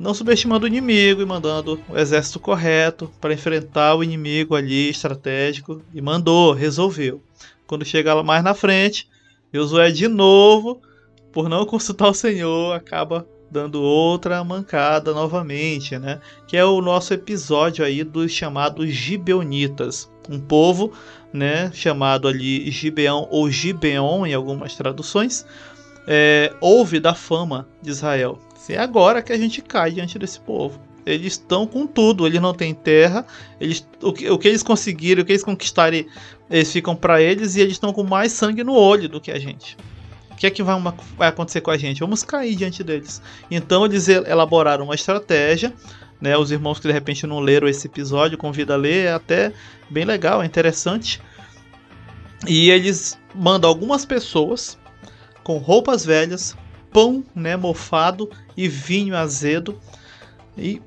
Não 0.00 0.14
subestimando 0.14 0.64
o 0.64 0.66
inimigo 0.66 1.20
e 1.20 1.26
mandando 1.26 1.78
o 1.86 1.98
exército 1.98 2.40
correto 2.40 3.12
para 3.20 3.34
enfrentar 3.34 3.94
o 3.94 4.02
inimigo 4.02 4.54
ali 4.54 4.88
estratégico 4.88 5.82
e 5.92 6.00
mandou, 6.00 6.54
resolveu. 6.54 7.22
Quando 7.66 7.84
chega 7.84 8.14
lá 8.14 8.22
mais 8.22 8.42
na 8.42 8.54
frente, 8.54 9.06
Josué 9.52 9.90
de 9.90 10.08
novo 10.08 10.80
por 11.30 11.50
não 11.50 11.66
consultar 11.66 12.08
o 12.08 12.14
Senhor, 12.14 12.74
acaba 12.74 13.26
dando 13.50 13.82
outra 13.82 14.42
mancada 14.42 15.12
novamente, 15.12 15.98
né? 15.98 16.18
Que 16.48 16.56
é 16.56 16.64
o 16.64 16.80
nosso 16.80 17.12
episódio 17.12 17.84
aí 17.84 18.02
dos 18.02 18.32
chamados 18.32 18.88
Gibeonitas, 18.88 20.10
um 20.30 20.40
povo, 20.40 20.92
né, 21.30 21.70
chamado 21.74 22.26
ali 22.26 22.70
Gibeão 22.70 23.28
ou 23.30 23.50
Gibeon 23.50 24.24
em 24.24 24.32
algumas 24.32 24.74
traduções, 24.74 25.44
é, 26.06 26.54
ouve 26.58 26.98
da 26.98 27.14
fama 27.14 27.68
de 27.82 27.90
Israel. 27.90 28.38
É 28.74 28.78
agora 28.78 29.22
que 29.22 29.32
a 29.32 29.38
gente 29.38 29.62
cai 29.62 29.92
diante 29.92 30.18
desse 30.18 30.40
povo. 30.40 30.80
Eles 31.06 31.32
estão 31.32 31.66
com 31.66 31.86
tudo, 31.86 32.26
eles 32.26 32.40
não 32.40 32.52
têm 32.52 32.74
terra, 32.74 33.26
eles, 33.60 33.86
o, 34.02 34.12
que, 34.12 34.28
o 34.30 34.38
que 34.38 34.48
eles 34.48 34.62
conseguiram, 34.62 35.22
o 35.22 35.24
que 35.24 35.32
eles 35.32 35.42
conquistarem, 35.42 36.06
eles 36.50 36.70
ficam 36.70 36.94
para 36.94 37.22
eles 37.22 37.56
e 37.56 37.60
eles 37.60 37.72
estão 37.72 37.92
com 37.92 38.04
mais 38.04 38.32
sangue 38.32 38.62
no 38.62 38.74
olho 38.74 39.08
do 39.08 39.20
que 39.20 39.30
a 39.30 39.38
gente 39.38 39.76
que 40.40 40.46
é 40.46 40.50
que 40.50 40.62
vai, 40.62 40.74
uma, 40.74 40.94
vai 41.18 41.28
acontecer 41.28 41.60
com 41.60 41.70
a 41.70 41.76
gente? 41.76 42.00
Vamos 42.00 42.22
cair 42.22 42.56
diante 42.56 42.82
deles. 42.82 43.20
Então 43.50 43.84
eles 43.84 44.08
elaboraram 44.08 44.86
uma 44.86 44.94
estratégia. 44.94 45.72
Né, 46.18 46.36
os 46.36 46.50
irmãos 46.50 46.78
que 46.78 46.86
de 46.86 46.92
repente 46.92 47.26
não 47.26 47.40
leram 47.40 47.66
esse 47.66 47.86
episódio, 47.86 48.36
convido 48.36 48.74
a 48.74 48.76
ler, 48.76 49.06
é 49.06 49.12
até 49.12 49.54
bem 49.88 50.04
legal, 50.04 50.42
é 50.42 50.46
interessante. 50.46 51.20
E 52.46 52.70
eles 52.70 53.18
mandam 53.34 53.70
algumas 53.70 54.04
pessoas 54.04 54.78
com 55.42 55.56
roupas 55.56 56.04
velhas, 56.04 56.54
pão 56.92 57.24
né, 57.34 57.56
mofado 57.56 58.30
e 58.56 58.68
vinho 58.68 59.16
azedo. 59.16 59.78
E 60.56 60.82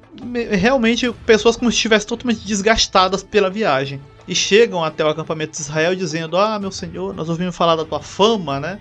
realmente 0.51 1.12
pessoas 1.26 1.56
como 1.56 1.72
se 1.72 1.76
estivessem 1.76 2.08
totalmente 2.08 2.45
desgastadas 2.45 3.24
pela 3.24 3.49
viagem. 3.49 3.99
E 4.28 4.36
chegam 4.36 4.84
até 4.84 5.04
o 5.04 5.10
acampamento 5.10 5.54
de 5.54 5.62
Israel 5.62 5.95
dizendo: 5.95 6.38
Ah, 6.38 6.60
meu 6.60 6.72
senhor, 6.72 7.14
nós 7.14 7.30
ouvimos 7.30 7.56
falar 7.56 7.76
da 7.76 7.86
tua 7.86 7.99
fama, 7.99 8.60
né? 8.60 8.80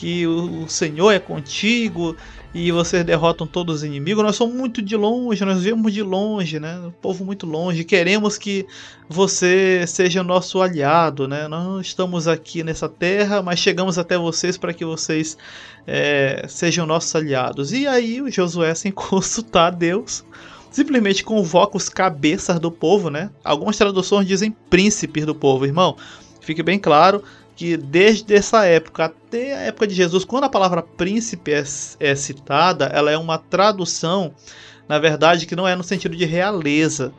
que 0.00 0.26
o, 0.26 0.66
Senhor 0.66 1.12
é 1.12 1.18
contigo 1.18 2.16
e 2.52 2.72
vocês 2.72 3.04
derrotam 3.04 3.46
todos 3.46 3.76
os 3.76 3.84
inimigos. 3.84 4.24
Nós 4.24 4.34
somos 4.34 4.54
muito 4.54 4.82
de 4.82 4.96
longe, 4.96 5.44
nós 5.44 5.62
vemos 5.62 5.92
de 5.92 6.02
longe, 6.02 6.58
né? 6.58 6.80
O 6.86 6.90
povo 6.90 7.24
muito 7.24 7.46
longe. 7.46 7.84
Queremos 7.84 8.36
que 8.36 8.66
você 9.08 9.84
seja 9.86 10.22
nosso 10.22 10.60
aliado, 10.60 11.28
né? 11.28 11.46
Nós 11.46 11.64
não 11.64 11.80
estamos 11.80 12.26
aqui 12.26 12.64
nessa 12.64 12.88
terra, 12.88 13.40
mas 13.40 13.60
chegamos 13.60 13.98
até 13.98 14.18
vocês 14.18 14.58
para 14.58 14.74
que 14.74 14.84
vocês 14.84 15.38
é, 15.86 16.44
sejam 16.48 16.86
nossos 16.86 17.14
aliados. 17.14 17.72
E 17.72 17.86
aí 17.86 18.20
o 18.20 18.30
Josué, 18.30 18.74
sem 18.74 18.90
consultar 18.90 19.70
Deus, 19.70 20.24
simplesmente 20.72 21.22
convoca 21.22 21.76
os 21.76 21.88
cabeças 21.88 22.58
do 22.58 22.70
povo, 22.70 23.10
né? 23.10 23.30
Algumas 23.44 23.76
traduções 23.76 24.26
dizem 24.26 24.50
príncipes 24.68 25.24
do 25.24 25.36
povo, 25.36 25.66
irmão. 25.66 25.96
Fique 26.40 26.64
bem 26.64 26.80
claro, 26.80 27.22
que 27.56 27.76
desde 27.76 28.34
essa 28.34 28.64
época 28.64 29.06
até 29.06 29.54
a 29.54 29.60
época 29.62 29.86
de 29.86 29.94
Jesus, 29.94 30.24
quando 30.24 30.44
a 30.44 30.48
palavra 30.48 30.82
príncipe 30.82 31.52
é, 31.52 31.62
é 32.00 32.14
citada, 32.14 32.86
ela 32.86 33.10
é 33.10 33.18
uma 33.18 33.38
tradução, 33.38 34.34
na 34.88 34.98
verdade, 34.98 35.46
que 35.46 35.56
não 35.56 35.68
é 35.68 35.76
no 35.76 35.84
sentido 35.84 36.16
de 36.16 36.24
realeza. 36.24 37.12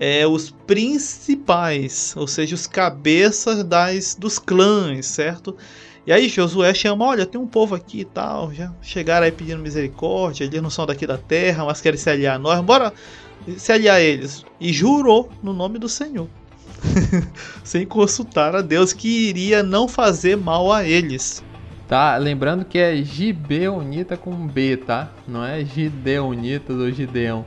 É 0.00 0.26
os 0.26 0.50
principais, 0.50 2.14
ou 2.16 2.26
seja, 2.26 2.54
os 2.54 2.66
cabeças 2.66 3.62
das, 3.62 4.16
dos 4.16 4.38
clãs, 4.38 5.06
certo? 5.06 5.56
E 6.04 6.12
aí 6.12 6.28
Josué 6.28 6.74
chama, 6.74 7.04
olha, 7.04 7.24
tem 7.24 7.40
um 7.40 7.46
povo 7.46 7.76
aqui 7.76 8.00
e 8.00 8.04
tal, 8.04 8.52
já 8.52 8.72
chegaram 8.82 9.24
aí 9.24 9.30
pedindo 9.30 9.62
misericórdia, 9.62 10.44
eles 10.44 10.60
não 10.60 10.70
são 10.70 10.84
daqui 10.84 11.06
da 11.06 11.16
terra, 11.16 11.64
mas 11.64 11.80
querem 11.80 11.98
se 11.98 12.10
aliar 12.10 12.34
a 12.34 12.38
nós, 12.38 12.60
bora 12.60 12.92
se 13.56 13.70
aliar 13.70 13.96
a 13.96 14.00
eles. 14.00 14.44
E 14.60 14.72
jurou 14.72 15.30
no 15.42 15.52
nome 15.52 15.78
do 15.78 15.88
Senhor. 15.88 16.28
sem 17.64 17.86
consultar 17.86 18.54
a 18.54 18.60
Deus 18.60 18.92
que 18.92 19.28
iria 19.28 19.62
não 19.62 19.86
fazer 19.88 20.36
mal 20.36 20.72
a 20.72 20.84
eles. 20.84 21.42
Tá, 21.88 22.16
lembrando 22.16 22.64
que 22.64 22.78
é 22.78 22.96
Gibeonita 22.96 24.16
com 24.16 24.46
B, 24.46 24.78
tá? 24.78 25.10
Não 25.28 25.44
é 25.44 25.64
Gideonitas 25.64 26.76
ou 26.76 26.90
Gideão. 26.90 27.44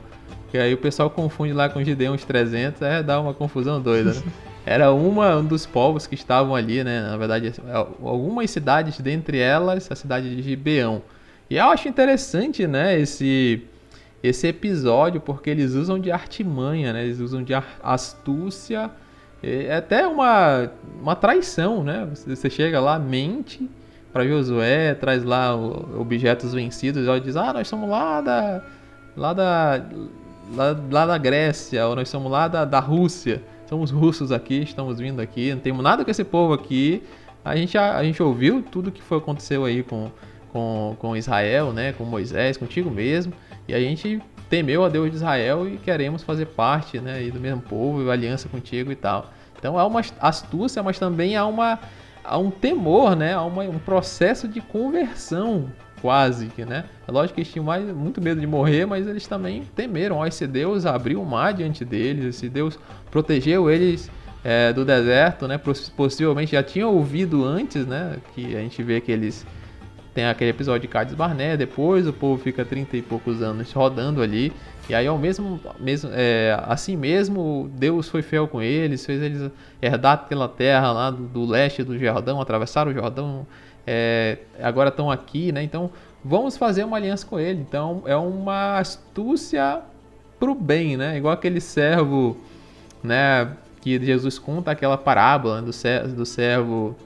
Que 0.50 0.58
aí 0.58 0.72
o 0.72 0.78
pessoal 0.78 1.10
confunde 1.10 1.52
lá 1.52 1.68
com 1.68 1.82
Gideões 1.82 2.24
300, 2.24 2.80
é 2.82 3.02
dá 3.02 3.20
uma 3.20 3.34
confusão 3.34 3.80
doida, 3.80 4.14
né? 4.14 4.22
Era 4.64 4.92
uma, 4.92 5.36
um 5.36 5.44
dos 5.44 5.64
povos 5.64 6.08
que 6.08 6.16
estavam 6.16 6.54
ali, 6.54 6.82
né? 6.82 7.00
Na 7.02 7.16
verdade, 7.16 7.52
algumas 7.72 8.50
cidades, 8.50 8.98
dentre 8.98 9.38
elas, 9.38 9.90
a 9.90 9.94
cidade 9.94 10.34
de 10.34 10.42
Gibeão. 10.42 11.02
E 11.48 11.56
eu 11.56 11.66
acho 11.66 11.88
interessante, 11.88 12.66
né, 12.66 12.98
esse, 12.98 13.62
esse 14.20 14.48
episódio, 14.48 15.20
porque 15.20 15.50
eles 15.50 15.74
usam 15.74 16.00
de 16.00 16.10
artimanha, 16.10 16.92
né? 16.92 17.04
Eles 17.04 17.20
usam 17.20 17.44
de 17.44 17.52
astúcia 17.80 18.90
é 19.42 19.76
até 19.76 20.06
uma, 20.06 20.70
uma 21.00 21.14
traição, 21.14 21.84
né? 21.84 22.08
Você 22.14 22.48
chega 22.50 22.80
lá, 22.80 22.98
mente 22.98 23.68
para 24.12 24.26
Josué, 24.26 24.94
traz 24.94 25.22
lá 25.24 25.54
objetos 25.54 26.54
vencidos, 26.54 27.06
e 27.06 27.20
diz: 27.20 27.36
"Ah, 27.36 27.52
nós 27.52 27.68
somos 27.68 27.88
lá 27.88 28.20
da 28.20 28.62
lá 29.16 29.32
da 29.32 29.82
lá, 30.54 30.76
lá 30.90 31.06
da 31.06 31.18
Grécia, 31.18 31.86
ou 31.86 31.96
nós 31.96 32.08
somos 32.08 32.30
lá 32.30 32.48
da, 32.48 32.64
da 32.64 32.80
Rússia. 32.80 33.42
Somos 33.68 33.90
russos 33.90 34.30
aqui, 34.30 34.62
estamos 34.62 34.98
vindo 34.98 35.20
aqui, 35.20 35.52
não 35.52 35.60
temos 35.60 35.82
nada 35.82 36.04
com 36.04 36.10
esse 36.10 36.22
povo 36.22 36.52
aqui. 36.52 37.02
A 37.44 37.56
gente, 37.56 37.76
a, 37.76 37.96
a 37.96 38.04
gente 38.04 38.22
ouviu 38.22 38.62
tudo 38.62 38.92
que 38.92 39.02
foi 39.02 39.18
aconteceu 39.18 39.64
aí 39.64 39.82
com, 39.82 40.10
com, 40.52 40.96
com 40.98 41.16
Israel, 41.16 41.72
né? 41.72 41.92
Com 41.92 42.04
Moisés, 42.04 42.56
contigo 42.56 42.90
mesmo. 42.90 43.32
E 43.66 43.74
a 43.74 43.80
gente 43.80 44.22
temeu 44.48 44.84
a 44.84 44.88
Deus 44.88 45.10
de 45.10 45.16
Israel 45.16 45.68
e 45.68 45.76
queremos 45.76 46.22
fazer 46.22 46.46
parte 46.46 47.00
né, 47.00 47.22
do 47.30 47.40
mesmo 47.40 47.60
povo, 47.62 48.10
aliança 48.10 48.48
contigo 48.48 48.92
e 48.92 48.96
tal. 48.96 49.32
Então 49.58 49.78
há 49.78 49.86
uma 49.86 50.02
astúcia, 50.20 50.82
mas 50.82 50.98
também 50.98 51.36
há, 51.36 51.46
uma, 51.46 51.78
há 52.22 52.38
um 52.38 52.50
temor, 52.50 53.16
né? 53.16 53.34
há 53.34 53.42
uma, 53.42 53.64
um 53.64 53.78
processo 53.78 54.46
de 54.46 54.60
conversão 54.60 55.70
quase 56.00 56.46
que, 56.48 56.64
né? 56.64 56.84
É 57.08 57.10
lógico 57.10 57.34
que 57.34 57.40
eles 57.40 57.52
tinham 57.52 57.64
mais, 57.64 57.84
muito 57.84 58.20
medo 58.20 58.40
de 58.40 58.46
morrer, 58.46 58.86
mas 58.86 59.06
eles 59.06 59.26
também 59.26 59.64
temeram. 59.74 60.16
Ó, 60.16 60.26
esse 60.26 60.46
Deus 60.46 60.86
abriu 60.86 61.20
o 61.20 61.26
mar 61.26 61.54
diante 61.54 61.84
deles, 61.84 62.24
esse 62.36 62.48
Deus 62.48 62.78
protegeu 63.10 63.70
eles 63.70 64.10
é, 64.44 64.72
do 64.72 64.84
deserto, 64.84 65.48
né? 65.48 65.58
Possivelmente 65.96 66.52
já 66.52 66.62
tinham 66.62 66.94
ouvido 66.94 67.44
antes, 67.44 67.86
né? 67.86 68.18
Que 68.34 68.54
a 68.54 68.60
gente 68.60 68.82
vê 68.82 69.00
que 69.00 69.10
eles 69.10 69.46
tem 70.16 70.24
aquele 70.24 70.48
episódio 70.48 70.80
de 70.80 70.88
Cades 70.88 71.14
Barné, 71.14 71.58
depois 71.58 72.08
o 72.08 72.12
povo 72.12 72.42
fica 72.42 72.64
30 72.64 72.96
e 72.96 73.02
poucos 73.02 73.42
anos 73.42 73.70
rodando 73.70 74.22
ali. 74.22 74.50
E 74.88 74.94
aí, 74.94 75.06
ao 75.06 75.18
mesmo, 75.18 75.60
mesmo 75.78 76.08
é, 76.14 76.58
assim 76.66 76.96
mesmo, 76.96 77.70
Deus 77.74 78.08
foi 78.08 78.22
fiel 78.22 78.48
com 78.48 78.62
eles, 78.62 79.04
fez 79.04 79.20
eles 79.20 79.50
herdar 79.82 80.14
aquela 80.14 80.48
terra 80.48 80.90
lá 80.90 81.10
do, 81.10 81.24
do 81.24 81.44
leste 81.44 81.82
do 81.82 81.98
Jordão, 81.98 82.40
atravessaram 82.40 82.92
o 82.92 82.94
Jordão, 82.94 83.46
é, 83.86 84.38
agora 84.58 84.88
estão 84.88 85.10
aqui, 85.10 85.52
né? 85.52 85.62
Então, 85.62 85.90
vamos 86.24 86.56
fazer 86.56 86.84
uma 86.84 86.96
aliança 86.96 87.26
com 87.26 87.38
ele. 87.38 87.60
Então, 87.60 88.02
é 88.06 88.16
uma 88.16 88.78
astúcia 88.78 89.82
pro 90.40 90.54
bem, 90.54 90.96
né? 90.96 91.18
Igual 91.18 91.34
aquele 91.34 91.60
servo, 91.60 92.38
né? 93.04 93.52
Que 93.82 94.02
Jesus 94.02 94.38
conta 94.38 94.70
aquela 94.70 94.96
parábola 94.96 95.60
do 95.60 95.74
servo, 95.74 96.16
do 96.16 96.24
servo 96.24 96.96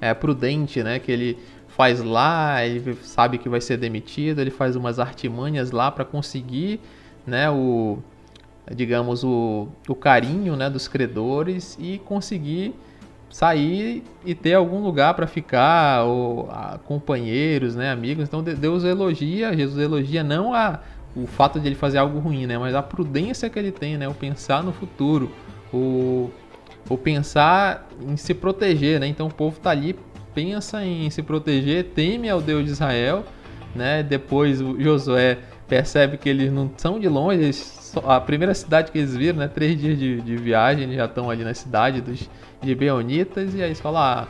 é, 0.00 0.12
prudente, 0.12 0.82
né? 0.82 0.98
Que 0.98 1.12
ele 1.12 1.38
faz 1.76 2.02
lá, 2.02 2.64
ele 2.64 2.96
sabe 3.02 3.38
que 3.38 3.48
vai 3.48 3.60
ser 3.60 3.76
demitido, 3.76 4.40
ele 4.40 4.50
faz 4.50 4.76
umas 4.76 4.98
artimanhas 4.98 5.72
lá 5.72 5.90
para 5.90 6.04
conseguir, 6.04 6.80
né, 7.26 7.50
o 7.50 7.98
digamos 8.74 9.22
o, 9.24 9.68
o 9.88 9.94
carinho, 9.94 10.56
né, 10.56 10.70
dos 10.70 10.88
credores 10.88 11.76
e 11.78 11.98
conseguir 11.98 12.74
sair 13.28 14.04
e 14.24 14.34
ter 14.34 14.54
algum 14.54 14.80
lugar 14.82 15.14
para 15.14 15.26
ficar, 15.26 16.04
ou 16.04 16.48
a, 16.50 16.78
companheiros, 16.78 17.74
né, 17.74 17.90
amigos. 17.90 18.24
Então 18.28 18.42
Deus 18.42 18.84
elogia, 18.84 19.54
Jesus 19.56 19.78
elogia 19.78 20.22
não 20.22 20.54
a 20.54 20.80
o 21.16 21.26
fato 21.26 21.60
de 21.60 21.68
ele 21.68 21.76
fazer 21.76 21.98
algo 21.98 22.18
ruim, 22.18 22.46
né? 22.46 22.58
Mas 22.58 22.74
a 22.74 22.82
prudência 22.82 23.48
que 23.48 23.56
ele 23.58 23.70
tem, 23.70 23.96
né? 23.96 24.08
O 24.08 24.14
pensar 24.14 24.64
no 24.64 24.72
futuro, 24.72 25.30
o, 25.72 26.28
o 26.88 26.98
pensar 26.98 27.86
em 28.00 28.16
se 28.16 28.34
proteger, 28.34 28.98
né? 28.98 29.06
Então 29.06 29.28
o 29.28 29.32
povo 29.32 29.60
tá 29.60 29.70
ali, 29.70 29.96
pensa 30.34 30.84
em 30.84 31.08
se 31.10 31.22
proteger, 31.22 31.84
teme 31.94 32.28
ao 32.28 32.40
Deus 32.40 32.64
de 32.64 32.72
Israel, 32.72 33.24
né? 33.74 34.02
Depois 34.02 34.58
Josué 34.58 35.38
percebe 35.68 36.16
que 36.16 36.28
eles 36.28 36.52
não 36.52 36.70
são 36.76 36.98
de 36.98 37.08
longe, 37.08 37.42
eles, 37.42 37.94
a 38.04 38.20
primeira 38.20 38.54
cidade 38.54 38.90
que 38.90 38.98
eles 38.98 39.16
viram, 39.16 39.38
né? 39.38 39.48
Três 39.48 39.80
dias 39.80 39.98
de, 39.98 40.20
de 40.20 40.36
viagem, 40.36 40.84
eles 40.84 40.96
já 40.96 41.06
estão 41.06 41.30
ali 41.30 41.44
na 41.44 41.54
cidade 41.54 42.00
dos 42.00 42.28
Gibeonitas, 42.62 43.54
e 43.54 43.62
aí 43.62 43.68
eles 43.68 43.80
falam, 43.80 44.00
ah, 44.00 44.28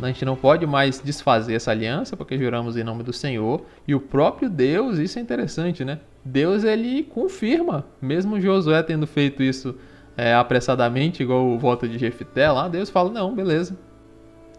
a 0.00 0.06
gente 0.06 0.24
não 0.24 0.36
pode 0.36 0.66
mais 0.66 1.00
desfazer 1.00 1.54
essa 1.54 1.70
aliança, 1.70 2.16
porque 2.16 2.38
juramos 2.38 2.76
em 2.76 2.84
nome 2.84 3.02
do 3.02 3.12
Senhor. 3.12 3.62
E 3.86 3.94
o 3.94 4.00
próprio 4.00 4.48
Deus, 4.48 4.98
isso 4.98 5.18
é 5.18 5.22
interessante, 5.22 5.84
né? 5.84 5.98
Deus 6.24 6.64
ele 6.64 7.02
confirma, 7.02 7.84
mesmo 8.00 8.40
Josué 8.40 8.82
tendo 8.82 9.06
feito 9.06 9.42
isso 9.42 9.74
é, 10.16 10.34
apressadamente, 10.34 11.22
igual 11.22 11.46
o 11.46 11.58
voto 11.58 11.88
de 11.88 11.98
Jefité 11.98 12.50
lá, 12.50 12.68
Deus 12.68 12.88
fala: 12.88 13.10
não, 13.10 13.34
beleza. 13.34 13.76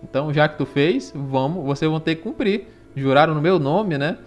Então, 0.03 0.33
já 0.33 0.47
que 0.47 0.57
tu 0.57 0.65
fez, 0.65 1.13
vamos, 1.15 1.63
vocês 1.65 1.89
vão 1.89 1.99
ter 1.99 2.15
que 2.15 2.21
cumprir. 2.21 2.67
Juraram 2.95 3.33
no 3.33 3.41
meu 3.41 3.57
nome, 3.57 3.97
né? 3.97 4.17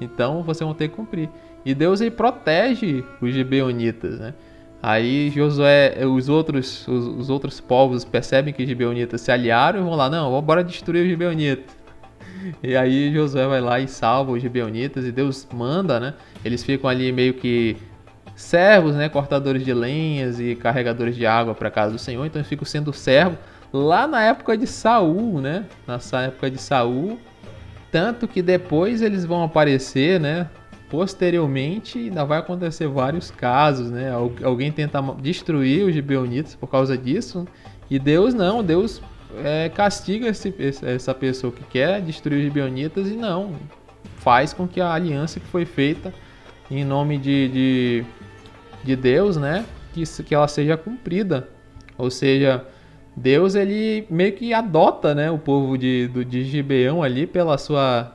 Então, 0.00 0.42
vocês 0.42 0.66
vão 0.66 0.74
ter 0.74 0.88
que 0.88 0.94
cumprir. 0.94 1.28
E 1.64 1.74
Deus 1.74 2.00
ele 2.00 2.10
protege 2.10 3.04
os 3.20 3.32
gibeonitas, 3.32 4.20
né? 4.20 4.34
Aí 4.82 5.30
Josué, 5.30 6.04
os 6.06 6.28
outros, 6.28 6.86
os, 6.86 7.06
os, 7.06 7.30
outros 7.30 7.58
povos 7.58 8.04
percebem 8.04 8.52
que 8.52 8.62
os 8.62 8.68
gibeonitas 8.68 9.22
se 9.22 9.32
aliaram 9.32 9.80
e 9.80 9.82
vão 9.82 9.94
lá, 9.94 10.10
não, 10.10 10.40
bora 10.42 10.62
destruir 10.62 11.04
os 11.04 11.08
gibeonitas. 11.08 11.74
E 12.62 12.76
aí 12.76 13.10
Josué 13.10 13.46
vai 13.46 13.62
lá 13.62 13.80
e 13.80 13.88
salva 13.88 14.32
os 14.32 14.42
gibeonitas 14.42 15.06
e 15.06 15.12
Deus 15.12 15.48
manda, 15.50 15.98
né? 15.98 16.14
Eles 16.44 16.62
ficam 16.62 16.90
ali 16.90 17.10
meio 17.12 17.32
que 17.32 17.78
servos, 18.36 18.94
né, 18.94 19.08
cortadores 19.08 19.64
de 19.64 19.72
lenhas 19.72 20.38
e 20.38 20.54
carregadores 20.54 21.16
de 21.16 21.24
água 21.24 21.54
para 21.54 21.70
casa 21.70 21.92
do 21.92 21.98
Senhor, 21.98 22.26
então 22.26 22.40
eles 22.40 22.48
ficam 22.48 22.66
sendo 22.66 22.92
servos 22.92 23.38
lá 23.74 24.06
na 24.06 24.22
época 24.22 24.56
de 24.56 24.68
Saul, 24.68 25.40
né? 25.40 25.64
Nessa 25.86 26.20
época 26.22 26.48
de 26.48 26.58
Saul, 26.58 27.18
tanto 27.90 28.28
que 28.28 28.40
depois 28.40 29.02
eles 29.02 29.24
vão 29.24 29.42
aparecer, 29.42 30.20
né? 30.20 30.48
Posteriormente, 30.88 31.98
ainda 31.98 32.24
vai 32.24 32.38
acontecer 32.38 32.86
vários 32.86 33.32
casos, 33.32 33.90
né? 33.90 34.12
Alguém 34.44 34.70
tenta 34.70 35.02
destruir 35.20 35.84
os 35.84 35.92
gibeonitas 35.92 36.54
por 36.54 36.68
causa 36.68 36.96
disso, 36.96 37.48
e 37.90 37.98
Deus 37.98 38.32
não, 38.32 38.62
Deus 38.62 39.02
é, 39.42 39.68
castiga 39.68 40.28
esse, 40.28 40.54
essa 40.84 41.12
pessoa 41.12 41.52
que 41.52 41.64
quer 41.64 42.00
destruir 42.00 42.38
os 42.38 42.44
gibeonitas 42.44 43.08
e 43.08 43.16
não 43.16 43.56
faz 44.18 44.52
com 44.52 44.68
que 44.68 44.80
a 44.80 44.92
aliança 44.92 45.40
que 45.40 45.46
foi 45.46 45.64
feita 45.64 46.14
em 46.70 46.84
nome 46.84 47.18
de, 47.18 47.48
de, 47.48 48.04
de 48.84 48.94
Deus, 48.94 49.36
né? 49.36 49.66
Que, 49.92 50.04
que 50.22 50.32
ela 50.32 50.46
seja 50.46 50.76
cumprida. 50.76 51.48
Ou 51.98 52.10
seja, 52.10 52.64
Deus 53.16 53.54
ele 53.54 54.06
meio 54.10 54.32
que 54.32 54.52
adota, 54.52 55.14
né, 55.14 55.30
o 55.30 55.38
povo 55.38 55.78
de, 55.78 56.08
do, 56.08 56.24
de 56.24 56.44
Gibeão 56.44 57.02
ali 57.02 57.26
pela 57.26 57.56
sua 57.56 58.12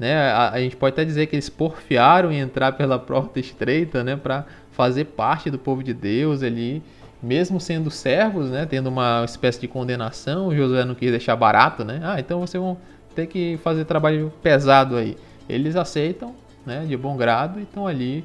né? 0.00 0.16
A, 0.16 0.52
a, 0.52 0.58
gente 0.58 0.76
pode 0.76 0.94
até 0.94 1.04
dizer 1.04 1.26
que 1.26 1.36
eles 1.36 1.50
porfiaram 1.50 2.32
em 2.32 2.38
entrar 2.38 2.72
pela 2.72 2.98
porta 2.98 3.38
estreita, 3.38 4.02
né? 4.02 4.16
Para 4.16 4.46
fazer 4.72 5.04
parte 5.04 5.50
do 5.50 5.58
povo 5.58 5.82
de 5.84 5.92
Deus 5.92 6.42
ali, 6.42 6.82
mesmo 7.22 7.60
sendo 7.60 7.90
servos, 7.90 8.48
né? 8.48 8.64
Tendo 8.64 8.88
uma 8.88 9.22
espécie 9.26 9.60
de 9.60 9.68
condenação, 9.68 10.56
Josué 10.56 10.86
não 10.86 10.94
quis 10.94 11.10
deixar 11.10 11.36
barato, 11.36 11.84
né? 11.84 12.00
Ah, 12.02 12.18
então 12.18 12.40
vocês 12.40 12.60
vão 12.60 12.78
ter 13.14 13.26
que 13.26 13.58
fazer 13.62 13.84
trabalho 13.84 14.32
pesado 14.42 14.96
aí. 14.96 15.18
Eles 15.46 15.76
aceitam, 15.76 16.34
né? 16.64 16.86
De 16.88 16.96
bom 16.96 17.14
grado 17.14 17.60
e 17.60 17.64
estão 17.64 17.86
ali 17.86 18.24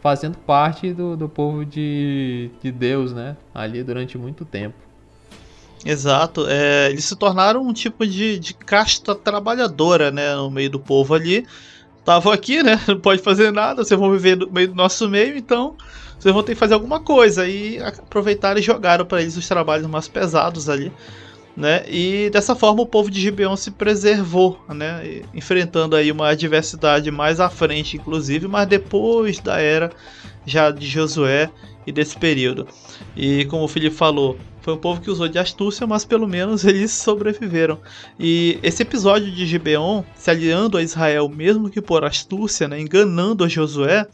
fazendo 0.00 0.36
parte 0.38 0.92
do, 0.92 1.16
do 1.16 1.28
povo 1.28 1.64
de, 1.64 2.50
de 2.60 2.72
Deus, 2.72 3.12
né? 3.12 3.36
Ali 3.54 3.84
durante 3.84 4.18
muito 4.18 4.44
tempo. 4.44 4.74
Exato, 5.84 6.46
é, 6.48 6.90
eles 6.90 7.04
se 7.04 7.14
tornaram 7.14 7.62
um 7.62 7.72
tipo 7.72 8.06
de, 8.06 8.38
de 8.38 8.54
casta 8.54 9.14
trabalhadora, 9.14 10.10
né, 10.10 10.34
no 10.34 10.50
meio 10.50 10.70
do 10.70 10.80
povo 10.80 11.12
ali. 11.12 11.46
Estavam 11.98 12.32
aqui, 12.32 12.62
né, 12.62 12.80
não 12.88 12.98
pode 12.98 13.20
fazer 13.20 13.52
nada, 13.52 13.84
vocês 13.84 13.98
vão 13.98 14.10
viver 14.10 14.36
no 14.36 14.50
meio 14.50 14.68
do 14.68 14.74
nosso 14.74 15.08
meio, 15.08 15.36
então 15.36 15.76
vocês 16.18 16.32
vão 16.32 16.42
ter 16.42 16.54
que 16.54 16.58
fazer 16.58 16.72
alguma 16.72 17.00
coisa. 17.00 17.46
E 17.46 17.78
aproveitaram 17.82 18.58
e 18.58 18.62
jogaram 18.62 19.04
para 19.04 19.20
eles 19.20 19.36
os 19.36 19.46
trabalhos 19.46 19.86
mais 19.86 20.08
pesados 20.08 20.70
ali, 20.70 20.90
né, 21.54 21.84
e 21.86 22.30
dessa 22.30 22.56
forma 22.56 22.80
o 22.80 22.86
povo 22.86 23.10
de 23.10 23.20
Gibeon 23.20 23.54
se 23.54 23.70
preservou, 23.70 24.58
né, 24.70 25.22
enfrentando 25.34 25.96
aí 25.96 26.10
uma 26.10 26.28
adversidade 26.28 27.10
mais 27.10 27.40
à 27.40 27.50
frente, 27.50 27.98
inclusive, 27.98 28.48
mas 28.48 28.66
depois 28.66 29.38
da 29.38 29.60
era 29.60 29.90
já 30.46 30.70
de 30.70 30.86
Josué 30.86 31.50
e 31.86 31.92
desse 31.92 32.16
período. 32.16 32.66
E 33.14 33.44
como 33.46 33.64
o 33.64 33.68
Felipe 33.68 33.94
falou, 33.94 34.38
foi 34.64 34.72
um 34.72 34.78
povo 34.78 34.98
que 34.98 35.10
usou 35.10 35.28
de 35.28 35.38
astúcia, 35.38 35.86
mas 35.86 36.06
pelo 36.06 36.26
menos 36.26 36.64
eles 36.64 36.90
sobreviveram. 36.90 37.78
E 38.18 38.58
esse 38.62 38.82
episódio 38.82 39.30
de 39.30 39.46
Gibeon, 39.46 40.02
se 40.16 40.30
aliando 40.30 40.78
a 40.78 40.82
Israel, 40.82 41.28
mesmo 41.28 41.68
que 41.68 41.82
por 41.82 42.02
astúcia, 42.02 42.66
né, 42.66 42.80
enganando 42.80 43.44
a 43.44 43.48
Josué, 43.48 44.06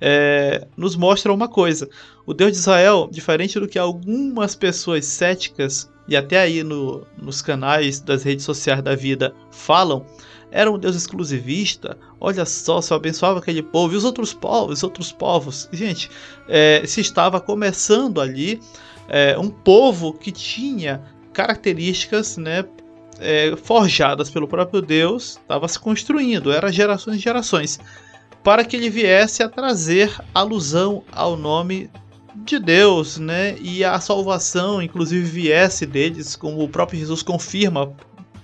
é, 0.00 0.64
nos 0.76 0.94
mostra 0.94 1.32
uma 1.32 1.48
coisa. 1.48 1.90
O 2.24 2.32
Deus 2.32 2.52
de 2.52 2.58
Israel, 2.58 3.08
diferente 3.10 3.58
do 3.58 3.66
que 3.66 3.80
algumas 3.80 4.54
pessoas 4.54 5.06
céticas, 5.06 5.90
e 6.06 6.16
até 6.16 6.38
aí 6.38 6.62
no, 6.62 7.04
nos 7.20 7.42
canais 7.42 7.98
das 7.98 8.22
redes 8.22 8.44
sociais 8.44 8.80
da 8.80 8.94
vida 8.94 9.34
falam, 9.50 10.06
era 10.52 10.70
um 10.70 10.78
Deus 10.78 10.94
exclusivista. 10.94 11.98
Olha 12.20 12.44
só, 12.44 12.80
só 12.80 12.94
abençoava 12.94 13.40
aquele 13.40 13.60
povo 13.60 13.94
e 13.94 13.96
os 13.96 14.04
outros 14.04 14.32
povos, 14.32 14.78
os 14.78 14.82
outros 14.84 15.10
povos. 15.10 15.68
Gente, 15.72 16.08
é, 16.48 16.84
se 16.86 17.00
estava 17.00 17.40
começando 17.40 18.20
ali 18.20 18.60
é, 19.08 19.38
um 19.38 19.48
povo 19.48 20.12
que 20.12 20.32
tinha 20.32 21.02
características 21.32 22.36
né, 22.36 22.64
é, 23.18 23.54
forjadas 23.56 24.30
pelo 24.30 24.48
próprio 24.48 24.80
Deus, 24.80 25.38
estava 25.40 25.68
se 25.68 25.78
construindo, 25.78 26.52
era 26.52 26.72
gerações 26.72 27.16
e 27.16 27.20
gerações, 27.20 27.78
para 28.42 28.64
que 28.64 28.76
ele 28.76 28.88
viesse 28.88 29.42
a 29.42 29.48
trazer 29.48 30.14
alusão 30.34 31.02
ao 31.12 31.36
nome 31.36 31.90
de 32.44 32.58
Deus, 32.58 33.18
né? 33.18 33.56
E 33.60 33.82
a 33.82 33.98
salvação, 33.98 34.80
inclusive, 34.80 35.24
viesse 35.24 35.86
deles, 35.86 36.36
como 36.36 36.62
o 36.62 36.68
próprio 36.68 36.98
Jesus 36.98 37.22
confirma 37.22 37.92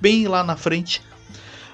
bem 0.00 0.26
lá 0.26 0.42
na 0.42 0.56
frente. 0.56 1.02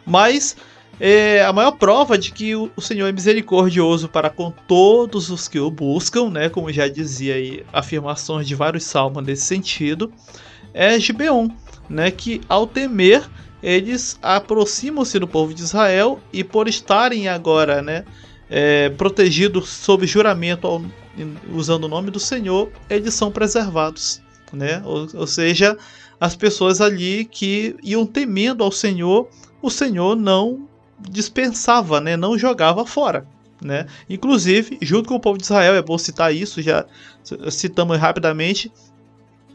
Mas 0.05 0.57
é 1.01 1.43
a 1.43 1.53
maior 1.53 1.73
prova 1.73 2.19
de 2.19 2.33
que 2.33 2.57
o 2.57 2.81
Senhor 2.81 3.07
é 3.07 3.13
misericordioso 3.13 4.09
para 4.09 4.29
com 4.29 4.51
todos 4.51 5.31
os 5.31 5.47
que 5.47 5.61
o 5.61 5.71
buscam, 5.71 6.29
né? 6.31 6.49
Como 6.49 6.73
já 6.73 6.89
dizia 6.89 7.35
aí, 7.35 7.65
afirmações 7.73 8.47
de 8.47 8.55
vários 8.55 8.85
salmos 8.85 9.25
nesse 9.25 9.43
sentido, 9.43 10.13
é 10.75 10.99
Gibeon, 10.99 11.49
né? 11.89 12.11
Que 12.11 12.41
ao 12.49 12.67
temer 12.67 13.29
eles 13.63 14.19
aproximam-se 14.23 15.19
do 15.19 15.27
povo 15.27 15.53
de 15.53 15.63
Israel 15.63 16.21
e 16.33 16.45
por 16.45 16.69
estarem 16.69 17.29
agora, 17.29 17.83
né? 17.83 18.05
É, 18.51 18.89
protegidos 18.91 19.69
sob 19.69 20.07
juramento 20.07 20.67
ao, 20.67 20.83
usando 21.53 21.85
o 21.85 21.89
nome 21.89 22.11
do 22.11 22.21
Senhor, 22.21 22.71
eles 22.89 23.15
são 23.15 23.31
preservados, 23.31 24.23
né? 24.53 24.83
Ou, 24.85 25.09
ou 25.15 25.27
seja, 25.27 25.77
as 26.21 26.35
pessoas 26.35 26.81
ali 26.81 27.25
que 27.25 27.77
iam 27.83 28.07
temendo 28.07 28.65
ao 28.65 28.73
Senhor, 28.73 29.29
o 29.61 29.71
Senhor 29.71 30.17
não 30.17 30.68
dispensava, 30.99 32.01
né? 32.01 32.17
não 32.17 32.39
jogava 32.39 32.85
fora. 32.87 33.27
Né? 33.63 33.87
Inclusive, 34.09 34.79
junto 34.81 35.09
com 35.09 35.17
o 35.17 35.21
povo 35.21 35.39
de 35.39 35.45
Israel, 35.45 35.75
é 35.75 35.83
bom 35.83 35.99
citar 35.99 36.35
isso, 36.35 36.63
já 36.63 36.85
citamos 37.51 37.99
rapidamente. 37.99 38.73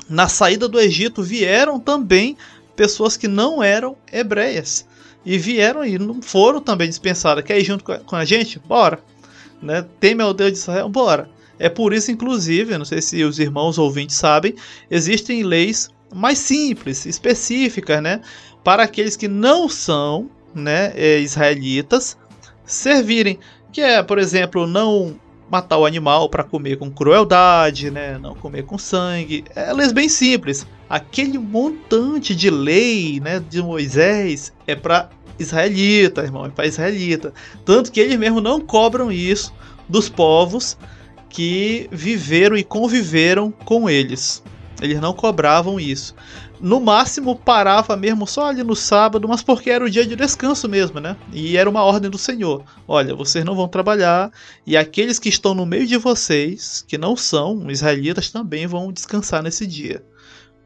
Na 0.09 0.27
saída 0.27 0.67
do 0.67 0.79
Egito 0.79 1.23
vieram 1.23 1.79
também 1.79 2.37
pessoas 2.75 3.15
que 3.15 3.27
não 3.27 3.63
eram 3.63 3.95
hebreias 4.11 4.85
e 5.25 5.37
vieram 5.37 5.85
e 5.85 5.97
não 5.97 6.21
foram 6.21 6.59
também 6.59 6.89
dispensadas. 6.89 7.43
Quer 7.43 7.59
ir 7.59 7.63
junto 7.63 7.83
com 7.83 8.15
a 8.15 8.25
gente? 8.25 8.59
Bora! 8.59 8.99
Né? 9.61 9.85
Teme 9.99 10.21
ao 10.21 10.33
Deus 10.33 10.51
de 10.51 10.57
Israel? 10.57 10.89
Bora! 10.89 11.29
É 11.57 11.69
por 11.69 11.93
isso, 11.93 12.11
inclusive, 12.11 12.77
não 12.77 12.83
sei 12.83 13.01
se 13.01 13.23
os 13.23 13.39
irmãos 13.39 13.77
ouvintes 13.77 14.15
sabem, 14.15 14.55
existem 14.89 15.43
leis 15.43 15.89
mais 16.13 16.39
simples, 16.39 17.05
específicas, 17.05 18.01
né? 18.01 18.21
Para 18.63 18.83
aqueles 18.83 19.15
que 19.15 19.27
não 19.27 19.69
são 19.69 20.29
né, 20.54 20.91
é, 20.95 21.20
israelitas 21.20 22.18
servirem, 22.66 23.39
que 23.72 23.82
é, 23.82 24.01
por 24.01 24.18
exemplo, 24.18 24.66
não 24.68 25.20
matar 25.49 25.78
o 25.78 25.86
animal 25.86 26.30
para 26.30 26.43
comer 26.43 26.78
com 26.78 26.89
crueldade, 26.89 27.91
né, 27.91 28.18
não 28.18 28.34
comer 28.34 28.64
com 28.64 28.78
sangue, 28.78 29.43
é 29.56 29.72
leis 29.74 29.91
bem 29.91 30.10
simples. 30.10 30.66
Aquele 30.89 31.38
montante 31.38 32.36
de 32.36 32.49
lei, 32.49 33.20
né, 33.20 33.39
de 33.49 33.62
Moisés 33.62 34.54
é 34.66 34.76
para 34.76 35.10
israelita, 35.38 36.22
irmão, 36.22 36.45
é 36.45 36.49
para 36.49 36.68
israelita. 36.68 37.34
Tanto 37.66 37.91
que 37.91 37.99
eles 37.99 38.18
mesmo 38.18 38.41
não 38.41 38.60
cobram 38.60 39.12
isso 39.12 39.54
dos 39.88 40.10
povos 40.10 40.78
que 41.30 41.88
viveram 41.91 42.56
e 42.56 42.64
conviveram 42.64 43.51
com 43.51 43.89
eles. 43.89 44.43
Eles 44.84 44.99
não 44.99 45.13
cobravam 45.13 45.79
isso. 45.79 46.13
No 46.59 46.81
máximo 46.81 47.38
parava 47.38 47.95
mesmo 47.95 48.27
só 48.27 48.47
ali 48.47 48.63
no 48.63 48.75
sábado, 48.75 49.27
mas 49.29 49.41
porque 49.41 49.69
era 49.69 49.86
o 49.86 49.89
dia 49.89 50.05
de 50.05 50.13
descanso 50.13 50.67
mesmo, 50.67 50.99
né? 50.99 51.15
E 51.31 51.55
era 51.55 51.69
uma 51.69 51.84
ordem 51.84 52.11
do 52.11 52.17
Senhor. 52.17 52.65
Olha, 52.86 53.15
vocês 53.15 53.45
não 53.45 53.55
vão 53.55 53.67
trabalhar 53.67 54.29
e 54.67 54.75
aqueles 54.75 55.19
que 55.19 55.29
estão 55.29 55.53
no 55.53 55.65
meio 55.65 55.88
de 55.88 55.95
vocês, 55.95 56.84
que 56.86 56.97
não 56.97 57.15
são 57.15 57.71
israelitas, 57.71 58.29
também 58.29 58.67
vão 58.67 58.91
descansar 58.91 59.41
nesse 59.41 59.65
dia. 59.65 60.03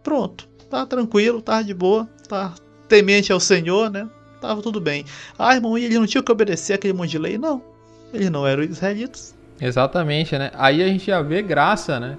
Pronto, 0.04 0.50
tá 0.68 0.84
tranquilo, 0.84 1.40
tá 1.40 1.62
de 1.62 1.76
boa, 1.76 2.10
tá 2.28 2.56
temente 2.88 3.32
ao 3.32 3.40
Senhor, 3.40 3.92
né? 3.92 4.10
Tava 4.42 4.64
tudo 4.64 4.82
bem. 4.82 5.06
Ah, 5.38 5.54
irmão, 5.54 5.78
e 5.78 5.86
ele 5.86 6.00
não 6.00 6.08
tinha 6.08 6.24
que 6.24 6.32
obedecer 6.32 6.74
aquele 6.74 6.94
monte 6.94 7.12
de 7.12 7.20
lei? 7.20 7.38
Não. 7.38 7.62
Eles 8.12 8.32
não 8.32 8.48
eram 8.48 8.64
israelitas. 8.64 9.36
Exatamente, 9.62 10.38
né? 10.38 10.52
Aí 10.56 10.82
a 10.82 10.88
gente 10.88 11.06
já 11.06 11.22
vê 11.22 11.42
graça, 11.42 12.00
né? 12.00 12.18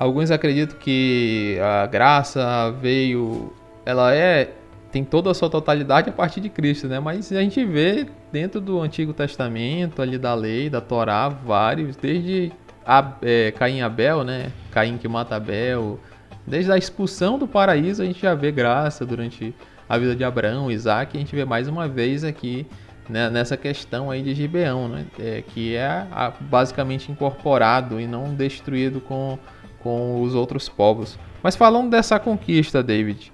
Alguns 0.00 0.30
acreditam 0.30 0.78
que 0.78 1.58
a 1.60 1.84
graça 1.84 2.70
veio, 2.80 3.52
ela 3.84 4.14
é 4.14 4.50
tem 4.90 5.04
toda 5.04 5.30
a 5.30 5.34
sua 5.34 5.50
totalidade 5.50 6.08
a 6.08 6.12
partir 6.12 6.40
de 6.40 6.48
Cristo, 6.48 6.88
né? 6.88 6.98
Mas 6.98 7.30
a 7.30 7.42
gente 7.42 7.62
vê 7.66 8.06
dentro 8.32 8.62
do 8.62 8.80
Antigo 8.80 9.12
Testamento, 9.12 10.00
ali 10.00 10.16
da 10.16 10.32
lei, 10.32 10.70
da 10.70 10.80
Torá, 10.80 11.28
vários, 11.28 11.96
desde 11.96 12.50
a, 12.84 13.12
é, 13.20 13.50
Caim 13.50 13.76
e 13.76 13.82
Abel, 13.82 14.24
né? 14.24 14.50
Caim 14.70 14.96
que 14.96 15.06
mata 15.06 15.36
Abel, 15.36 16.00
desde 16.46 16.72
a 16.72 16.78
expulsão 16.78 17.38
do 17.38 17.46
paraíso 17.46 18.00
a 18.00 18.06
gente 18.06 18.22
já 18.22 18.34
vê 18.34 18.50
graça 18.50 19.04
durante 19.04 19.54
a 19.86 19.98
vida 19.98 20.16
de 20.16 20.24
Abraão, 20.24 20.70
Isaac, 20.70 21.14
a 21.14 21.20
gente 21.20 21.36
vê 21.36 21.44
mais 21.44 21.68
uma 21.68 21.86
vez 21.86 22.24
aqui 22.24 22.66
né, 23.06 23.28
nessa 23.28 23.54
questão 23.54 24.10
aí 24.10 24.22
de 24.22 24.34
Gibeão, 24.34 24.88
né? 24.88 25.04
É, 25.18 25.44
que 25.46 25.76
é 25.76 26.06
a, 26.10 26.32
basicamente 26.40 27.12
incorporado 27.12 28.00
e 28.00 28.06
não 28.06 28.34
destruído 28.34 28.98
com 28.98 29.38
com 29.82 30.22
os 30.22 30.34
outros 30.34 30.68
povos. 30.68 31.18
Mas 31.42 31.56
falando 31.56 31.90
dessa 31.90 32.18
conquista, 32.18 32.82
David, 32.82 33.32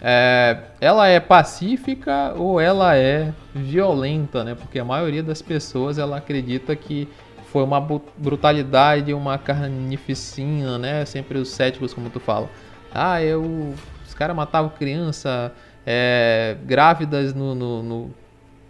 é, 0.00 0.58
ela 0.80 1.06
é 1.08 1.18
pacífica 1.20 2.34
ou 2.36 2.60
ela 2.60 2.96
é 2.96 3.32
violenta, 3.54 4.44
né? 4.44 4.54
Porque 4.54 4.78
a 4.78 4.84
maioria 4.84 5.22
das 5.22 5.40
pessoas 5.40 5.98
ela 5.98 6.18
acredita 6.18 6.74
que 6.76 7.08
foi 7.46 7.62
uma 7.62 7.80
brutalidade, 7.80 9.14
uma 9.14 9.38
carnificina, 9.38 10.76
né? 10.76 11.04
Sempre 11.04 11.38
os 11.38 11.48
céticos, 11.48 11.94
como 11.94 12.10
tu 12.10 12.18
fala. 12.18 12.50
Ah, 12.92 13.22
eu, 13.22 13.74
os 14.06 14.12
caras 14.12 14.34
matavam 14.36 14.70
criança, 14.70 15.52
é, 15.86 16.56
grávidas 16.64 17.32
no, 17.32 17.54
no, 17.54 17.82
no, 17.82 18.10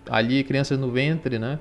ali, 0.08 0.44
crianças 0.44 0.78
no 0.78 0.90
ventre, 0.90 1.38
né? 1.38 1.58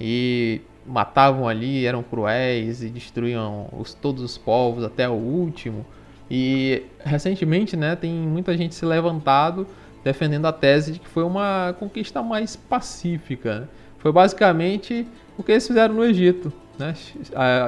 E 0.00 0.62
matavam 0.86 1.48
ali, 1.48 1.84
eram 1.86 2.02
cruéis 2.02 2.82
e 2.82 2.88
destruíam 2.88 3.68
os, 3.72 3.94
todos 3.94 4.22
os 4.22 4.38
povos 4.38 4.84
até 4.84 5.08
o 5.08 5.12
último. 5.12 5.84
E 6.30 6.82
recentemente, 7.04 7.76
né, 7.76 7.96
tem 7.96 8.12
muita 8.12 8.56
gente 8.56 8.74
se 8.74 8.84
levantado 8.84 9.66
defendendo 10.02 10.46
a 10.46 10.52
tese 10.52 10.92
de 10.92 10.98
que 11.00 11.08
foi 11.08 11.24
uma 11.24 11.74
conquista 11.78 12.22
mais 12.22 12.54
pacífica. 12.54 13.60
Né? 13.60 13.68
Foi 13.98 14.12
basicamente 14.12 15.06
o 15.36 15.42
que 15.42 15.52
eles 15.52 15.66
fizeram 15.66 15.94
no 15.94 16.04
Egito, 16.04 16.52
né? 16.78 16.94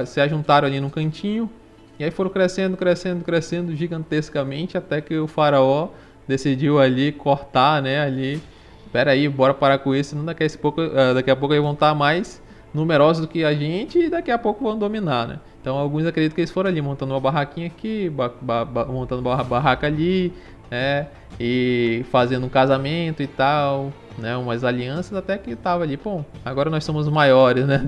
Se 0.07 0.21
ajuntaram 0.21 0.69
ali 0.69 0.81
no 0.81 0.89
cantinho 0.89 1.51
e 1.99 2.05
aí 2.05 2.13
foram 2.13 2.31
crescendo, 2.31 2.77
crescendo, 2.77 3.25
crescendo 3.25 3.75
gigantescamente 3.75 4.79
até 4.79 5.01
que 5.01 5.17
o 5.17 5.27
faraó 5.27 5.89
decidiu 6.29 6.79
ali 6.79 7.11
cortar, 7.11 7.83
né, 7.83 8.01
ali. 8.01 8.41
Espera 8.87 9.11
aí, 9.11 9.29
bora 9.29 9.53
parar 9.53 9.79
com 9.79 9.95
isso, 9.95 10.15
não 10.15 10.25
daqui 10.25 10.45
a 10.45 10.49
pouco, 10.59 10.81
ah, 10.81 11.15
daqui 11.15 11.31
a 11.31 11.37
pouco 11.37 11.55
eles 11.55 11.63
vão 11.63 11.73
estar 11.73 11.95
mais 11.95 12.41
numerosos 12.73 13.23
do 13.23 13.29
que 13.29 13.45
a 13.45 13.55
gente 13.55 13.99
e 13.99 14.11
daqui 14.11 14.31
a 14.31 14.39
pouco 14.39 14.65
vão 14.65 14.79
dominar, 14.79 15.27
né? 15.27 15.39
Então 15.61 15.77
alguns 15.77 16.07
acreditam 16.07 16.35
que 16.35 16.41
eles 16.41 16.51
foram 16.51 16.71
ali 16.71 16.81
montando 16.81 17.13
uma 17.15 17.21
barraquinha 17.21 17.67
aqui, 17.67 18.09
ba 18.09 18.33
ba 18.41 18.85
montando 18.87 19.23
uma 19.29 19.43
barraca 19.43 19.87
ali, 19.87 20.33
né? 20.71 21.09
E 21.41 22.05
fazendo 22.11 22.47
um 22.47 22.49
casamento 22.49 23.23
e 23.23 23.27
tal, 23.27 23.93
né? 24.19 24.37
Umas 24.37 24.65
alianças 24.65 25.17
até 25.17 25.39
que 25.39 25.55
tava 25.57 25.85
ali, 25.85 25.97
pô, 25.97 26.25
agora 26.45 26.71
nós 26.71 26.85
somos 26.85 27.09
maiores, 27.09 27.67
né? 27.67 27.79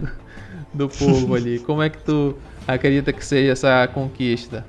Do, 0.72 0.86
do 0.86 0.88
povo 0.88 1.34
ali. 1.34 1.58
Como 1.60 1.82
é 1.82 1.88
que 1.88 1.98
tu 1.98 2.36
acredita 2.66 3.12
que 3.12 3.24
seja 3.24 3.52
essa 3.52 3.88
conquista? 3.88 4.64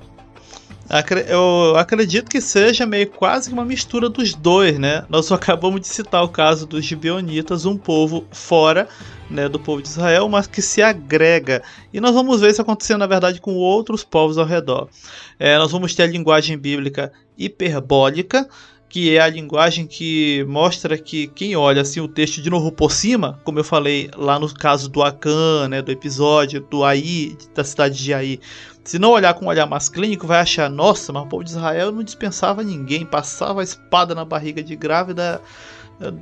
Eu 1.27 1.77
acredito 1.77 2.29
que 2.29 2.41
seja 2.41 2.85
meio 2.85 3.09
quase 3.09 3.49
uma 3.49 3.63
mistura 3.63 4.09
dos 4.09 4.33
dois, 4.33 4.77
né? 4.77 5.05
Nós 5.07 5.31
acabamos 5.31 5.79
de 5.79 5.87
citar 5.87 6.21
o 6.21 6.27
caso 6.27 6.67
dos 6.67 6.83
gibeonitas, 6.83 7.65
um 7.65 7.77
povo 7.77 8.25
fora 8.29 8.89
né, 9.29 9.47
do 9.47 9.57
povo 9.57 9.81
de 9.81 9.87
Israel, 9.87 10.27
mas 10.27 10.47
que 10.47 10.61
se 10.61 10.81
agrega. 10.81 11.63
E 11.93 12.01
nós 12.01 12.13
vamos 12.13 12.41
ver 12.41 12.51
isso 12.51 12.61
acontecendo, 12.61 12.99
na 12.99 13.07
verdade, 13.07 13.39
com 13.39 13.55
outros 13.55 14.03
povos 14.03 14.37
ao 14.37 14.45
redor. 14.45 14.89
É, 15.39 15.57
nós 15.57 15.71
vamos 15.71 15.95
ter 15.95 16.03
a 16.03 16.07
linguagem 16.07 16.57
bíblica 16.57 17.11
hiperbólica, 17.37 18.47
que 18.89 19.15
é 19.15 19.21
a 19.21 19.29
linguagem 19.29 19.87
que 19.87 20.43
mostra 20.49 20.97
que 20.97 21.27
quem 21.27 21.55
olha 21.55 21.81
assim 21.81 22.01
o 22.01 22.09
texto 22.09 22.41
de 22.41 22.49
novo 22.49 22.73
por 22.73 22.91
cima, 22.91 23.39
como 23.45 23.57
eu 23.57 23.63
falei 23.63 24.11
lá 24.17 24.37
no 24.37 24.53
caso 24.53 24.89
do 24.89 25.01
Acã, 25.01 25.69
né, 25.69 25.81
do 25.81 25.93
episódio 25.93 26.59
do 26.69 26.83
Ai, 26.83 27.37
da 27.55 27.63
cidade 27.63 28.03
de 28.03 28.13
Ai, 28.13 28.37
se 28.83 28.97
não 28.97 29.11
olhar 29.11 29.33
com 29.33 29.45
um 29.45 29.49
olhar 29.49 29.65
mais 29.67 29.87
clínico, 29.89 30.25
vai 30.25 30.39
achar, 30.39 30.69
nossa, 30.69 31.13
mas 31.13 31.23
o 31.23 31.27
povo 31.27 31.43
de 31.43 31.51
Israel 31.51 31.91
não 31.91 32.03
dispensava 32.03 32.63
ninguém, 32.63 33.05
passava 33.05 33.61
a 33.61 33.63
espada 33.63 34.15
na 34.15 34.25
barriga 34.25 34.63
de 34.63 34.75
grávida, 34.75 35.41
eh, 36.01 36.13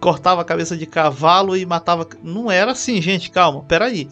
cortava 0.00 0.42
a 0.42 0.44
cabeça 0.44 0.76
de 0.76 0.84
cavalo 0.84 1.56
e 1.56 1.64
matava. 1.64 2.06
Não 2.22 2.50
era 2.50 2.72
assim, 2.72 3.00
gente, 3.00 3.30
calma, 3.30 3.62
peraí. 3.62 4.08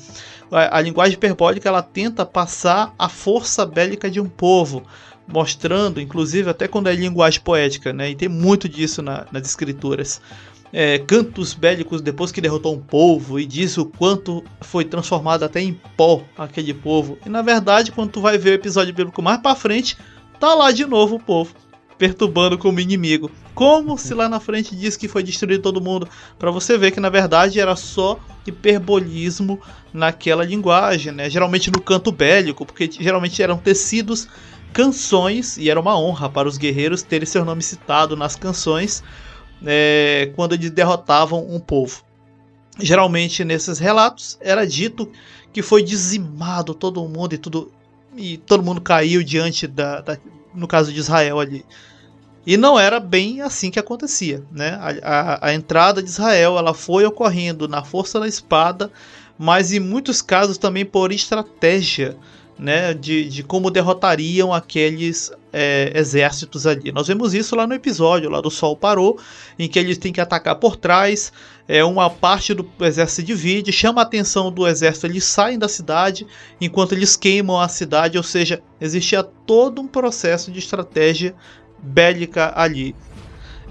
A, 0.50 0.78
a 0.78 0.80
linguagem 0.80 1.14
hiperbólica 1.14 1.68
ela 1.68 1.82
tenta 1.82 2.24
passar 2.24 2.94
a 2.96 3.08
força 3.08 3.66
bélica 3.66 4.08
de 4.08 4.20
um 4.20 4.28
povo 4.28 4.84
mostrando, 5.26 6.00
inclusive 6.00 6.48
até 6.48 6.68
quando 6.68 6.88
é 6.88 6.94
linguagem 6.94 7.40
poética, 7.40 7.92
né? 7.92 8.10
E 8.10 8.14
tem 8.14 8.28
muito 8.28 8.68
disso 8.68 9.02
na, 9.02 9.26
nas 9.32 9.48
escrituras. 9.48 10.20
É, 10.78 10.98
cantos 10.98 11.54
bélicos 11.54 12.02
depois 12.02 12.30
que 12.30 12.38
derrotou 12.38 12.74
um 12.74 12.78
povo 12.78 13.40
e 13.40 13.46
diz 13.46 13.78
o 13.78 13.86
quanto 13.86 14.44
foi 14.60 14.84
transformado 14.84 15.42
até 15.42 15.58
em 15.58 15.72
pó 15.96 16.22
aquele 16.36 16.74
povo. 16.74 17.16
E 17.24 17.30
na 17.30 17.40
verdade, 17.40 17.90
quando 17.90 18.10
tu 18.10 18.20
vai 18.20 18.36
ver 18.36 18.50
o 18.50 18.54
episódio 18.56 18.92
bíblico 18.92 19.22
mais 19.22 19.40
para 19.40 19.56
frente, 19.56 19.96
tá 20.38 20.54
lá 20.54 20.70
de 20.70 20.84
novo 20.84 21.16
o 21.16 21.18
povo 21.18 21.54
perturbando 21.96 22.58
como 22.58 22.78
inimigo. 22.78 23.30
Como 23.54 23.96
se 23.96 24.12
lá 24.12 24.28
na 24.28 24.38
frente 24.38 24.76
diz 24.76 24.98
que 24.98 25.08
foi 25.08 25.22
destruído 25.22 25.62
todo 25.62 25.80
mundo, 25.80 26.06
para 26.38 26.50
você 26.50 26.76
ver 26.76 26.90
que 26.90 27.00
na 27.00 27.08
verdade 27.08 27.58
era 27.58 27.74
só 27.74 28.20
hiperbolismo 28.46 29.58
naquela 29.94 30.44
linguagem, 30.44 31.10
né? 31.10 31.30
Geralmente 31.30 31.70
no 31.70 31.80
canto 31.80 32.12
bélico, 32.12 32.66
porque 32.66 32.90
geralmente 32.92 33.42
eram 33.42 33.56
tecidos 33.56 34.28
canções, 34.74 35.56
e 35.56 35.70
era 35.70 35.80
uma 35.80 35.98
honra 35.98 36.28
para 36.28 36.46
os 36.46 36.58
guerreiros 36.58 37.00
terem 37.00 37.24
seu 37.24 37.46
nome 37.46 37.62
citado 37.62 38.14
nas 38.14 38.36
canções 38.36 39.02
é, 39.66 40.32
quando 40.34 40.54
eles 40.54 40.70
derrotavam 40.70 41.46
um 41.48 41.58
povo. 41.58 42.04
Geralmente 42.78 43.44
nesses 43.44 43.78
relatos 43.78 44.38
era 44.40 44.66
dito 44.66 45.10
que 45.52 45.62
foi 45.62 45.82
dizimado 45.82 46.74
todo 46.74 47.06
mundo 47.08 47.34
e 47.34 47.38
tudo 47.38 47.72
e 48.16 48.38
todo 48.38 48.62
mundo 48.62 48.80
caiu 48.80 49.22
diante 49.22 49.66
da, 49.66 50.00
da 50.00 50.18
no 50.54 50.66
caso 50.66 50.92
de 50.92 51.00
Israel 51.00 51.40
ali. 51.40 51.64
E 52.46 52.56
não 52.56 52.78
era 52.78 53.00
bem 53.00 53.40
assim 53.40 53.70
que 53.70 53.78
acontecia, 53.78 54.42
né? 54.52 54.78
A, 54.80 54.90
a, 55.02 55.48
a, 55.48 55.54
entrada 55.54 56.02
de 56.02 56.08
Israel 56.08 56.56
ela 56.56 56.72
foi 56.72 57.04
ocorrendo 57.04 57.66
na 57.66 57.82
força 57.82 58.20
da 58.20 58.28
espada, 58.28 58.90
mas 59.36 59.72
em 59.72 59.80
muitos 59.80 60.22
casos 60.22 60.56
também 60.56 60.84
por 60.84 61.10
estratégia 61.12 62.16
né, 62.58 62.94
de, 62.94 63.28
de 63.28 63.42
como 63.42 63.70
derrotariam 63.70 64.52
aqueles 64.52 65.32
é, 65.58 65.90
exércitos 65.94 66.66
ali. 66.66 66.92
Nós 66.92 67.08
vemos 67.08 67.32
isso 67.32 67.56
lá 67.56 67.66
no 67.66 67.72
episódio 67.72 68.28
lá 68.28 68.42
do 68.42 68.50
Sol 68.50 68.76
Parou, 68.76 69.18
em 69.58 69.66
que 69.66 69.78
eles 69.78 69.96
têm 69.96 70.12
que 70.12 70.20
atacar 70.20 70.56
por 70.56 70.76
trás, 70.76 71.32
é, 71.66 71.82
uma 71.82 72.10
parte 72.10 72.52
do 72.52 72.70
exército 72.80 73.22
se 73.22 73.22
divide, 73.22 73.72
chama 73.72 74.02
a 74.02 74.04
atenção 74.04 74.52
do 74.52 74.66
exército, 74.66 75.06
eles 75.06 75.24
saem 75.24 75.58
da 75.58 75.66
cidade 75.66 76.26
enquanto 76.60 76.92
eles 76.92 77.16
queimam 77.16 77.58
a 77.58 77.68
cidade, 77.68 78.18
ou 78.18 78.22
seja, 78.22 78.62
existia 78.78 79.22
todo 79.22 79.80
um 79.80 79.86
processo 79.86 80.52
de 80.52 80.58
estratégia 80.58 81.34
bélica 81.82 82.52
ali. 82.54 82.94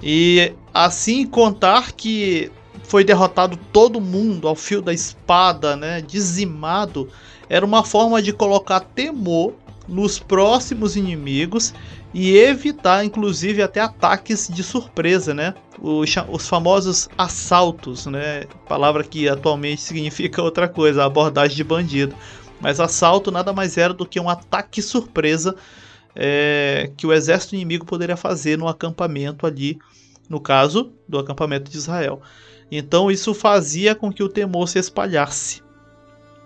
E 0.01 0.53
assim 0.73 1.23
contar 1.27 1.91
que 1.91 2.51
foi 2.83 3.03
derrotado 3.03 3.59
todo 3.71 4.01
mundo 4.01 4.47
ao 4.47 4.55
fio 4.55 4.81
da 4.81 4.91
espada, 4.91 5.75
né, 5.75 6.01
dizimado 6.01 7.07
era 7.47 7.63
uma 7.63 7.83
forma 7.83 8.23
de 8.23 8.33
colocar 8.33 8.79
temor 8.79 9.53
nos 9.87 10.19
próximos 10.19 10.95
inimigos 10.95 11.73
e 12.13 12.37
evitar, 12.37 13.03
inclusive, 13.05 13.61
até 13.61 13.81
ataques 13.81 14.49
de 14.51 14.63
surpresa, 14.63 15.33
né? 15.33 15.53
Os, 15.81 16.09
os, 16.29 16.47
famosos 16.47 17.09
assaltos, 17.17 18.05
né? 18.05 18.45
Palavra 18.67 19.03
que 19.03 19.27
atualmente 19.27 19.81
significa 19.83 20.41
outra 20.41 20.67
coisa, 20.67 21.03
abordagem 21.03 21.55
de 21.55 21.63
bandido. 21.63 22.15
Mas 22.59 22.79
assalto 22.79 23.31
nada 23.31 23.53
mais 23.53 23.77
era 23.77 23.93
do 23.93 24.05
que 24.05 24.19
um 24.19 24.29
ataque 24.29 24.81
surpresa 24.81 25.55
é, 26.15 26.89
que 26.95 27.05
o 27.05 27.13
exército 27.13 27.55
inimigo 27.55 27.85
poderia 27.85 28.15
fazer 28.15 28.57
no 28.57 28.67
acampamento 28.67 29.45
ali, 29.45 29.77
no 30.29 30.39
caso 30.39 30.93
do 31.07 31.19
acampamento 31.19 31.69
de 31.69 31.77
Israel. 31.77 32.21
Então 32.71 33.11
isso 33.11 33.33
fazia 33.33 33.93
com 33.93 34.11
que 34.11 34.23
o 34.23 34.29
temor 34.29 34.67
se 34.67 34.79
espalhasse. 34.79 35.61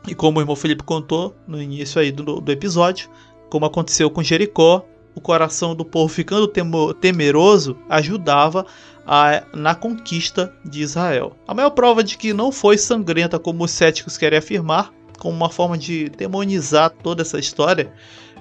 E 0.08 0.16
como 0.16 0.40
o 0.40 0.42
irmão 0.42 0.56
Felipe 0.56 0.84
contou 0.84 1.36
no 1.48 1.62
início 1.62 2.02
aí 2.02 2.12
do, 2.12 2.42
do 2.42 2.52
episódio, 2.52 3.10
como 3.50 3.66
aconteceu 3.66 4.10
com 4.10 4.24
Jericó, 4.24 4.86
o 5.16 5.22
coração 5.22 5.76
do 5.76 5.84
povo 5.84 6.14
ficando 6.14 6.48
temeroso 6.94 7.78
ajudava 7.90 8.66
a, 9.06 9.44
na 9.54 9.76
conquista 9.76 10.54
de 10.64 10.82
Israel. 10.82 11.36
A 11.48 11.54
maior 11.54 11.72
prova 11.72 12.04
de 12.04 12.18
que 12.18 12.32
não 12.32 12.52
foi 12.52 12.78
sangrenta 12.78 13.40
como 13.40 13.64
os 13.64 13.72
céticos 13.72 14.18
querem 14.18 14.40
afirmar, 14.40 14.94
como 15.18 15.36
uma 15.36 15.50
forma 15.50 15.78
de 15.78 16.10
demonizar 16.10 16.92
toda 16.92 17.24
essa 17.24 17.40
história, 17.40 17.92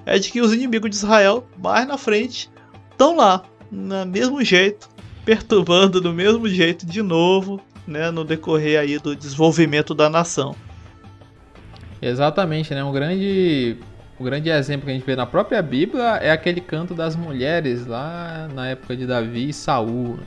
é 0.05 0.17
de 0.17 0.31
que 0.31 0.41
os 0.41 0.53
inimigos 0.53 0.89
de 0.89 0.95
Israel, 0.95 1.45
mais 1.57 1.87
na 1.87 1.97
frente, 1.97 2.49
estão 2.91 3.15
lá, 3.17 3.43
no 3.71 4.05
mesmo 4.05 4.43
jeito, 4.43 4.89
perturbando 5.25 5.99
do 5.99 6.13
mesmo 6.13 6.47
jeito 6.47 6.85
de 6.85 7.01
novo, 7.01 7.59
né, 7.85 8.09
no 8.11 8.23
decorrer 8.23 8.79
aí 8.79 8.97
do 8.99 9.15
desenvolvimento 9.15 9.93
da 9.93 10.09
nação. 10.09 10.55
Exatamente, 12.01 12.73
né? 12.73 12.83
Um 12.83 12.93
grande, 12.93 13.77
um 14.19 14.23
grande 14.23 14.49
exemplo 14.49 14.85
que 14.85 14.91
a 14.91 14.93
gente 14.93 15.05
vê 15.05 15.15
na 15.15 15.25
própria 15.25 15.61
Bíblia 15.61 16.17
é 16.17 16.29
aquele 16.29 16.59
canto 16.59 16.93
das 16.93 17.15
mulheres 17.15 17.85
lá 17.85 18.49
na 18.53 18.67
época 18.67 18.95
de 18.95 19.07
Davi 19.07 19.49
e 19.49 19.53
Saul, 19.53 20.19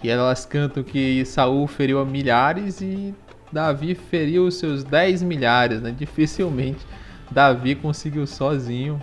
que 0.00 0.08
elas 0.08 0.44
cantam 0.44 0.82
que 0.82 1.24
Saul 1.24 1.66
feriu 1.68 2.00
a 2.00 2.04
milhares 2.04 2.80
e 2.80 3.14
Davi 3.52 3.94
feriu 3.94 4.46
os 4.46 4.56
seus 4.56 4.82
10 4.82 5.22
milhares, 5.22 5.80
né? 5.80 5.94
Dificilmente 5.96 6.84
Davi 7.30 7.76
conseguiu 7.76 8.26
sozinho 8.26 9.00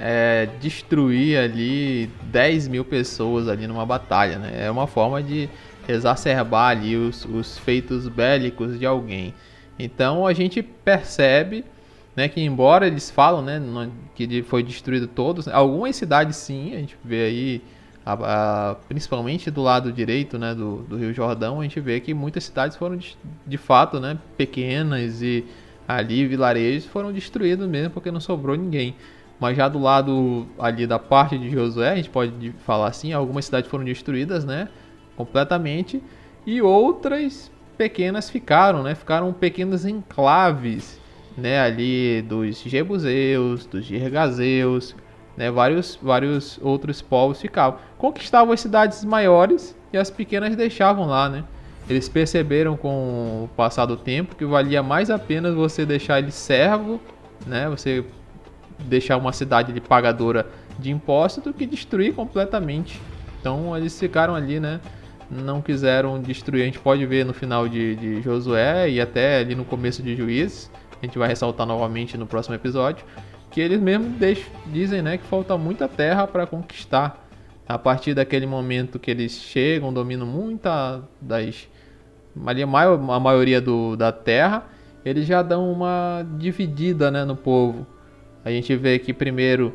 é, 0.00 0.48
destruir 0.60 1.38
ali 1.38 2.10
10 2.24 2.66
mil 2.66 2.84
pessoas 2.84 3.46
ali 3.46 3.68
numa 3.68 3.86
batalha, 3.86 4.36
né? 4.36 4.64
É 4.64 4.70
uma 4.70 4.88
forma 4.88 5.22
de 5.22 5.48
exacerbar 5.88 6.70
ali 6.70 6.96
os, 6.96 7.24
os 7.24 7.56
feitos 7.56 8.08
bélicos 8.08 8.80
de 8.80 8.84
alguém. 8.84 9.32
Então 9.78 10.26
a 10.26 10.32
gente 10.32 10.60
percebe 10.60 11.64
né, 12.16 12.28
que 12.28 12.40
embora 12.40 12.86
eles 12.86 13.10
falam 13.10 13.42
né, 13.42 13.60
que 14.14 14.42
foi 14.42 14.62
destruído 14.62 15.06
todos, 15.06 15.48
algumas 15.48 15.96
cidades 15.96 16.36
sim, 16.36 16.74
a 16.74 16.78
gente 16.78 16.96
vê 17.04 17.24
aí, 17.24 17.62
a, 18.06 18.70
a, 18.70 18.74
principalmente 18.88 19.50
do 19.50 19.62
lado 19.62 19.92
direito 19.92 20.38
né, 20.38 20.54
do, 20.54 20.78
do 20.82 20.96
Rio 20.96 21.12
Jordão, 21.12 21.60
a 21.60 21.62
gente 21.64 21.80
vê 21.80 22.00
que 22.00 22.14
muitas 22.14 22.44
cidades 22.44 22.76
foram 22.76 22.96
de, 22.96 23.16
de 23.46 23.56
fato 23.56 23.98
né, 23.98 24.18
pequenas 24.36 25.22
e 25.22 25.44
ali 25.86 26.26
vilarejos 26.26 26.86
foram 26.86 27.12
destruídos 27.12 27.68
mesmo 27.68 27.90
porque 27.90 28.10
não 28.10 28.20
sobrou 28.20 28.56
ninguém. 28.56 28.94
Mas 29.38 29.56
já 29.56 29.68
do 29.68 29.78
lado 29.78 30.46
ali 30.58 30.86
da 30.86 30.98
parte 30.98 31.36
de 31.36 31.50
Josué, 31.50 31.90
a 31.90 31.96
gente 31.96 32.08
pode 32.08 32.52
falar 32.64 32.88
assim, 32.88 33.12
algumas 33.12 33.44
cidades 33.44 33.68
foram 33.68 33.84
destruídas, 33.84 34.44
né? 34.44 34.68
Completamente. 35.16 36.02
E 36.46 36.62
outras 36.62 37.50
pequenas 37.76 38.30
ficaram, 38.30 38.82
né? 38.82 38.94
Ficaram 38.94 39.32
pequenos 39.32 39.84
enclaves, 39.84 41.00
né? 41.36 41.60
Ali 41.60 42.22
dos 42.22 42.60
Jebuseus, 42.62 43.66
dos 43.66 43.84
Girgazeus, 43.84 44.94
né? 45.36 45.50
Vários, 45.50 45.98
vários 46.00 46.58
outros 46.62 47.02
povos 47.02 47.40
ficavam. 47.40 47.78
Conquistavam 47.98 48.52
as 48.52 48.60
cidades 48.60 49.04
maiores 49.04 49.76
e 49.92 49.98
as 49.98 50.10
pequenas 50.10 50.54
deixavam 50.56 51.06
lá, 51.06 51.28
né? 51.28 51.44
Eles 51.88 52.08
perceberam 52.08 52.76
com 52.76 53.44
o 53.44 53.50
passar 53.56 53.84
do 53.86 53.96
tempo 53.96 54.34
que 54.34 54.44
valia 54.44 54.82
mais 54.82 55.10
a 55.10 55.18
pena 55.18 55.52
você 55.52 55.84
deixar 55.84 56.18
ele 56.18 56.30
servo, 56.30 57.00
né? 57.46 57.68
Você 57.68 58.04
deixar 58.78 59.16
uma 59.16 59.32
cidade 59.32 59.72
de 59.72 59.80
pagadora 59.80 60.46
de 60.78 60.90
impostos 60.90 61.44
do 61.44 61.52
que 61.52 61.66
destruir 61.66 62.14
completamente. 62.14 63.00
Então 63.40 63.76
eles 63.76 63.98
ficaram 63.98 64.34
ali, 64.34 64.58
né? 64.58 64.80
Não 65.30 65.60
quiseram 65.60 66.20
destruir. 66.20 66.62
A 66.62 66.66
gente 66.66 66.78
pode 66.78 67.04
ver 67.04 67.24
no 67.24 67.34
final 67.34 67.68
de, 67.68 67.96
de 67.96 68.22
Josué 68.22 68.88
e 68.88 69.00
até 69.00 69.38
ali 69.38 69.54
no 69.54 69.64
começo 69.64 70.02
de 70.02 70.16
Juízes. 70.16 70.70
A 71.04 71.06
gente 71.06 71.18
vai 71.18 71.28
ressaltar 71.28 71.66
novamente 71.66 72.18
no 72.18 72.26
próximo 72.26 72.54
episódio. 72.54 73.04
Que 73.50 73.60
eles 73.60 73.80
deixam, 74.18 74.50
dizem 74.66 75.00
né, 75.00 75.16
que 75.16 75.24
falta 75.24 75.56
muita 75.56 75.86
terra 75.86 76.26
para 76.26 76.46
conquistar. 76.46 77.22
A 77.66 77.78
partir 77.78 78.14
daquele 78.14 78.46
momento 78.46 78.98
que 78.98 79.10
eles 79.10 79.32
chegam, 79.32 79.92
dominam 79.92 80.26
muita 80.26 81.02
das. 81.20 81.68
A 82.36 83.20
maioria 83.20 83.60
do, 83.60 83.96
da 83.96 84.10
terra, 84.10 84.64
eles 85.04 85.24
já 85.24 85.40
dão 85.40 85.70
uma 85.70 86.26
dividida 86.36 87.10
né, 87.10 87.24
no 87.24 87.36
povo 87.36 87.86
a 88.44 88.50
gente 88.50 88.76
vê 88.76 88.98
que 88.98 89.14
primeiro 89.14 89.72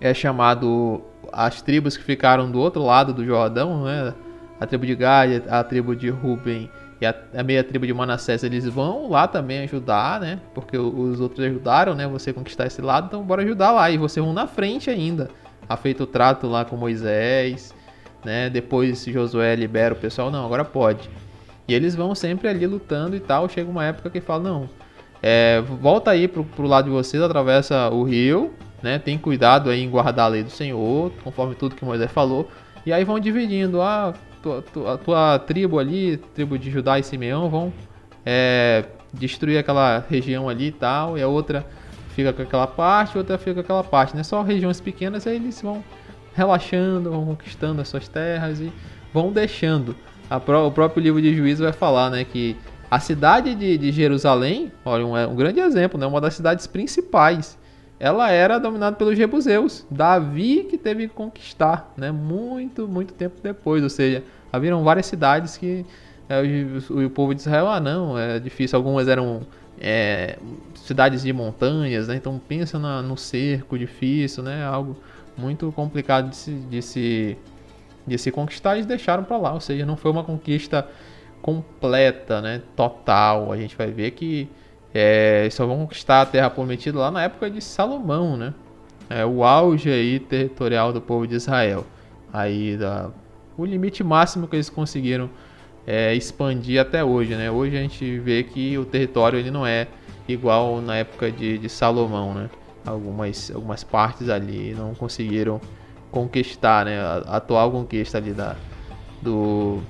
é 0.00 0.12
chamado 0.12 1.02
as 1.32 1.62
tribos 1.62 1.96
que 1.96 2.02
ficaram 2.02 2.50
do 2.50 2.58
outro 2.58 2.82
lado 2.82 3.14
do 3.14 3.24
Jordão, 3.24 3.84
né? 3.84 4.12
A 4.58 4.66
tribo 4.66 4.84
de 4.84 4.96
Gad, 4.96 5.44
a 5.48 5.62
tribo 5.62 5.94
de 5.94 6.08
Ruben 6.08 6.68
e 7.00 7.06
a, 7.06 7.14
a 7.34 7.42
meia 7.42 7.62
tribo 7.62 7.86
de 7.86 7.92
Manassés, 7.92 8.42
eles 8.42 8.66
vão 8.66 9.10
lá 9.10 9.28
também 9.28 9.60
ajudar, 9.60 10.20
né? 10.20 10.40
Porque 10.54 10.78
os 10.78 11.20
outros 11.20 11.44
ajudaram, 11.44 11.94
né? 11.94 12.06
Você 12.08 12.32
conquistar 12.32 12.66
esse 12.66 12.80
lado, 12.80 13.06
então 13.06 13.22
bora 13.22 13.42
ajudar 13.42 13.72
lá. 13.72 13.90
E 13.90 13.98
você 13.98 14.20
vão 14.20 14.32
na 14.32 14.46
frente 14.46 14.88
ainda. 14.88 15.28
Ha 15.68 15.76
feito 15.76 16.04
o 16.04 16.06
trato 16.06 16.46
lá 16.46 16.64
com 16.64 16.76
Moisés, 16.76 17.74
né? 18.24 18.48
Depois 18.48 19.04
Josué 19.04 19.54
libera 19.54 19.94
o 19.94 19.96
pessoal, 19.96 20.30
não, 20.30 20.44
agora 20.44 20.64
pode. 20.64 21.10
E 21.68 21.74
eles 21.74 21.94
vão 21.94 22.14
sempre 22.14 22.48
ali 22.48 22.66
lutando 22.66 23.14
e 23.14 23.20
tal. 23.20 23.48
Chega 23.48 23.70
uma 23.70 23.84
época 23.84 24.08
que 24.08 24.20
fala, 24.20 24.44
não, 24.44 24.68
é, 25.22 25.60
volta 25.60 26.12
aí 26.12 26.28
pro, 26.28 26.44
pro 26.44 26.66
lado 26.66 26.86
de 26.86 26.90
vocês, 26.90 27.22
atravessa 27.22 27.90
o 27.90 28.04
rio, 28.04 28.54
né? 28.82 28.98
Tem 28.98 29.18
cuidado 29.18 29.68
aí 29.68 29.82
em 29.82 29.90
guardar 29.90 30.26
a 30.26 30.28
lei 30.28 30.42
do 30.42 30.50
Senhor, 30.50 31.12
conforme 31.22 31.54
tudo 31.54 31.74
que 31.74 31.84
Moisés 31.84 32.10
falou. 32.10 32.50
E 32.86 32.92
aí 32.92 33.04
vão 33.04 33.18
dividindo. 33.18 33.82
Ah, 33.82 34.14
tua, 34.40 34.62
tua, 34.62 34.94
a 34.94 34.98
tua 34.98 35.38
tribo 35.40 35.78
ali, 35.78 36.18
tribo 36.34 36.56
de 36.56 36.70
Judá 36.70 36.98
e 36.98 37.02
Simeão, 37.02 37.50
vão 37.50 37.72
é, 38.24 38.84
destruir 39.12 39.58
aquela 39.58 40.04
região 40.08 40.48
ali 40.48 40.68
e 40.68 40.72
tal. 40.72 41.18
E 41.18 41.22
a 41.22 41.26
outra 41.26 41.66
fica 42.10 42.32
com 42.32 42.42
aquela 42.42 42.66
parte, 42.66 43.18
outra 43.18 43.36
fica 43.36 43.54
com 43.54 43.60
aquela 43.60 43.84
parte. 43.84 44.16
Né? 44.16 44.22
Só 44.22 44.42
regiões 44.42 44.80
pequenas, 44.80 45.26
aí 45.26 45.34
eles 45.34 45.60
vão 45.60 45.82
relaxando, 46.32 47.10
vão 47.10 47.26
conquistando 47.26 47.82
as 47.82 47.88
suas 47.88 48.06
terras 48.06 48.60
e 48.60 48.72
vão 49.12 49.32
deixando. 49.32 49.96
o 50.30 50.70
próprio 50.70 51.02
livro 51.02 51.20
de 51.20 51.34
Juízo 51.34 51.64
vai 51.64 51.72
falar 51.72 52.10
né, 52.10 52.24
que 52.24 52.56
a 52.90 53.00
cidade 53.00 53.54
de, 53.54 53.76
de 53.76 53.90
Jerusalém, 53.90 54.70
olha, 54.84 55.04
um, 55.04 55.30
um, 55.32 55.34
grande 55.34 55.58
exemplo, 55.58 55.98
né? 55.98 56.06
uma 56.06 56.20
das 56.20 56.34
cidades 56.34 56.66
principais. 56.66 57.58
Ela 57.98 58.30
era 58.30 58.58
dominada 58.58 58.96
pelos 58.96 59.16
jebuseus. 59.16 59.86
Davi 59.90 60.66
que 60.68 60.76
teve 60.76 61.08
que 61.08 61.14
conquistar, 61.14 61.92
né? 61.96 62.10
Muito, 62.12 62.86
muito 62.86 63.14
tempo 63.14 63.36
depois. 63.42 63.82
Ou 63.82 63.90
seja, 63.90 64.22
haviam 64.52 64.82
várias 64.84 65.06
cidades 65.06 65.56
que 65.56 65.84
é, 66.28 66.42
o, 66.90 67.06
o, 67.06 67.10
povo 67.10 67.34
de 67.34 67.40
Israel, 67.40 67.68
ah, 67.68 67.80
não, 67.80 68.18
é 68.18 68.38
difícil. 68.38 68.76
Algumas 68.76 69.08
eram 69.08 69.42
é, 69.80 70.38
cidades 70.74 71.22
de 71.22 71.32
montanhas, 71.32 72.08
né? 72.08 72.16
Então 72.16 72.40
pensa 72.46 72.78
na, 72.78 73.02
no 73.02 73.16
cerco 73.16 73.78
difícil, 73.78 74.42
né? 74.42 74.64
Algo 74.64 74.96
muito 75.36 75.72
complicado 75.72 76.30
de 76.30 76.36
se, 76.36 76.50
de 76.52 76.82
se, 76.82 77.38
de 78.06 78.18
se 78.18 78.30
conquistar. 78.30 78.74
Eles 78.74 78.86
deixaram 78.86 79.24
para 79.24 79.36
lá. 79.36 79.54
Ou 79.54 79.60
seja, 79.60 79.86
não 79.86 79.96
foi 79.96 80.10
uma 80.10 80.24
conquista 80.24 80.86
completa, 81.46 82.40
né, 82.40 82.60
total. 82.74 83.52
A 83.52 83.56
gente 83.56 83.76
vai 83.76 83.90
ver 83.92 84.10
que 84.10 84.48
é, 84.96 85.48
só 85.50 85.66
vão 85.66 85.78
conquistar 85.78 86.22
a 86.22 86.26
Terra 86.26 86.48
Prometida 86.48 86.98
lá 86.98 87.10
na 87.10 87.22
época 87.22 87.50
de 87.50 87.60
Salomão, 87.60 88.36
né? 88.36 88.54
É 89.10 89.26
o 89.26 89.44
auge 89.44 89.90
aí 89.90 90.18
territorial 90.18 90.90
do 90.92 91.02
povo 91.02 91.26
de 91.26 91.34
Israel. 91.34 91.84
Aí 92.32 92.76
da, 92.78 93.10
o 93.58 93.64
limite 93.66 94.02
máximo 94.02 94.48
que 94.48 94.56
eles 94.56 94.70
conseguiram 94.70 95.28
é, 95.86 96.14
expandir 96.14 96.80
até 96.80 97.04
hoje, 97.04 97.34
né? 97.34 97.50
Hoje 97.50 97.76
a 97.76 97.80
gente 97.80 98.18
vê 98.18 98.42
que 98.42 98.78
o 98.78 98.86
território 98.86 99.38
ele 99.38 99.50
não 99.50 99.66
é 99.66 99.86
igual 100.26 100.80
na 100.80 100.96
época 100.96 101.30
de, 101.30 101.58
de 101.58 101.68
Salomão, 101.68 102.32
né? 102.32 102.48
Algumas, 102.84 103.50
algumas 103.54 103.84
partes 103.84 104.30
ali 104.30 104.74
não 104.74 104.94
conseguiram 104.94 105.60
conquistar, 106.10 106.86
né? 106.86 106.98
A 106.98 107.36
atual 107.36 107.70
conquista 107.70 108.16
ali 108.16 108.32
da, 108.32 108.56
do, 109.20 109.80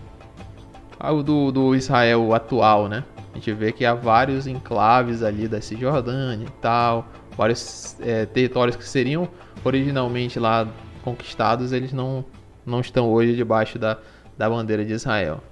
do, 1.24 1.52
do 1.52 1.74
Israel 1.76 2.34
atual, 2.34 2.88
né? 2.88 3.04
A 3.36 3.38
gente 3.38 3.52
vê 3.52 3.70
que 3.70 3.84
há 3.84 3.92
vários 3.92 4.46
enclaves 4.46 5.22
ali 5.22 5.46
da 5.46 5.60
Cisjordânia 5.60 6.46
e 6.46 6.50
tal, 6.62 7.06
vários 7.36 7.94
é, 8.00 8.24
territórios 8.24 8.76
que 8.76 8.88
seriam 8.88 9.28
originalmente 9.62 10.38
lá 10.40 10.66
conquistados, 11.04 11.70
eles 11.70 11.92
não, 11.92 12.24
não 12.64 12.80
estão 12.80 13.10
hoje 13.10 13.36
debaixo 13.36 13.78
da, 13.78 13.98
da 14.38 14.48
bandeira 14.48 14.86
de 14.86 14.94
Israel. 14.94 15.44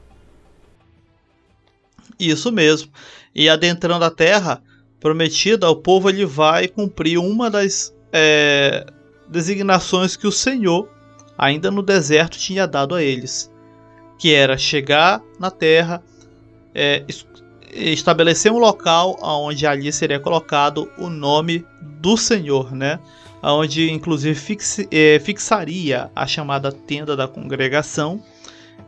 Isso 2.18 2.50
mesmo. 2.50 2.90
E 3.34 3.50
adentrando 3.50 4.06
a 4.06 4.10
terra 4.10 4.62
prometida, 4.98 5.68
o 5.68 5.76
povo 5.76 6.08
ele 6.08 6.24
vai 6.24 6.66
cumprir 6.68 7.18
uma 7.18 7.50
das 7.50 7.94
é, 8.10 8.86
designações 9.28 10.16
que 10.16 10.26
o 10.26 10.32
Senhor, 10.32 10.88
ainda 11.36 11.70
no 11.70 11.82
deserto, 11.82 12.38
tinha 12.38 12.66
dado 12.66 12.94
a 12.94 13.02
eles 13.02 13.52
que 14.18 14.32
era 14.32 14.56
chegar 14.56 15.20
na 15.38 15.50
Terra, 15.50 16.02
é, 16.74 17.04
estabelecer 17.74 18.52
um 18.52 18.58
local 18.58 19.18
onde 19.22 19.66
ali 19.66 19.92
seria 19.92 20.20
colocado 20.20 20.90
o 20.98 21.08
nome 21.08 21.64
do 21.82 22.16
Senhor, 22.16 22.72
né? 22.72 22.98
Onde 23.42 23.90
inclusive 23.90 24.34
fixe, 24.34 24.88
é, 24.90 25.18
fixaria 25.18 26.10
a 26.14 26.26
chamada 26.26 26.72
tenda 26.72 27.14
da 27.14 27.28
congregação 27.28 28.22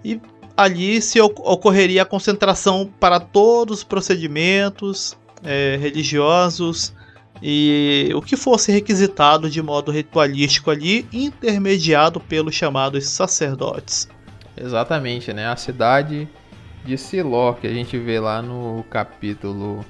e 0.04 0.20
ali 0.56 1.02
se 1.02 1.20
ocorreria 1.20 2.02
a 2.02 2.06
concentração 2.06 2.90
para 2.98 3.20
todos 3.20 3.78
os 3.78 3.84
procedimentos 3.84 5.16
é, 5.44 5.76
religiosos 5.78 6.94
e 7.42 8.10
o 8.14 8.22
que 8.22 8.36
fosse 8.36 8.72
requisitado 8.72 9.50
de 9.50 9.60
modo 9.60 9.92
ritualístico 9.92 10.70
ali, 10.70 11.06
intermediado 11.12 12.18
pelos 12.18 12.54
chamados 12.54 13.06
sacerdotes. 13.08 14.08
Exatamente, 14.56 15.34
né? 15.34 15.46
A 15.46 15.56
cidade 15.56 16.26
de 16.86 16.96
Siló, 16.96 17.52
que 17.54 17.66
a 17.66 17.72
gente 17.72 17.98
vê 17.98 18.20
lá 18.20 18.40
no 18.40 18.84
capítulo 18.88 19.84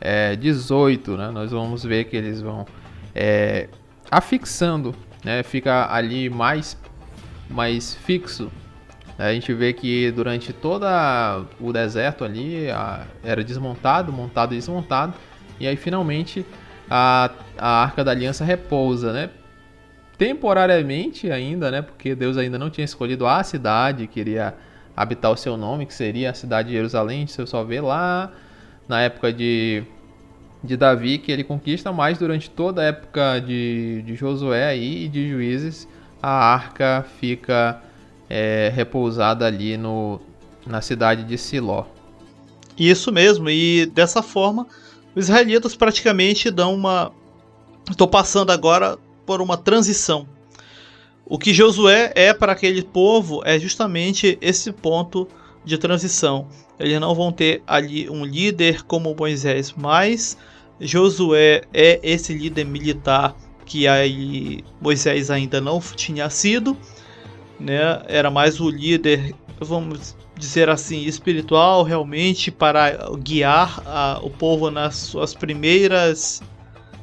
é, 0.00 0.36
18, 0.36 1.16
né? 1.16 1.30
Nós 1.30 1.50
vamos 1.50 1.82
ver 1.82 2.04
que 2.04 2.16
eles 2.16 2.42
vão 2.42 2.66
é, 3.14 3.68
afixando, 4.10 4.94
né? 5.24 5.42
Fica 5.42 5.90
ali 5.90 6.28
mais, 6.28 6.78
mais 7.48 7.94
fixo. 7.94 8.52
A 9.18 9.32
gente 9.32 9.54
vê 9.54 9.72
que 9.72 10.10
durante 10.10 10.52
todo 10.52 10.84
o 11.58 11.72
deserto 11.72 12.24
ali 12.24 12.70
a, 12.70 13.06
era 13.22 13.42
desmontado, 13.42 14.12
montado 14.12 14.52
e 14.52 14.58
desmontado. 14.58 15.14
E 15.58 15.66
aí 15.66 15.76
finalmente 15.76 16.44
a, 16.90 17.30
a 17.56 17.82
Arca 17.84 18.04
da 18.04 18.10
Aliança 18.10 18.44
repousa, 18.44 19.12
né? 19.12 19.30
Temporariamente 20.18 21.30
ainda, 21.30 21.70
né? 21.70 21.80
Porque 21.80 22.14
Deus 22.14 22.36
ainda 22.36 22.58
não 22.58 22.68
tinha 22.68 22.84
escolhido 22.84 23.26
a 23.26 23.42
cidade, 23.42 24.06
queria 24.06 24.54
habitar 24.96 25.30
o 25.30 25.36
seu 25.36 25.56
nome, 25.56 25.86
que 25.86 25.94
seria 25.94 26.30
a 26.30 26.34
cidade 26.34 26.68
de 26.68 26.74
Jerusalém. 26.74 27.26
Você 27.26 27.46
só 27.46 27.64
vê 27.64 27.80
lá 27.80 28.32
na 28.88 29.00
época 29.00 29.32
de, 29.32 29.82
de 30.62 30.76
Davi 30.76 31.18
que 31.18 31.32
ele 31.32 31.44
conquista, 31.44 31.92
mas 31.92 32.18
durante 32.18 32.50
toda 32.50 32.82
a 32.82 32.84
época 32.84 33.40
de, 33.40 34.02
de 34.02 34.14
Josué 34.14 34.66
aí, 34.66 35.04
e 35.04 35.08
de 35.08 35.28
Juízes, 35.28 35.88
a 36.22 36.30
arca 36.30 37.04
fica 37.18 37.82
é, 38.28 38.72
repousada 38.74 39.46
ali 39.46 39.76
no, 39.76 40.20
na 40.66 40.80
cidade 40.80 41.24
de 41.24 41.36
Siló. 41.36 41.84
Isso 42.78 43.12
mesmo, 43.12 43.48
e 43.48 43.86
dessa 43.86 44.22
forma 44.22 44.66
os 45.14 45.24
israelitas 45.26 45.76
praticamente 45.76 46.50
dão 46.50 46.74
uma. 46.74 47.12
Estou 47.88 48.08
passando 48.08 48.50
agora 48.50 48.98
por 49.24 49.40
uma 49.40 49.56
transição. 49.56 50.26
O 51.26 51.38
que 51.38 51.54
Josué 51.54 52.12
é 52.14 52.34
para 52.34 52.52
aquele 52.52 52.82
povo 52.82 53.40
é 53.46 53.58
justamente 53.58 54.36
esse 54.42 54.70
ponto 54.70 55.26
de 55.64 55.78
transição. 55.78 56.48
Eles 56.78 57.00
não 57.00 57.14
vão 57.14 57.32
ter 57.32 57.62
ali 57.66 58.10
um 58.10 58.26
líder 58.26 58.82
como 58.82 59.14
Moisés, 59.18 59.72
mas 59.74 60.36
Josué 60.78 61.62
é 61.72 61.98
esse 62.02 62.34
líder 62.34 62.66
militar 62.66 63.34
que 63.64 63.88
aí 63.88 64.62
Moisés 64.78 65.30
ainda 65.30 65.62
não 65.62 65.80
tinha 65.80 66.28
sido, 66.28 66.76
né? 67.58 68.02
Era 68.06 68.30
mais 68.30 68.60
o 68.60 68.68
líder, 68.68 69.34
vamos 69.58 70.14
dizer 70.36 70.68
assim, 70.68 71.04
espiritual 71.06 71.84
realmente 71.84 72.50
para 72.50 73.10
guiar 73.16 73.82
a, 73.86 74.20
o 74.22 74.28
povo 74.28 74.70
nas 74.70 74.96
suas 74.96 75.32
primeiras, 75.32 76.42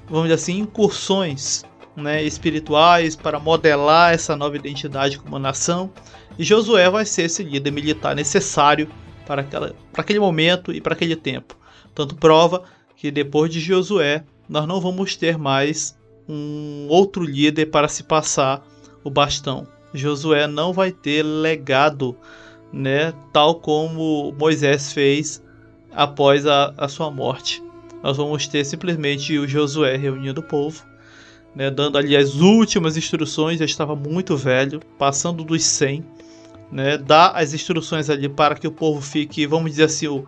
vamos 0.08 0.24
dizer 0.26 0.36
assim, 0.36 0.60
incursões 0.60 1.64
né, 1.96 2.24
espirituais 2.24 3.16
para 3.16 3.40
modelar 3.40 4.14
essa 4.14 4.36
nova 4.36 4.56
identidade 4.56 5.18
como 5.18 5.40
nação. 5.40 5.92
E 6.38 6.44
Josué 6.44 6.90
vai 6.90 7.06
ser 7.06 7.24
esse 7.24 7.44
líder 7.44 7.72
militar 7.72 8.16
necessário 8.16 8.88
para, 9.26 9.42
aquela, 9.42 9.76
para 9.92 10.02
aquele 10.02 10.20
momento 10.20 10.72
e 10.72 10.80
para 10.80 10.94
aquele 10.94 11.16
tempo. 11.16 11.58
Tanto 11.94 12.16
prova 12.16 12.64
que 12.96 13.12
depois 13.12 13.52
de 13.52 13.60
Josué 13.60 14.24
nós 14.48 14.68
não 14.68 14.80
vamos 14.80 15.16
ter 15.16 15.38
mais 15.38 15.98
um 16.28 16.88
outro 16.90 17.24
líder 17.24 17.68
para 17.68 17.88
se 17.88 18.04
passar 18.04 18.66
o 19.04 19.10
bastão. 19.10 19.68
Josué 19.94 20.48
não 20.48 20.72
vai 20.72 20.92
ter 20.92 21.24
legado, 21.24 22.16
né, 22.72 23.14
tal 23.34 23.56
como 23.56 24.34
Moisés 24.40 24.94
fez 24.94 25.44
após 25.92 26.48
a, 26.48 26.74
a 26.78 26.88
sua 26.88 27.12
morte. 27.12 27.62
Nós 28.02 28.18
vamos 28.18 28.48
ter 28.48 28.64
simplesmente 28.64 29.38
o 29.38 29.48
Josué 29.48 29.98
reunindo 29.98 30.40
o 30.40 30.44
povo 30.44 30.91
né, 31.56 31.70
dando 31.70 31.98
ali 31.98 32.16
as 32.16 32.36
últimas 32.36 32.98
instruções, 32.98 33.60
já 33.60 33.66
estava 33.66 33.96
muito 33.96 34.38
velho, 34.38 34.80
passando 34.98 35.44
dos 35.44 35.64
100, 35.64 36.06
né, 36.72 36.98
dá 36.98 37.32
as 37.32 37.54
instruções 37.54 38.10
ali 38.10 38.30
para 38.30 38.56
que 38.56 38.68
o 38.68 38.72
povo 38.72 39.02
fique, 39.02 39.46
vamos 39.46 39.72
dizer 39.72 39.86
assim, 39.86 40.08
o 40.08 40.28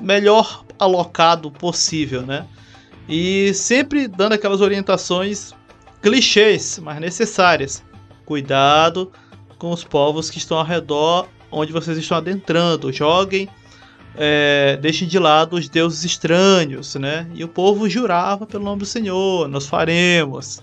melhor 0.00 0.64
alocado 0.78 1.50
possível, 1.50 2.22
né? 2.22 2.46
E 3.08 3.52
sempre 3.54 4.08
dando 4.08 4.32
aquelas 4.32 4.60
orientações 4.60 5.54
clichês, 6.02 6.78
mas 6.82 7.00
necessárias. 7.00 7.82
Cuidado 8.24 9.12
com 9.58 9.70
os 9.70 9.84
povos 9.84 10.30
que 10.30 10.38
estão 10.38 10.58
ao 10.58 10.64
redor 10.64 11.28
onde 11.50 11.72
vocês 11.72 11.96
estão 11.96 12.18
adentrando. 12.18 12.92
Joguem 12.92 13.48
é, 14.16 14.78
deixem 14.80 15.08
de 15.08 15.18
lado 15.18 15.56
os 15.56 15.68
deuses 15.68 16.04
estranhos, 16.04 16.94
né? 16.94 17.26
E 17.34 17.42
o 17.42 17.48
povo 17.48 17.88
jurava 17.88 18.46
pelo 18.46 18.64
nome 18.64 18.80
do 18.80 18.86
Senhor, 18.86 19.48
nós 19.48 19.66
faremos, 19.66 20.62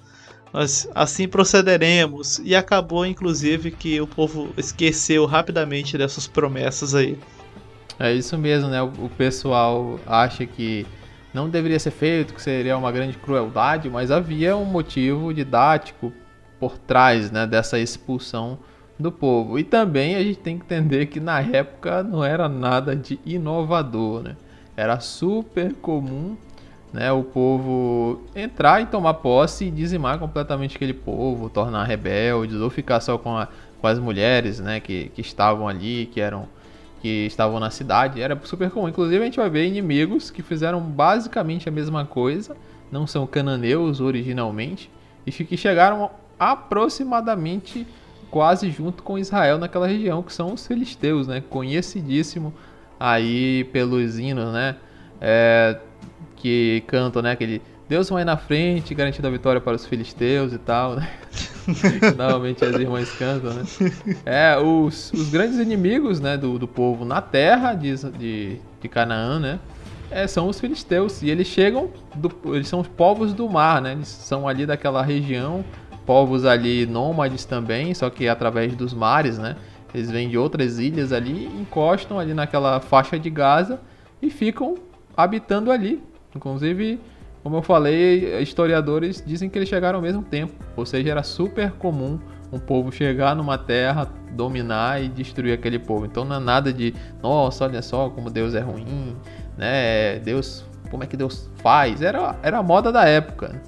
nós 0.53 0.87
assim 0.95 1.27
procederemos. 1.27 2.39
E 2.43 2.55
acabou, 2.55 3.05
inclusive, 3.05 3.71
que 3.71 3.99
o 3.99 4.07
povo 4.07 4.49
esqueceu 4.57 5.25
rapidamente 5.25 5.97
dessas 5.97 6.27
promessas 6.27 6.95
aí. 6.95 7.17
É 7.99 8.13
isso 8.13 8.37
mesmo, 8.37 8.69
né? 8.69 8.81
O 8.81 9.09
pessoal 9.17 9.99
acha 10.07 10.45
que 10.45 10.87
não 11.33 11.49
deveria 11.49 11.79
ser 11.79 11.91
feito, 11.91 12.33
que 12.33 12.41
seria 12.41 12.77
uma 12.77 12.91
grande 12.91 13.17
crueldade, 13.17 13.89
mas 13.89 14.11
havia 14.11 14.55
um 14.55 14.65
motivo 14.65 15.33
didático 15.33 16.11
por 16.59 16.77
trás 16.77 17.31
né, 17.31 17.47
dessa 17.47 17.79
expulsão 17.79 18.59
do 19.01 19.11
povo. 19.11 19.57
E 19.59 19.63
também 19.63 20.15
a 20.15 20.23
gente 20.23 20.39
tem 20.39 20.57
que 20.57 20.63
entender 20.63 21.07
que 21.07 21.19
na 21.19 21.41
época 21.41 22.03
não 22.03 22.23
era 22.23 22.47
nada 22.47 22.95
de 22.95 23.19
inovador, 23.25 24.23
né? 24.23 24.35
Era 24.77 24.99
super 24.99 25.73
comum, 25.73 26.37
né, 26.93 27.11
o 27.11 27.23
povo 27.23 28.21
entrar 28.35 28.81
e 28.81 28.85
tomar 28.85 29.15
posse 29.15 29.65
e 29.65 29.71
dizimar 29.71 30.19
completamente 30.19 30.75
aquele 30.75 30.93
povo, 30.93 31.49
tornar 31.49 31.85
rebeldes 31.85 32.57
ou 32.57 32.69
ficar 32.69 32.99
só 32.99 33.17
com, 33.17 33.37
a, 33.37 33.47
com 33.79 33.87
as 33.87 33.97
mulheres, 33.97 34.59
né, 34.59 34.79
que, 34.79 35.09
que 35.15 35.21
estavam 35.21 35.67
ali, 35.67 36.09
que 36.11 36.19
eram 36.19 36.47
que 37.01 37.25
estavam 37.25 37.59
na 37.59 37.71
cidade, 37.71 38.21
era 38.21 38.39
super 38.43 38.69
comum. 38.69 38.87
Inclusive 38.87 39.19
a 39.19 39.25
gente 39.25 39.37
vai 39.37 39.49
ver 39.49 39.65
inimigos 39.65 40.29
que 40.29 40.43
fizeram 40.43 40.79
basicamente 40.79 41.67
a 41.67 41.71
mesma 41.71 42.05
coisa, 42.05 42.55
não 42.91 43.07
são 43.07 43.25
cananeus 43.25 43.99
originalmente, 43.99 44.87
e 45.25 45.31
que 45.31 45.57
chegaram 45.57 46.11
aproximadamente 46.39 47.87
quase 48.32 48.71
junto 48.71 49.03
com 49.03 49.19
Israel 49.19 49.57
naquela 49.59 49.86
região, 49.86 50.23
que 50.23 50.34
são 50.34 50.53
os 50.53 50.65
filisteus, 50.65 51.27
né? 51.27 51.43
Conhecidíssimo 51.49 52.53
aí 52.97 53.65
pelos 53.65 54.17
hinos, 54.17 54.53
né? 54.53 54.77
É, 55.19 55.77
que 56.38 56.82
cantam, 56.88 57.21
né? 57.21 57.32
Aquele 57.32 57.61
Deus 57.91 58.09
vai 58.09 58.23
na 58.23 58.38
frente, 58.38 58.95
garantindo 58.95 59.27
a 59.27 59.32
vitória 59.32 59.59
para 59.59 59.75
os 59.75 59.86
filisteus 59.86 60.53
e 60.53 60.57
tal, 60.57 60.95
né? 60.95 61.09
Normalmente 62.17 62.63
as 62.63 62.73
irmãs 62.73 63.11
cantam, 63.11 63.53
né? 63.53 63.63
É, 64.25 64.57
os, 64.57 65.11
os 65.11 65.29
grandes 65.29 65.59
inimigos, 65.59 66.21
né, 66.21 66.38
do, 66.38 66.57
do 66.57 66.69
povo 66.69 67.03
na 67.03 67.21
terra 67.21 67.73
de, 67.73 67.93
de, 68.17 68.61
de 68.79 68.88
Canaã, 68.88 69.39
né? 69.39 69.59
É, 70.09 70.25
são 70.25 70.47
os 70.47 70.57
filisteus. 70.57 71.21
E 71.21 71.29
eles 71.29 71.47
chegam, 71.47 71.89
do, 72.15 72.32
eles 72.55 72.69
são 72.69 72.79
os 72.79 72.88
povos 72.88 73.34
do 73.34 73.49
mar, 73.49 73.82
né? 73.82 73.91
Eles 73.91 74.07
são 74.07 74.47
ali 74.47 74.65
daquela 74.65 75.01
região 75.01 75.65
povos 76.12 76.43
ali 76.43 76.86
nômades 76.86 77.45
também, 77.45 77.93
só 77.93 78.09
que 78.09 78.28
através 78.28 78.76
dos 78.76 78.93
mares, 78.93 79.38
né? 79.38 79.55
Eles 79.95 80.12
vêm 80.12 80.28
de 80.28 80.38
outras 80.38 80.78
ilhas 80.78 81.14
ali, 81.14 81.45
encostam 81.45 82.20
ali 82.20 82.34
naquela 82.34 82.82
faixa 82.82 83.18
de 83.18 83.30
Gaza 83.30 83.80
e 84.22 84.30
ficam 84.30 84.76
habitando 85.16 85.72
ali. 85.72 86.03
Inclusive, 86.36 86.99
como 87.41 87.55
eu 87.55 87.62
falei, 87.62 88.41
historiadores 88.41 89.24
dizem 89.26 89.49
que 89.49 89.57
eles 89.57 89.70
chegaram 89.70 89.99
ao 89.99 90.01
mesmo 90.01 90.22
tempo, 90.22 90.53
ou 90.76 90.86
seja, 90.86 91.09
era 91.12 91.24
super 91.24 91.72
comum 91.72 92.20
um 92.51 92.59
povo 92.59 92.91
chegar 92.91 93.34
numa 93.34 93.57
terra, 93.57 94.05
dominar 94.34 95.01
e 95.01 95.07
destruir 95.07 95.53
aquele 95.53 95.80
povo. 95.80 96.05
Então 96.05 96.26
não 96.26 96.36
é 96.36 96.39
nada 96.41 96.74
de, 96.74 96.93
nossa, 97.24 97.64
olha 97.64 97.82
só 97.82 98.09
como 98.09 98.30
Deus 98.30 98.53
é 98.53 98.59
ruim, 98.59 99.16
né? 99.57 100.20
Deus, 100.20 100.66
como 100.89 101.05
é 101.05 101.07
que 101.07 101.16
Deus 101.16 101.49
faz? 101.64 102.01
Era, 102.01 102.36
era 102.43 102.57
a 102.57 102.64
moda 102.64 102.91
da 102.91 103.05
época. 103.05 103.62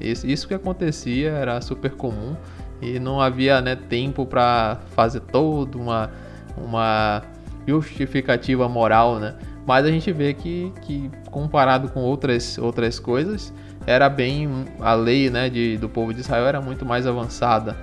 Isso 0.00 0.48
que 0.48 0.54
acontecia 0.54 1.30
era 1.30 1.60
super 1.60 1.92
comum 1.92 2.34
e 2.80 2.98
não 2.98 3.20
havia 3.20 3.60
né, 3.60 3.76
tempo 3.76 4.24
para 4.24 4.78
fazer 4.94 5.20
toda 5.20 5.76
uma, 5.76 6.10
uma 6.56 7.22
justificativa 7.66 8.68
moral, 8.68 9.18
né? 9.18 9.34
Mas 9.66 9.84
a 9.84 9.90
gente 9.90 10.10
vê 10.10 10.32
que, 10.32 10.72
que 10.82 11.10
comparado 11.30 11.88
com 11.90 12.00
outras, 12.00 12.58
outras 12.58 12.98
coisas, 12.98 13.52
era 13.86 14.08
bem 14.08 14.64
a 14.80 14.94
lei 14.94 15.30
né, 15.30 15.48
de, 15.48 15.76
do 15.76 15.88
povo 15.88 16.12
de 16.12 16.20
Israel 16.20 16.46
era 16.46 16.60
muito 16.60 16.84
mais 16.84 17.06
avançada. 17.06 17.76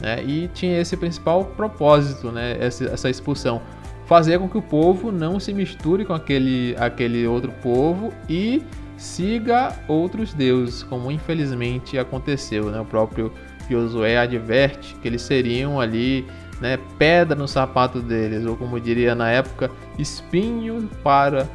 Né? 0.00 0.22
E 0.24 0.48
tinha 0.48 0.80
esse 0.80 0.96
principal 0.96 1.44
propósito, 1.44 2.30
né, 2.30 2.56
essa, 2.60 2.84
essa 2.84 3.10
expulsão. 3.10 3.60
Fazer 4.06 4.38
com 4.38 4.48
que 4.48 4.58
o 4.58 4.62
povo 4.62 5.10
não 5.10 5.40
se 5.40 5.52
misture 5.52 6.04
com 6.04 6.12
aquele, 6.12 6.76
aquele 6.78 7.26
outro 7.26 7.52
povo 7.62 8.12
e 8.28 8.62
siga 9.04 9.76
outros 9.86 10.32
deuses, 10.32 10.82
como 10.82 11.10
infelizmente 11.10 11.98
aconteceu. 11.98 12.70
Né? 12.70 12.80
O 12.80 12.84
próprio 12.84 13.32
Josué 13.68 14.16
adverte 14.16 14.96
que 15.00 15.08
eles 15.08 15.22
seriam 15.22 15.80
ali 15.80 16.26
né, 16.60 16.78
pedra 16.98 17.36
no 17.36 17.46
sapato 17.46 18.00
deles, 18.00 18.46
ou 18.46 18.56
como 18.56 18.80
diria 18.80 19.14
na 19.14 19.30
época, 19.30 19.70
espinho 19.98 20.88
para 21.02 21.48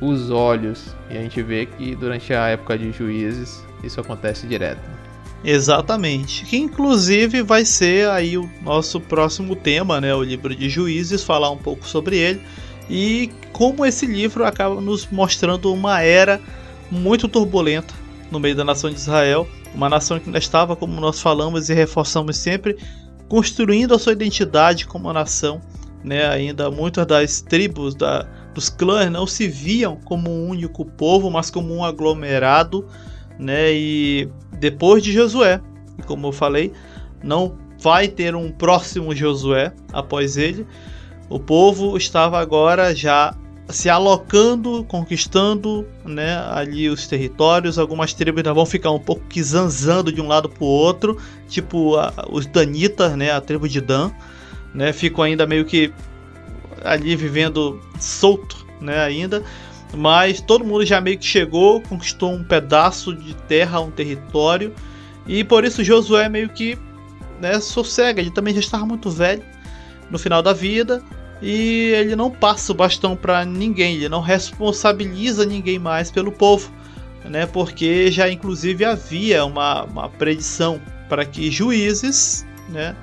os 0.00 0.30
olhos. 0.30 0.94
E 1.10 1.16
a 1.16 1.20
gente 1.20 1.42
vê 1.42 1.66
que 1.66 1.94
durante 1.94 2.32
a 2.32 2.48
época 2.48 2.78
de 2.78 2.90
juízes 2.90 3.64
isso 3.82 4.00
acontece 4.00 4.46
direto. 4.46 4.80
Exatamente. 5.44 6.46
Que 6.46 6.56
inclusive 6.56 7.42
vai 7.42 7.66
ser 7.66 8.08
aí 8.08 8.38
o 8.38 8.48
nosso 8.62 8.98
próximo 8.98 9.54
tema, 9.54 10.00
né? 10.00 10.14
O 10.14 10.22
livro 10.22 10.56
de 10.56 10.70
Juízes, 10.70 11.22
falar 11.22 11.50
um 11.50 11.58
pouco 11.58 11.86
sobre 11.86 12.16
ele 12.16 12.40
e 12.88 13.30
como 13.52 13.84
esse 13.84 14.06
livro 14.06 14.44
acaba 14.44 14.80
nos 14.80 15.06
mostrando 15.10 15.72
uma 15.72 16.00
era 16.00 16.40
muito 16.90 17.28
turbulenta 17.28 17.94
no 18.30 18.40
meio 18.40 18.54
da 18.54 18.64
nação 18.64 18.90
de 18.90 18.96
Israel, 18.96 19.46
uma 19.74 19.88
nação 19.88 20.18
que 20.18 20.26
ainda 20.26 20.38
estava, 20.38 20.76
como 20.76 21.00
nós 21.00 21.20
falamos 21.20 21.68
e 21.68 21.74
reforçamos 21.74 22.36
sempre, 22.36 22.76
construindo 23.28 23.94
a 23.94 23.98
sua 23.98 24.12
identidade 24.12 24.86
como 24.86 25.12
nação, 25.12 25.60
né? 26.02 26.26
Ainda 26.26 26.70
muitas 26.70 27.06
das 27.06 27.40
tribos 27.40 27.94
da, 27.94 28.26
dos 28.54 28.68
clãs 28.68 29.10
não 29.10 29.26
se 29.26 29.48
viam 29.48 29.96
como 30.04 30.30
um 30.30 30.48
único 30.48 30.84
povo, 30.84 31.30
mas 31.30 31.50
como 31.50 31.74
um 31.74 31.84
aglomerado, 31.84 32.86
né? 33.38 33.72
E 33.72 34.28
depois 34.58 35.02
de 35.02 35.12
Josué, 35.12 35.60
como 36.06 36.28
eu 36.28 36.32
falei, 36.32 36.72
não 37.22 37.56
vai 37.80 38.08
ter 38.08 38.34
um 38.34 38.50
próximo 38.50 39.14
Josué 39.14 39.72
após 39.92 40.36
ele. 40.36 40.66
O 41.28 41.38
povo 41.40 41.96
estava 41.96 42.38
agora 42.38 42.94
já 42.94 43.34
se 43.68 43.88
alocando, 43.88 44.84
conquistando 44.84 45.86
né, 46.04 46.36
ali 46.50 46.88
os 46.88 47.06
territórios. 47.06 47.78
Algumas 47.78 48.12
tribos 48.12 48.38
ainda 48.38 48.52
vão 48.52 48.66
ficar 48.66 48.90
um 48.90 48.98
pouco 48.98 49.22
que 49.28 49.42
zanzando 49.42 50.12
de 50.12 50.20
um 50.20 50.28
lado 50.28 50.48
para 50.48 50.64
o 50.64 50.66
outro, 50.66 51.18
tipo 51.48 51.96
a, 51.96 52.12
os 52.30 52.46
Danitas, 52.46 53.16
né, 53.16 53.30
a 53.30 53.40
tribo 53.40 53.68
de 53.68 53.80
Dan, 53.80 54.10
né, 54.74 54.92
ficam 54.92 55.24
ainda 55.24 55.46
meio 55.46 55.64
que 55.64 55.92
ali 56.84 57.16
vivendo 57.16 57.80
solto 57.98 58.66
né, 58.80 58.98
ainda. 59.00 59.42
Mas 59.96 60.40
todo 60.40 60.64
mundo 60.64 60.84
já 60.84 61.00
meio 61.00 61.18
que 61.18 61.24
chegou, 61.24 61.80
conquistou 61.80 62.32
um 62.32 62.42
pedaço 62.42 63.14
de 63.14 63.34
terra, 63.34 63.80
um 63.80 63.90
território. 63.90 64.74
E 65.26 65.42
por 65.42 65.64
isso 65.64 65.82
Josué 65.82 66.28
meio 66.28 66.48
que 66.50 66.76
né, 67.40 67.60
sossega, 67.60 68.20
ele 68.20 68.30
também 68.30 68.52
já 68.52 68.60
estava 68.60 68.84
muito 68.84 69.10
velho 69.10 69.42
no 70.10 70.18
final 70.18 70.42
da 70.42 70.52
vida 70.52 71.02
e 71.42 71.92
ele 71.94 72.16
não 72.16 72.30
passa 72.30 72.72
o 72.72 72.74
bastão 72.74 73.16
para 73.16 73.44
ninguém, 73.44 73.96
ele 73.96 74.08
não 74.08 74.20
responsabiliza 74.20 75.44
ninguém 75.44 75.78
mais 75.78 76.10
pelo 76.10 76.32
povo, 76.32 76.72
né? 77.24 77.46
Porque 77.46 78.10
já 78.10 78.30
inclusive 78.30 78.84
havia 78.84 79.44
uma, 79.44 79.84
uma 79.84 80.08
predição 80.08 80.80
para 81.08 81.24
que 81.24 81.50
juízes, 81.50 82.46
né, 82.68 82.96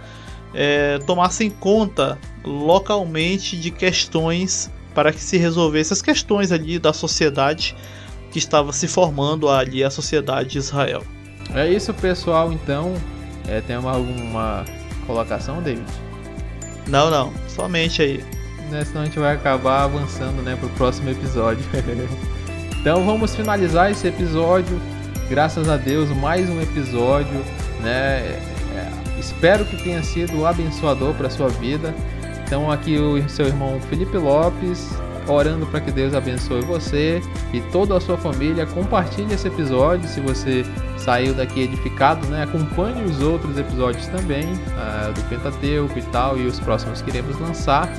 é, 0.54 1.00
tomassem 1.06 1.50
conta 1.50 2.18
localmente 2.44 3.58
de 3.58 3.72
questões 3.72 4.72
para 4.94 5.14
que 5.14 5.22
se 5.22 5.38
resolvesse 5.38 5.94
as 5.94 6.02
questões 6.02 6.52
ali 6.52 6.78
da 6.78 6.92
sociedade 6.92 7.76
que 8.32 8.40
estava 8.40 8.72
se 8.74 8.88
formando 8.88 9.50
ali 9.50 9.84
a 9.84 9.90
sociedade 9.90 10.50
de 10.50 10.58
Israel. 10.58 11.04
É 11.54 11.70
isso, 11.70 11.94
pessoal. 11.94 12.52
Então, 12.52 12.94
é, 13.48 13.62
tem 13.62 13.76
alguma 13.76 14.66
colocação, 15.06 15.62
David? 15.62 15.86
Não, 16.88 17.10
não. 17.10 17.34
Somente 17.62 18.01
aí. 18.01 18.24
Né, 18.72 18.84
senão 18.84 19.01
a 19.01 19.05
gente 19.05 19.20
vai 19.20 19.36
acabar 19.36 19.84
avançando 19.84 20.41
né, 20.41 20.55
para 20.55 20.66
o 20.66 20.70
próximo 20.72 21.12
episódio. 21.12 21.64
então 22.82 23.05
vamos 23.05 23.36
finalizar 23.36 23.91
esse 23.91 24.07
episódio. 24.07 24.82
Graças 25.30 25.70
a 25.70 25.78
Deus, 25.78 26.09
mais 26.09 26.49
um 26.49 26.59
episódio. 26.59 27.45
Né? 27.82 28.39
É, 28.74 28.91
espero 29.20 29.64
que 29.66 29.78
tenha 29.84 30.01
sido 30.01 30.43
abençoador 30.43 31.14
para 31.14 31.30
sua 31.30 31.49
vida. 31.49 31.93
Então 32.43 32.72
aqui 32.72 32.97
o 32.97 33.30
seu 33.30 33.45
irmão 33.45 33.80
Felipe 33.82 34.18
Lopes 34.18 34.89
orando 35.28 35.66
para 35.68 35.82
que 35.82 35.92
Deus 35.92 36.14
abençoe 36.14 36.62
você 36.62 37.22
e 37.54 37.62
toda 37.72 37.98
a 37.98 38.00
sua 38.00 38.18
família. 38.18 38.66
Compartilhe 38.66 39.34
esse 39.34 39.48
episódio 39.48 40.08
se 40.08 40.20
você 40.20 40.66
saiu 40.98 41.34
daqui 41.34 41.62
edificado, 41.62 42.26
né? 42.28 42.44
Acompanhe 42.44 43.04
os 43.04 43.22
outros 43.22 43.58
episódios 43.58 44.08
também 44.08 44.46
uh, 44.46 45.14
do 45.14 45.22
Pentateuco 45.30 45.98
e 45.98 46.02
tal 46.04 46.38
e 46.38 46.46
os 46.46 46.60
próximos 46.60 47.02
que 47.02 47.10
iremos 47.10 47.40
lançar. 47.40 47.90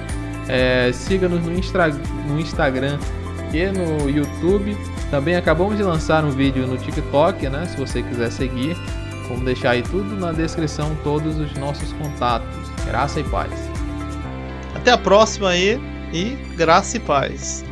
É, 0.49 0.91
Siga-nos 0.93 1.41
no, 1.41 1.53
no 2.29 2.41
Instagram 2.41 2.99
e 3.53 3.67
no 3.67 4.09
YouTube. 4.09 4.77
Também 5.11 5.37
acabamos 5.37 5.77
de 5.77 5.83
lançar 5.83 6.25
um 6.25 6.31
vídeo 6.31 6.67
no 6.67 6.77
TikTok, 6.77 7.49
né? 7.49 7.67
Se 7.67 7.77
você 7.77 8.03
quiser 8.03 8.31
seguir, 8.31 8.77
vamos 9.29 9.45
deixar 9.45 9.71
aí 9.71 9.83
tudo 9.83 10.17
na 10.17 10.33
descrição, 10.33 10.97
todos 11.05 11.39
os 11.39 11.53
nossos 11.55 11.93
contatos. 11.93 12.49
Graça 12.87 13.21
e 13.21 13.25
paz. 13.25 13.53
Até 14.75 14.91
a 14.91 14.99
próxima 14.99 15.51
aí 15.51 15.81
e 16.13 16.37
graça 16.57 16.97
e 16.97 17.01
paz. 17.01 17.65